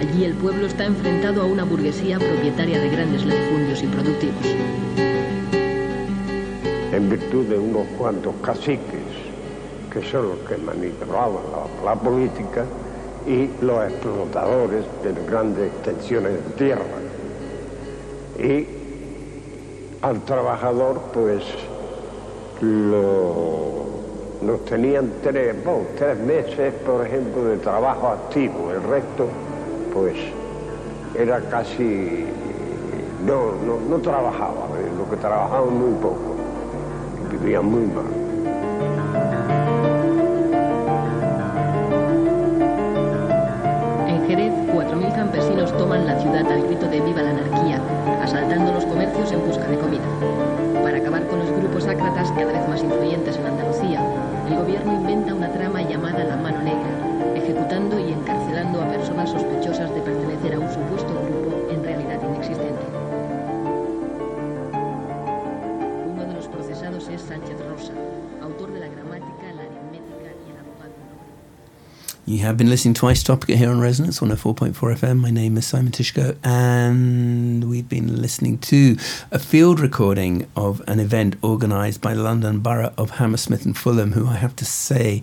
Allí 0.00 0.24
el 0.24 0.32
pueblo 0.32 0.64
está 0.64 0.86
enfrentado 0.86 1.42
a 1.42 1.44
una 1.44 1.64
burguesía 1.64 2.18
propietaria 2.18 2.80
de 2.80 2.88
grandes 2.88 3.26
latifundios 3.26 3.82
y 3.82 3.86
productivos. 3.88 5.13
En 6.94 7.10
virtud 7.10 7.46
de 7.46 7.58
unos 7.58 7.88
cuantos 7.98 8.32
caciques, 8.40 9.02
que 9.92 10.00
son 10.00 10.28
los 10.28 10.38
que 10.48 10.56
manipulaban 10.56 11.42
la, 11.84 11.96
política, 11.96 12.64
y 13.26 13.50
los 13.60 13.90
explotadores 13.90 14.84
de 15.02 15.12
grandes 15.28 15.72
extensiones 15.72 16.34
de 16.34 16.50
tierra. 16.56 16.84
Y 18.38 18.68
al 20.02 20.20
trabajador, 20.20 21.00
pues, 21.12 21.42
lo, 22.60 23.86
nos 24.42 24.64
tenían 24.64 25.14
tres, 25.20 25.56
tres 25.96 26.16
meses, 26.20 26.74
por 26.86 27.04
ejemplo, 27.04 27.44
de 27.46 27.56
trabajo 27.56 28.06
activo. 28.06 28.70
El 28.70 28.84
resto, 28.84 29.26
pues, 29.92 30.14
era 31.18 31.40
casi, 31.40 32.24
no, 33.26 33.52
no, 33.66 33.80
no 33.80 33.98
trabajaba, 33.98 34.68
lo 34.96 35.10
que 35.10 35.16
trabajaban 35.16 35.76
muy 35.76 36.00
poco, 36.00 36.33
vivían 37.44 37.66
muy 37.66 37.86
mal. 37.86 38.23
Autor 68.42 68.70
de 68.72 68.80
la 68.80 68.88
gramática, 68.88 69.52
la 69.54 69.62
aritmética 69.62 70.32
y 70.46 70.50
el. 70.50 70.92
You 72.24 72.38
have 72.38 72.56
been 72.56 72.70
listening 72.70 72.94
to 72.94 73.06
Isotopica 73.06 73.56
here 73.56 73.68
on 73.68 73.78
Resonance 73.80 74.20
104.4 74.20 74.72
FM. 74.72 75.18
My 75.18 75.30
name 75.30 75.58
is 75.58 75.66
Simon 75.66 75.92
Tyszko, 75.92 76.38
and 76.42 77.68
we've 77.68 77.88
been 77.88 78.22
listening 78.22 78.56
to 78.58 78.96
a 79.30 79.38
field 79.38 79.80
recording 79.80 80.46
of 80.56 80.80
an 80.86 80.98
event 80.98 81.36
organised 81.44 82.00
by 82.00 82.14
the 82.14 82.22
London 82.22 82.60
Borough 82.60 82.94
of 82.96 83.10
Hammersmith 83.10 83.66
and 83.66 83.76
Fulham, 83.76 84.12
who 84.12 84.26
I 84.28 84.36
have 84.36 84.56
to 84.56 84.64
say, 84.64 85.22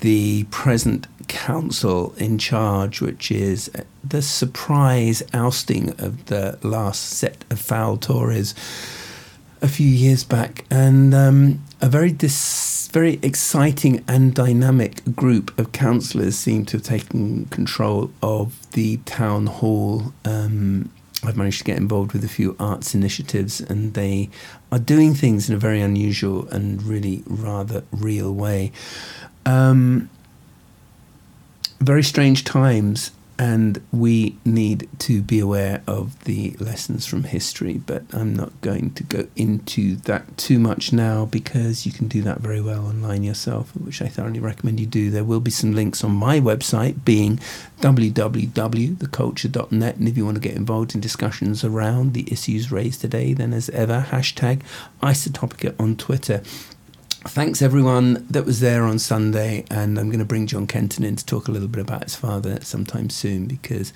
the 0.00 0.44
present 0.44 1.08
council 1.26 2.14
in 2.18 2.38
charge, 2.38 3.00
which 3.00 3.32
is 3.32 3.68
the 4.04 4.22
surprise 4.22 5.24
ousting 5.32 5.90
of 5.98 6.26
the 6.26 6.56
last 6.62 7.00
set 7.02 7.44
of 7.50 7.58
foul 7.58 7.96
Tories 7.96 8.54
a 9.62 9.68
few 9.68 9.88
years 9.88 10.24
back, 10.24 10.64
and 10.70 11.14
um, 11.14 11.64
a 11.80 11.88
very 11.88 12.12
dis- 12.12 12.88
very 12.92 13.18
exciting 13.22 14.04
and 14.08 14.34
dynamic 14.34 15.02
group 15.14 15.56
of 15.58 15.72
councillors 15.72 16.36
seem 16.36 16.64
to 16.66 16.76
have 16.76 16.84
taken 16.84 17.46
control 17.46 18.10
of 18.22 18.70
the 18.72 18.98
town 18.98 19.46
hall. 19.46 20.12
Um, 20.24 20.90
I've 21.24 21.36
managed 21.36 21.58
to 21.58 21.64
get 21.64 21.78
involved 21.78 22.12
with 22.12 22.24
a 22.24 22.28
few 22.28 22.54
arts 22.60 22.94
initiatives, 22.94 23.60
and 23.60 23.94
they 23.94 24.30
are 24.70 24.78
doing 24.78 25.14
things 25.14 25.48
in 25.48 25.54
a 25.54 25.58
very 25.58 25.80
unusual 25.80 26.46
and 26.48 26.82
really 26.82 27.22
rather 27.26 27.84
real 27.90 28.32
way. 28.32 28.72
Um, 29.44 30.10
very 31.80 32.02
strange 32.02 32.44
times, 32.44 33.10
and 33.38 33.82
we 33.92 34.38
need 34.44 34.88
to 35.00 35.20
be 35.20 35.38
aware 35.38 35.82
of 35.86 36.24
the 36.24 36.56
lessons 36.58 37.04
from 37.04 37.24
history. 37.24 37.78
But 37.78 38.04
I'm 38.12 38.34
not 38.34 38.58
going 38.62 38.94
to 38.94 39.02
go 39.02 39.26
into 39.36 39.96
that 39.96 40.38
too 40.38 40.58
much 40.58 40.92
now 40.92 41.26
because 41.26 41.84
you 41.84 41.92
can 41.92 42.08
do 42.08 42.22
that 42.22 42.40
very 42.40 42.62
well 42.62 42.86
online 42.86 43.22
yourself, 43.22 43.76
which 43.76 44.00
I 44.00 44.08
thoroughly 44.08 44.40
recommend 44.40 44.80
you 44.80 44.86
do. 44.86 45.10
There 45.10 45.24
will 45.24 45.40
be 45.40 45.50
some 45.50 45.74
links 45.74 46.02
on 46.02 46.12
my 46.12 46.40
website, 46.40 47.04
being 47.04 47.38
www.theculture.net. 47.80 49.96
And 49.96 50.08
if 50.08 50.16
you 50.16 50.24
want 50.24 50.36
to 50.36 50.40
get 50.40 50.56
involved 50.56 50.94
in 50.94 51.00
discussions 51.00 51.62
around 51.62 52.14
the 52.14 52.26
issues 52.32 52.72
raised 52.72 53.02
today, 53.02 53.34
then 53.34 53.52
as 53.52 53.68
ever, 53.70 54.06
hashtag 54.10 54.62
Isotopica 55.02 55.74
on 55.78 55.96
Twitter. 55.96 56.42
Thanks 57.28 57.60
everyone 57.60 58.24
that 58.30 58.46
was 58.46 58.60
there 58.60 58.84
on 58.84 58.98
Sunday, 58.98 59.64
and 59.70 59.98
I'm 59.98 60.08
going 60.08 60.20
to 60.20 60.24
bring 60.24 60.46
John 60.46 60.66
Kenton 60.66 61.04
in 61.04 61.16
to 61.16 61.26
talk 61.26 61.48
a 61.48 61.50
little 61.50 61.68
bit 61.68 61.82
about 61.82 62.04
his 62.04 62.14
father 62.14 62.60
sometime 62.62 63.10
soon 63.10 63.46
because 63.46 63.92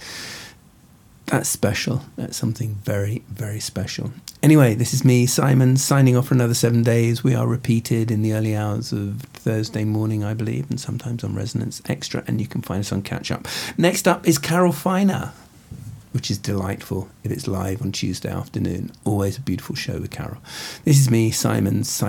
that's 1.26 1.48
special. 1.48 2.02
That's 2.16 2.36
something 2.36 2.74
very, 2.82 3.22
very 3.28 3.60
special. 3.60 4.12
Anyway, 4.42 4.74
this 4.74 4.92
is 4.92 5.04
me, 5.04 5.26
Simon, 5.26 5.76
signing 5.76 6.16
off 6.16 6.28
for 6.28 6.34
another 6.34 6.54
seven 6.54 6.82
days. 6.82 7.22
We 7.22 7.34
are 7.34 7.46
repeated 7.46 8.10
in 8.10 8.22
the 8.22 8.32
early 8.32 8.56
hours 8.56 8.92
of 8.92 9.22
Thursday 9.32 9.84
morning, 9.84 10.24
I 10.24 10.34
believe, 10.34 10.68
and 10.68 10.80
sometimes 10.80 11.22
on 11.22 11.34
Resonance 11.34 11.80
Extra, 11.88 12.24
and 12.26 12.40
you 12.40 12.48
can 12.48 12.62
find 12.62 12.80
us 12.80 12.92
on 12.92 13.02
Catch 13.02 13.30
Up. 13.30 13.46
Next 13.78 14.08
up 14.08 14.26
is 14.26 14.38
Carol 14.38 14.72
Feiner, 14.72 15.32
which 16.12 16.30
is 16.30 16.38
delightful 16.38 17.08
if 17.22 17.30
it's 17.30 17.46
live 17.46 17.80
on 17.82 17.92
Tuesday 17.92 18.30
afternoon. 18.30 18.90
Always 19.04 19.38
a 19.38 19.40
beautiful 19.40 19.76
show 19.76 20.00
with 20.00 20.10
Carol. 20.10 20.38
This 20.84 20.98
is 20.98 21.08
me, 21.08 21.30
Simon, 21.30 21.84
signing 21.84 22.08